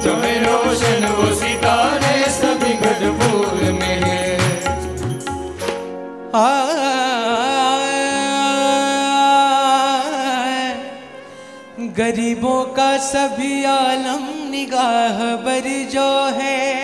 जो 0.00 0.14
है 0.16 0.32
रोशन 0.44 1.06
वो 1.06 1.34
सितारे 1.34 2.16
सभी 2.30 2.72
गढ़पुर 2.74 3.72
में। 3.72 3.98
है 6.34 6.56
गरीबों 11.98 12.62
का 12.74 12.90
सभी 13.04 13.64
आलम 13.64 14.26
निगाह 14.50 15.18
बर 15.44 15.68
जो 15.92 16.10
है। 16.40 16.77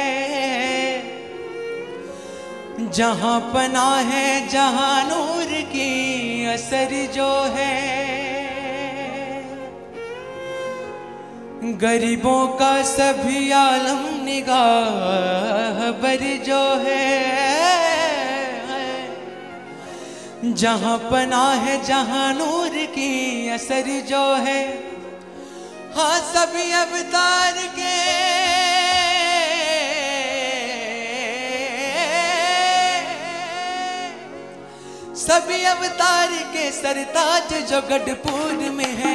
जहाँ 2.94 3.40
पना 3.54 3.96
है, 3.96 4.48
जहाँ 4.48 5.04
नूर 5.04 5.62
की 5.62 6.46
असर 6.46 7.12
जो 7.14 7.30
है। 7.44 7.74
गरीबों 11.80 12.46
का 12.48 12.82
सभी 12.82 13.50
आलम 13.50 14.24
निगाह 14.24 15.80
बर 16.02 16.22
जो 16.46 16.62
है। 16.84 17.24
जहाँ 20.54 20.98
पना 20.98 21.46
है, 21.52 21.84
जहाँ 21.84 22.32
नूर 22.34 22.84
की 22.86 23.48
असर 23.48 24.04
जो 24.08 24.24
है। 24.34 24.62
हाँ 25.96 26.18
सभी 26.20 26.70
अवतार 26.72 27.52
के 27.52 28.33
सभी 35.24 35.62
अवतार 35.64 36.32
के 36.52 36.70
सरताज 36.72 37.52
जो 37.70 37.80
गढ़पुर 37.90 38.58
में 38.70 38.92
है 38.96 39.12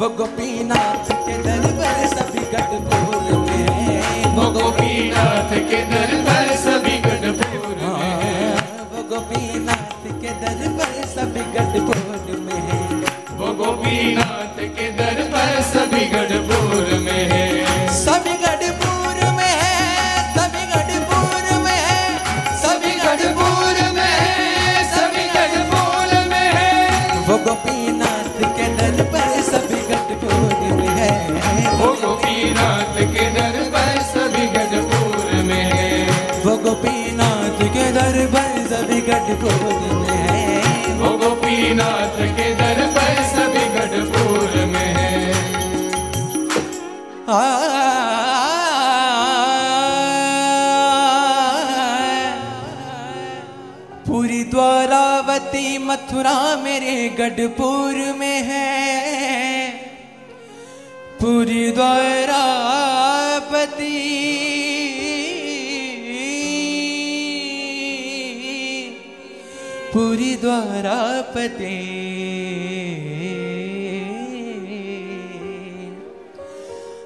वो 0.00 0.08
गोपीनाथ 0.18 1.10
के 1.26 1.36
दरबार 1.42 2.06
सभी 2.08 2.44
गढ़पुर 2.52 3.32
में 3.38 3.66
है। 3.78 4.34
वो 4.36 4.44
गोपीनाथ 4.52 5.50
के 5.70 5.80
दरबार 5.92 6.54
सभी 6.64 6.96
गढ़पुर 7.06 7.76
में 7.78 8.20
है 8.22 8.52
वो 8.92 9.02
गोपीनाथ 9.10 10.06
के 10.22 10.30
दरबार 10.44 11.04
सभी 11.14 11.44
गढ़पुर 11.56 12.38
में 12.46 12.60
है। 12.68 12.80
वो 13.40 13.52
गोपीनाथ 13.64 14.39
सभी 39.10 39.34
गढ़पुर 39.34 39.94
में 40.00 40.18
है 40.30 40.94
वो 40.98 41.10
गोपीनाथ 41.18 42.16
के 42.36 42.48
दरबार 42.60 43.16
सभी 43.30 43.64
गढ़पुर 43.76 44.54
में 44.72 44.90
है 44.98 45.08
पूरी 54.06 54.42
द्वारावती 54.52 55.66
मथुरा 55.86 56.38
मेरे 56.64 56.96
गढ़पुर 57.18 57.96
में 58.20 58.38
है 58.50 58.68
पूरी 61.20 61.70
द्वारावती 61.72 62.59
पूरी 70.40 70.48
द्वारापति 70.48 71.76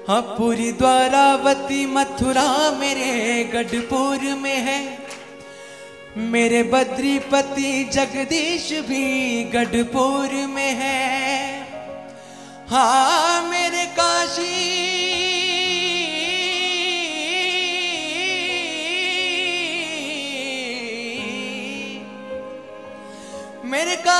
हाँ 0.07 0.21
पूरी 0.37 0.71
द्वारावती 0.71 1.85
मथुरा 1.85 2.71
मेरे 2.71 3.43
गढ़पुर 3.43 4.19
में 4.35 4.57
है। 4.57 4.79
मेरे 6.17 6.63
बद्रीपति 6.63 7.83
जगदीश 7.93 8.71
भी 8.87 9.43
गढ़पुर 9.43 10.35
में 10.47 10.73
है। 10.73 11.59
हाँ 12.69 13.14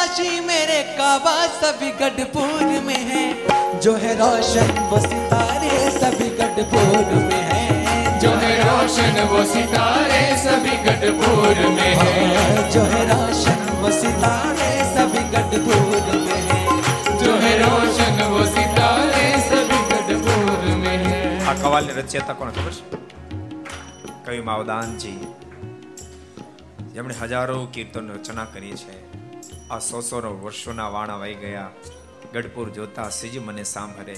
काशी 0.04 0.40
मेरे 0.46 0.80
काबा 0.98 1.34
सभी 1.54 1.90
गढ़पुर 2.00 2.66
में 2.86 3.02
है 3.10 3.24
जो 3.80 3.94
है 3.96 4.12
रोशन 4.16 4.70
वो 4.90 4.98
सितारे 5.00 5.74
सभी 5.92 6.28
गढ़पुर 6.38 7.14
में 7.22 7.42
है 7.50 8.18
जो 8.20 8.30
है 8.42 8.52
रोशन 8.60 9.20
वो 9.28 9.44
सितारे 9.52 10.20
सभी 10.38 10.76
गढ़पुर 10.84 11.60
में 11.76 11.92
है 12.00 12.70
जो 12.70 12.82
है 12.92 13.02
रोशन 13.10 13.62
वो 13.80 13.90
सितारे 13.94 14.70
सभी 14.90 15.24
गढ़पुर 15.32 16.06
में 16.20 16.36
है 16.42 17.18
जो 17.18 17.34
है 17.44 17.52
रोशन 17.60 18.22
वो 18.32 18.44
सितारे 18.48 19.26
सभी 19.48 19.80
गढ़पुर 19.92 20.74
में 20.76 20.96
है 21.04 21.20
આ 21.42 21.54
કવાલની 21.56 21.94
રચયતા 21.94 22.34
કોણ 22.34 22.52
ખબર 22.52 22.74
છે 22.78 22.98
કવિ 24.26 24.42
માવદાનજી 24.42 25.14
જેમણે 26.94 27.14
હજારો 27.22 27.58
કીર્તન 27.74 28.12
રચના 28.14 28.44
કરી 28.48 28.76
છે 28.80 28.96
આ 29.71 29.79
સો 29.79 30.01
સો 30.01 30.41
વર્ષોના 30.41 30.89
વાણા 30.89 31.15
વહી 31.15 31.33
ગયા. 31.33 31.71
ગઢપુર 32.33 32.69
જોતા 32.69 33.09
સિજ 33.09 33.37
મને 33.37 33.63
સાંભળે. 33.63 34.15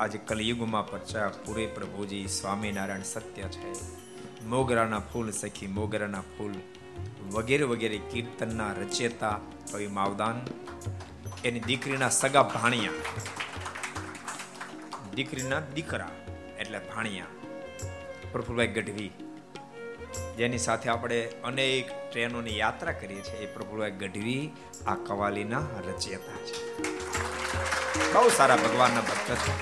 આજે 0.00 0.18
કલયુગમાં 0.18 0.90
પરચા 0.90 1.28
પૂરે 1.28 1.66
પ્રભુજી 1.66 2.26
સ્વામિનારાયણ 2.26 3.02
સત્ય 3.02 3.42
છે. 3.42 3.72
મોગરાના 4.44 4.98
ફૂલ 4.98 5.30
સખી 5.30 5.66
મોગરાના 5.66 6.20
ફૂલ. 6.20 6.54
વગેરે 7.32 7.64
વગેરે 7.64 7.98
કીર્તનના 7.98 8.72
રચયતા 8.72 9.40
કવિ 9.72 9.86
માવદાન. 9.86 10.40
એની 11.44 11.60
દીકરીના 11.60 12.08
સગા 12.08 12.42
ભાણિયા. 12.42 12.92
દીકરીના 15.14 15.60
દીકરા 15.60 16.10
એટલે 16.58 16.78
ભાણિયા. 16.78 17.26
પ્રફુલભાઈ 18.32 18.66
ગઢવી. 18.66 19.10
જેની 20.36 20.58
સાથે 20.58 20.90
આપણે 20.90 21.28
અનેક 21.44 22.12
ટ્રેનોની 22.12 22.58
યાત્રા 22.58 22.92
કરીએ 22.92 23.20
છીએ. 23.20 23.38
એ 23.38 23.46
પ્રભુએ 23.46 23.90
ગઢવી 23.90 24.50
આ 24.86 24.94
કવાલીના 24.94 25.58
રચયતા 25.58 26.38
છે. 26.46 26.56
બહુ 28.12 28.28
સારા 28.28 28.56
ભગવાનના 28.56 29.00
ભક્ત 29.00 29.36
છે. 29.44 29.54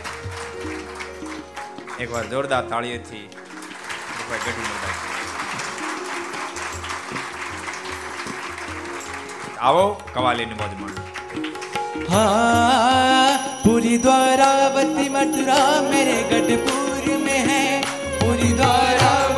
એકવાર 2.02 2.26
જોરદાર 2.26 2.64
તાળીઓથી 2.68 3.28
ગઢવી 4.28 4.76
આવો 9.60 9.84
કવાલીની 10.14 10.54
મોજ 10.54 10.74
માણો. 10.80 11.02
હા, 12.10 13.38
પૂરી 13.64 13.98
દ્વારાવતી 13.98 15.08
મથुरा 15.08 15.56
मेरे 15.88 16.18
गढ़पुर 16.30 17.04
में 17.24 17.40
है 17.48 17.64
પુરી 18.20 18.52
દ્વારા 18.52 19.37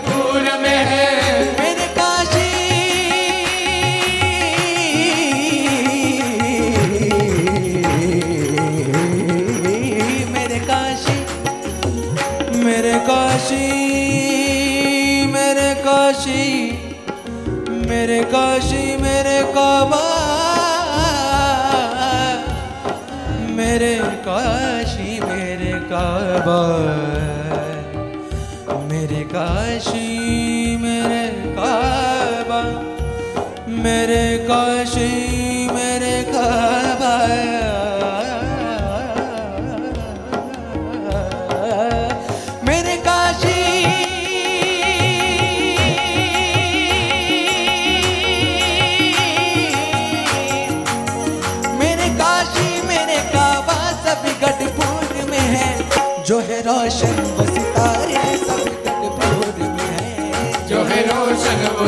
काशी 13.31 15.25
मेरे 15.31 15.73
काशी 15.83 16.43
मेरे 17.89 18.19
काशी 18.31 18.81
मेरे 19.03 19.37
काबा 19.55 20.01
मेरे 23.57 23.95
काशी 24.27 25.19
मेरे 25.21 25.71
काबा 25.91 26.59
मेरे 28.89 29.23
काशी 29.33 30.07
मेरे 30.83 31.23
काबा 31.55 32.61
मेरे 33.83 34.25
काशी 34.47 35.40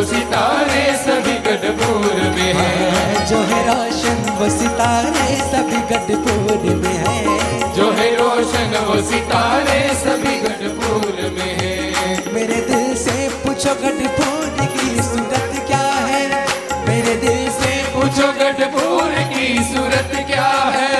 सितारे 0.05 0.83
सभी 0.97 1.33
गढ़पुर 1.45 2.13
में 2.35 2.53
है। 2.53 3.25
जो 3.25 3.37
है 3.41 3.59
रोशन 3.67 4.31
वो 4.39 4.49
सितारे 4.49 5.35
सभी 5.51 5.79
गढ़पुर 5.91 6.75
में 6.75 6.97
है। 7.03 7.73
जो 7.75 7.91
है 7.91 8.09
रोशन 8.15 8.75
वो 8.87 9.01
सितारे 9.01 9.79
सभी 9.93 10.35
गढ़पुर 10.41 11.21
में 11.37 11.53
है। 11.59 12.33
मेरे 12.33 12.59
दिल 12.61 12.95
से 12.95 13.29
पूछो 13.43 13.75
गढ़पुर 13.83 14.65
की 14.65 15.01
सूरत 15.03 15.63
क्या 15.67 15.85
है? 16.09 16.45
मेरे 16.87 17.15
दिल 17.15 17.49
से 17.51 17.71
पूछो 17.93 18.27
गढ़पुर 18.39 19.13
की 19.33 19.47
सूरत 19.73 20.11
क्या 20.27 20.51
है? 20.75 20.91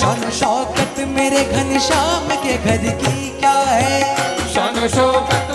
शान 0.00 0.30
शौकत 0.30 1.04
मेरे 1.08 1.44
घनश्याम 1.44 2.28
के 2.44 2.56
घर 2.56 2.90
की 3.02 3.38
क्या 3.40 3.58
है? 3.68 4.16
शान 4.54 4.88
शौकत 4.88 5.45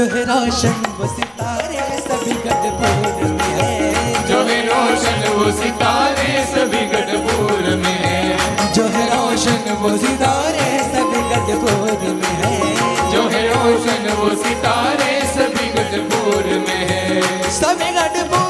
जो 0.00 0.04
है 0.06 0.20
रोशन 0.24 0.76
वो 0.98 1.06
सितारे 1.06 1.80
सभी 2.00 2.34
गढ़पुर 2.44 3.26
में 3.30 3.50
है 3.56 4.28
जो 4.28 4.38
है 4.46 4.56
रोशन 4.66 5.26
वो 5.32 5.50
सितारे 5.52 6.44
सभी 6.52 6.84
गढ़पुर 6.92 7.68
में 7.82 7.98
है 8.04 8.72
जो 8.74 8.84
है 8.94 9.04
रोशन 9.10 9.68
वो 9.82 9.90
सितारे 9.98 10.68
सभी 10.86 11.20
गढ़पुर 11.32 12.08
में 12.14 12.32
है 12.44 12.74
जो 13.12 13.28
है 13.34 13.42
रोशन 13.48 14.08
वो 14.20 14.30
सितारे 14.44 15.10
सभी 15.34 15.68
गढ़पुर 15.74 16.48
में 16.62 16.80
है 16.92 17.50
सभी 17.58 17.92
गढ़पुर 17.94 18.49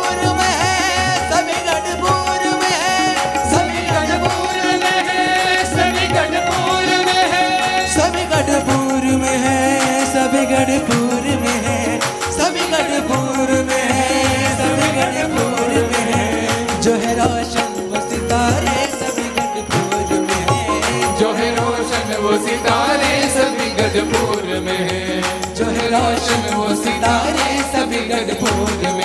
गढ़पुर 24.01 24.61
में 24.65 25.23
जो 25.57 25.65
है 25.67 25.89
रोशन 25.91 26.55
वो 26.55 26.75
सितारे 26.77 27.63
सभी 27.73 28.07
गढ़पुर 28.09 28.93
में 28.95 29.00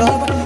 గోప 0.00 0.43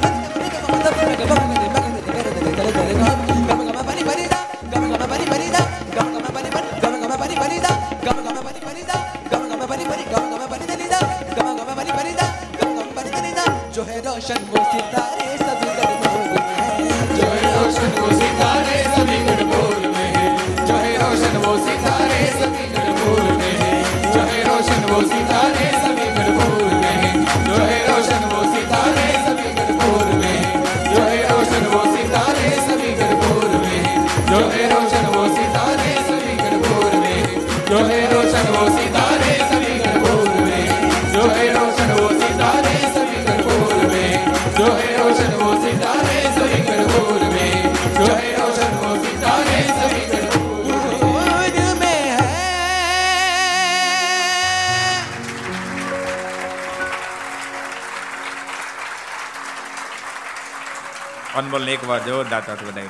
અનમોલ 61.39 61.69
એક 61.69 61.89
વાર 61.89 62.05
જોરદાર 62.05 62.43
તાત 62.47 62.65
બધાય 62.65 62.87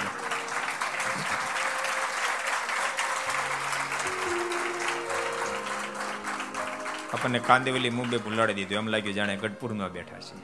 આપણને 7.13 7.39
કાંદિવલી 7.39 7.91
મુંબઈ 7.91 8.19
ભૂલાડી 8.19 8.55
દીધું. 8.55 8.79
એમ 8.79 8.87
લાગ્યું 8.87 9.15
જાણે 9.15 9.37
ગઢપુરમાં 9.37 9.93
બેઠા 9.93 10.19
છે. 10.19 10.37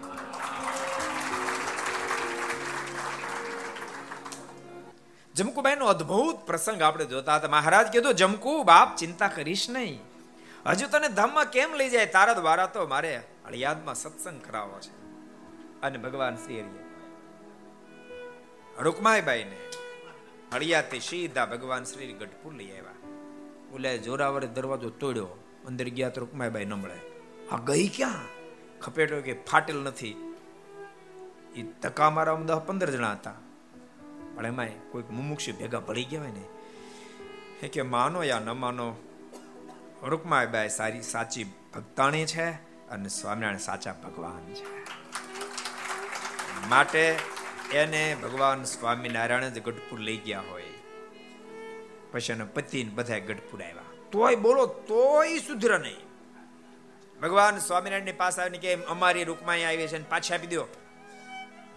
જમકુબાઈ 5.35 5.77
નો 5.77 5.87
અદભુત 5.87 6.37
પ્રસંગ 6.37 6.83
આપણે 6.83 7.05
જોતા 7.05 7.37
હતા. 7.37 7.49
મહારાજ 7.49 7.87
કીધું, 7.87 8.15
જમકુ 8.15 8.63
બાપ, 8.63 8.97
ચિંતા 8.97 9.29
કરીશ 9.29 9.71
નહીં. 9.71 10.01
હજુ 10.67 10.89
તને 10.89 11.09
ધામમાં 11.09 11.45
કેમ 11.45 11.75
લઈ 11.75 11.91
જાય? 11.91 12.07
તારા 12.07 12.33
દ્વારા 12.33 12.67
તો 12.67 12.87
મારે 12.87 13.23
હળિયાદમાં 13.47 13.95
સત્સંગ 13.95 14.43
કરાવવો 14.43 14.81
છે. 14.81 14.93
અને 15.81 15.99
ભગવાન 15.99 16.37
શ્રી 16.37 16.84
હરિએ 18.75 18.85
રૂકમાઈબાઈ 18.85 19.45
ને 19.45 19.57
હળિયાથી 20.55 21.01
સીધા 21.01 21.47
ભગવાન 21.47 21.85
શ્રી 21.85 22.13
ગઢપુર 22.13 22.55
લઈ 22.55 22.71
આવ્યા. 22.71 22.93
ઓલે 23.73 23.99
જોરાવરે 23.99 24.47
દરવાજો 24.47 24.91
તોડ્યો, 24.91 25.27
અંદર 25.67 25.89
ગયા 25.89 26.09
તો 26.09 26.21
રૂકમાઈબાઈ 26.21 26.65
ન 26.65 26.75
મળે 26.75 27.01
આ 27.49 27.57
ગઈ 27.57 27.89
ક્યાં? 27.89 28.15
ખપેટો 28.81 29.21
કે 29.21 29.33
ફાટેલ 29.33 29.77
નથી. 29.77 30.35
એ 31.57 31.63
તકા 31.63 32.11
મારા 32.11 32.35
દસ 32.35 32.55
પંદર 32.55 32.91
જણા 32.91 33.13
હતા. 33.13 33.35
પણ 34.35 34.47
એમાં 34.47 34.69
કોઈક 34.91 35.11
મુમુક્ષુ 35.11 35.53
ભેગા 35.53 35.81
પડી 35.81 36.05
ગયા 36.05 36.21
હોય 36.21 36.31
ને 36.31 36.45
એ 37.63 37.69
કે 37.69 37.83
માનો 37.83 38.25
યા 38.25 38.39
ન 38.39 38.51
માનો 38.51 38.97
રૂકમાઈબાઈ 40.03 40.69
સારી 40.69 41.03
સાચી 41.03 41.45
ભક્તાણી 41.45 42.27
છે 42.27 42.51
અને 42.89 43.09
સ્વામિનારાયણ 43.09 43.59
સાચા 43.59 43.93
ભગવાન 43.93 44.55
છે. 44.55 44.85
માટે 46.69 47.19
એને 47.75 48.17
ભગવાન 48.23 48.65
સ્વામિનારાયણ 48.65 49.49
જ 49.49 49.63
ગઢપુર 49.63 50.01
લઈ 50.01 50.17
ગયા 50.17 50.41
હોય. 50.41 50.65
પછી 52.13 52.33
એના 52.33 52.45
પતિ 52.45 52.85
બધા 52.85 53.19
ગઢપુર 53.19 53.63
આવ્યા 53.63 53.83
તોય 54.13 54.35
બોલો, 54.37 54.67
તોય 54.67 55.39
સુધર 55.39 55.79
નહીં. 55.79 55.97
ભગવાન 57.21 57.59
સ્વામિનારાયણ 57.59 58.17
પાસે 58.17 58.43
આવીને 58.43 58.59
કે 58.59 58.75
અમારી 58.75 59.25
રૂકમાઈ 59.25 59.63
આવી 59.63 59.87
છે 59.87 60.09
પાછી 60.09 60.35
આપી 60.35 60.47
દો 60.47 60.67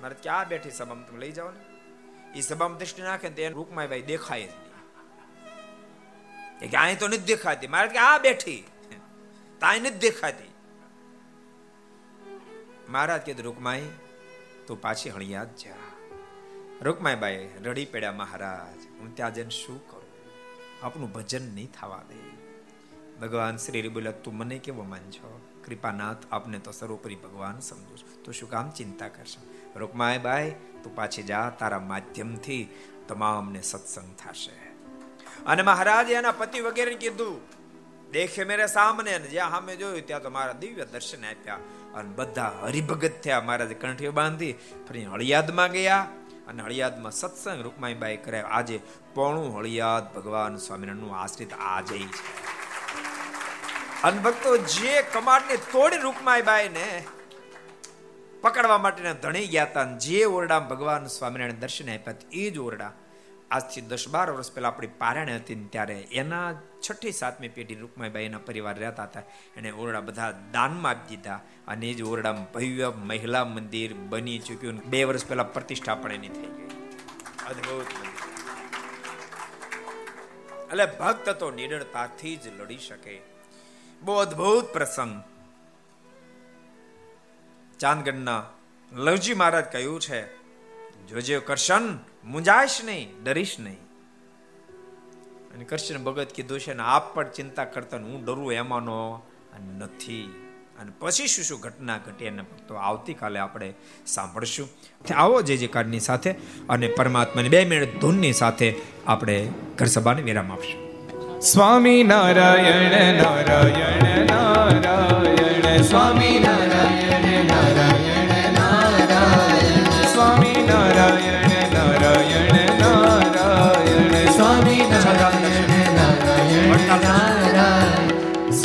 મારે 0.01 0.15
ક્યાં 0.23 0.47
બેઠી 0.47 0.71
સભામાં 0.71 1.07
તમે 1.07 1.19
લઈ 1.19 1.31
જાઓ 1.31 1.51
ને. 1.51 1.59
એ 2.37 2.41
સભામાં 2.41 2.77
દ્રષ્ટિ 2.77 3.01
નાખે 3.01 3.29
તો 3.29 3.41
એને 3.41 3.55
રૂકમાઈ 3.55 3.87
ભાઈ 3.87 4.01
દેખાય 4.01 4.43
જ 4.43 4.49
નહીં. 6.61 6.81
અહીં 6.81 6.99
તો 6.99 7.07
નથી 7.07 7.17
દેખાતી. 7.17 7.67
મારે 7.67 7.87
કે 7.87 7.97
આ 7.97 8.17
બેઠી. 8.17 8.63
તાય 9.59 9.79
નથી 9.79 9.89
દેખાતી. 9.89 10.53
મહારાજ 12.89 13.21
કે 13.21 13.33
રૂકમાઈ 13.33 13.89
તું 14.67 14.81
પાછી 14.81 15.09
હળિયાદ 15.09 15.55
જા. 15.55 15.86
રૂકમાઈ 16.81 17.15
બાઈ 17.15 17.49
રડી 17.63 17.85
પડ્યા 17.85 18.11
મહારાજ, 18.11 18.99
હું 18.99 19.15
ત્યાં 19.15 19.33
જઈને 19.33 19.49
શું 19.49 19.87
કરું? 19.87 20.03
આપનું 20.85 21.11
ભજન 21.11 21.55
નહીં 21.55 21.71
થવા 21.71 22.03
દે. 22.09 22.37
ભગવાન 23.19 23.57
શ્રી 23.57 23.87
બોલ્યા 23.87 24.11
તું 24.11 24.37
મને 24.37 24.57
કેવો 24.59 24.83
માન 24.83 25.11
છો 25.11 25.41
કૃપાનાથ, 25.65 26.17
આપને 26.31 26.59
તો 26.59 26.71
સર્વોપરી 26.71 27.15
ભગવાન 27.15 27.59
સમજો 27.59 27.97
છો. 27.97 28.23
તું 28.23 28.33
શું 28.33 28.49
કામ 28.49 28.71
ચિંતા 28.71 29.07
કરશો? 29.07 29.53
રૂકમાઈ 29.79 30.17
બાઈ 30.17 30.51
તું 30.83 30.95
પાછી 30.95 31.23
જા, 31.23 31.49
તારા 31.49 31.79
માધ્યમથી 31.79 32.69
તમામને 33.07 33.61
સત્સંગ 33.61 34.15
થશે. 34.15 34.55
અને 35.45 35.63
મહારાજે 35.63 36.13
એના 36.13 36.31
પતિ 36.31 36.59
વગેરે 36.59 36.93
કીધું, 36.93 37.41
દેખે 38.11 38.43
મેરે 38.43 38.67
સામને 38.67 39.13
અને 39.13 39.27
જ્યાં 39.27 39.49
સામે 39.51 39.75
જોયું, 39.75 40.07
ત્યાં 40.07 40.23
તો 40.23 40.29
મારા 40.29 40.53
દિવ્ય 40.53 40.85
દર્શન 40.85 41.25
આપ્યા. 41.25 41.55
અને 41.95 42.09
બધા 42.09 42.59
હરિભગત 42.61 43.11
થયા. 43.23 43.41
મહારાજે 43.41 43.73
કંઠીઓ 43.73 44.11
બાંધી, 44.11 44.53
ફરી 44.89 45.05
હળિયાદમાં 45.05 45.71
ગયા. 45.71 46.07
અને 46.47 46.63
હળિયાદમાં 46.63 47.11
સત્સંગ 47.11 47.61
રૂપમાઈબાઈ 47.61 48.17
કરે 48.17 48.41
આજે 48.41 48.79
પોણું 49.13 49.57
હળિયાદ 49.57 50.13
ભગવાન 50.13 50.57
સ્વામિનારાયણનું 50.57 51.19
આશ્રિત 51.19 51.53
આજે 51.53 51.99
છે. 51.99 52.47
ભક્તો, 54.23 54.57
જે 54.57 55.01
કમાડને 55.01 55.57
તોડી 55.57 55.97
રૂપમાઈબાઈ 55.97 56.69
ને 56.69 57.05
પકડવા 58.41 58.77
માટેના 58.77 59.13
ધણી 59.13 59.47
ગયા 59.47 59.63
હતા 59.63 59.83
જે 59.83 60.25
ઓરડા 60.25 60.59
ભગવાન 60.59 61.05
સ્વામિનારાયણ 61.05 61.53
દર્શન 61.53 61.93
આપ્યા 61.93 62.13
એ 62.31 62.49
જ 62.49 62.57
ઓરડા 62.57 62.91
આજથી 63.51 63.81
દસ 63.81 64.07
બાર 64.07 64.31
વર્ષ 64.31 64.51
પહેલા 64.51 64.67
આપણી 64.67 64.87
પારાયણ 64.87 65.29
હતી 65.29 65.55
ત્યારે 65.71 66.07
એના 66.11 66.53
છઠ્ઠી, 66.89 67.11
સાતમી 67.11 67.47
પેઢી 67.47 67.75
રૂકમાઈબાઈ 67.75 68.23
એના 68.23 68.37
પરિવાર 68.37 68.79
રહેતા 68.79 69.03
હતા. 69.03 69.23
એને 69.57 69.71
ઓરડા 69.71 69.99
બધા 69.99 70.31
દાનમાં 70.51 70.91
આપી 70.91 71.15
દીધા 71.15 71.41
અને 71.67 71.89
એ 71.89 71.93
જ 71.93 72.01
ઓરડામાં 72.01 72.51
ભવ્ય 72.53 72.93
મહિલા 72.95 73.45
મંદિર 73.45 73.93
બની 73.93 74.39
ચૂક્યું 74.39 74.75
બે 74.75 75.03
વર્ષ 75.03 75.27
પહેલા 75.27 75.43
પ્રતિષ્ઠા 75.43 75.95
પણ 75.95 76.13
એની 76.13 76.29
થઈ 76.29 76.51
ગઈ. 76.57 76.69
અદભુત 77.49 77.85
એટલે 80.71 80.85
ભક્ત 80.85 81.29
તો 81.29 81.51
નિડરતાથી 81.51 82.35
જ 82.35 82.47
લડી 82.59 82.77
શકે. 82.77 83.21
બહુ 84.01 84.13
અદભુત 84.15 84.65
પ્રસંગ. 84.65 85.21
ચાંદગઢના 87.79 88.43
લવજી 88.91 89.33
મહારાજ 89.33 89.65
કહ્યું 89.65 89.99
છે, 89.99 90.21
જોજે 91.07 91.39
કરશન, 91.39 91.99
મુંજાઈશ 92.23 92.79
નહીં, 92.83 93.23
ડરીશ 93.23 93.59
નહીં. 93.59 93.86
અને 95.57 95.65
કૃષ્ણ 95.65 96.03
ભગત 96.03 96.27
કીધું 96.35 96.59
છે 96.59 96.77
આપ 96.77 97.15
પણ 97.15 97.29
ચિંતા 97.29 97.63
કરતા 97.65 97.97
હું 97.97 98.25
ડરું 98.25 98.53
એમાંનો 98.53 99.21
નથી. 99.79 100.43
અને 100.79 100.91
પછી 100.99 101.27
શું 101.27 101.45
શું 101.45 101.59
ઘટના 101.59 101.97
ઘટી 101.97 102.27
અને 102.27 102.43
તો 102.67 102.75
આવતીકાલે 102.75 103.39
આપણે 103.39 103.73
સાંભળશું. 104.05 104.67
આવો 105.15 105.41
જે 105.41 105.57
જે 105.57 105.67
કાર્ડની 105.67 105.99
સાથે 105.99 106.31
અને 106.69 106.87
પરમાત્માની 106.87 107.49
બે 107.49 107.65
મિનિટ 107.65 107.99
ધૂનની 108.01 108.33
સાથે 108.33 108.75
આપણે 109.07 109.49
ઘર 109.77 109.85
સભાને 109.85 110.21
વિરામ 110.21 110.51
આપશું. 110.51 111.41
સ્વામી 111.41 112.03
નારાયણ 112.03 112.91
નારાયણ 113.23 114.25
નારાયણ, 114.25 115.81
સ્વામી 115.81 116.26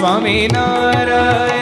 સ્વામી 0.03 0.49
નારાયણ. 0.53 1.62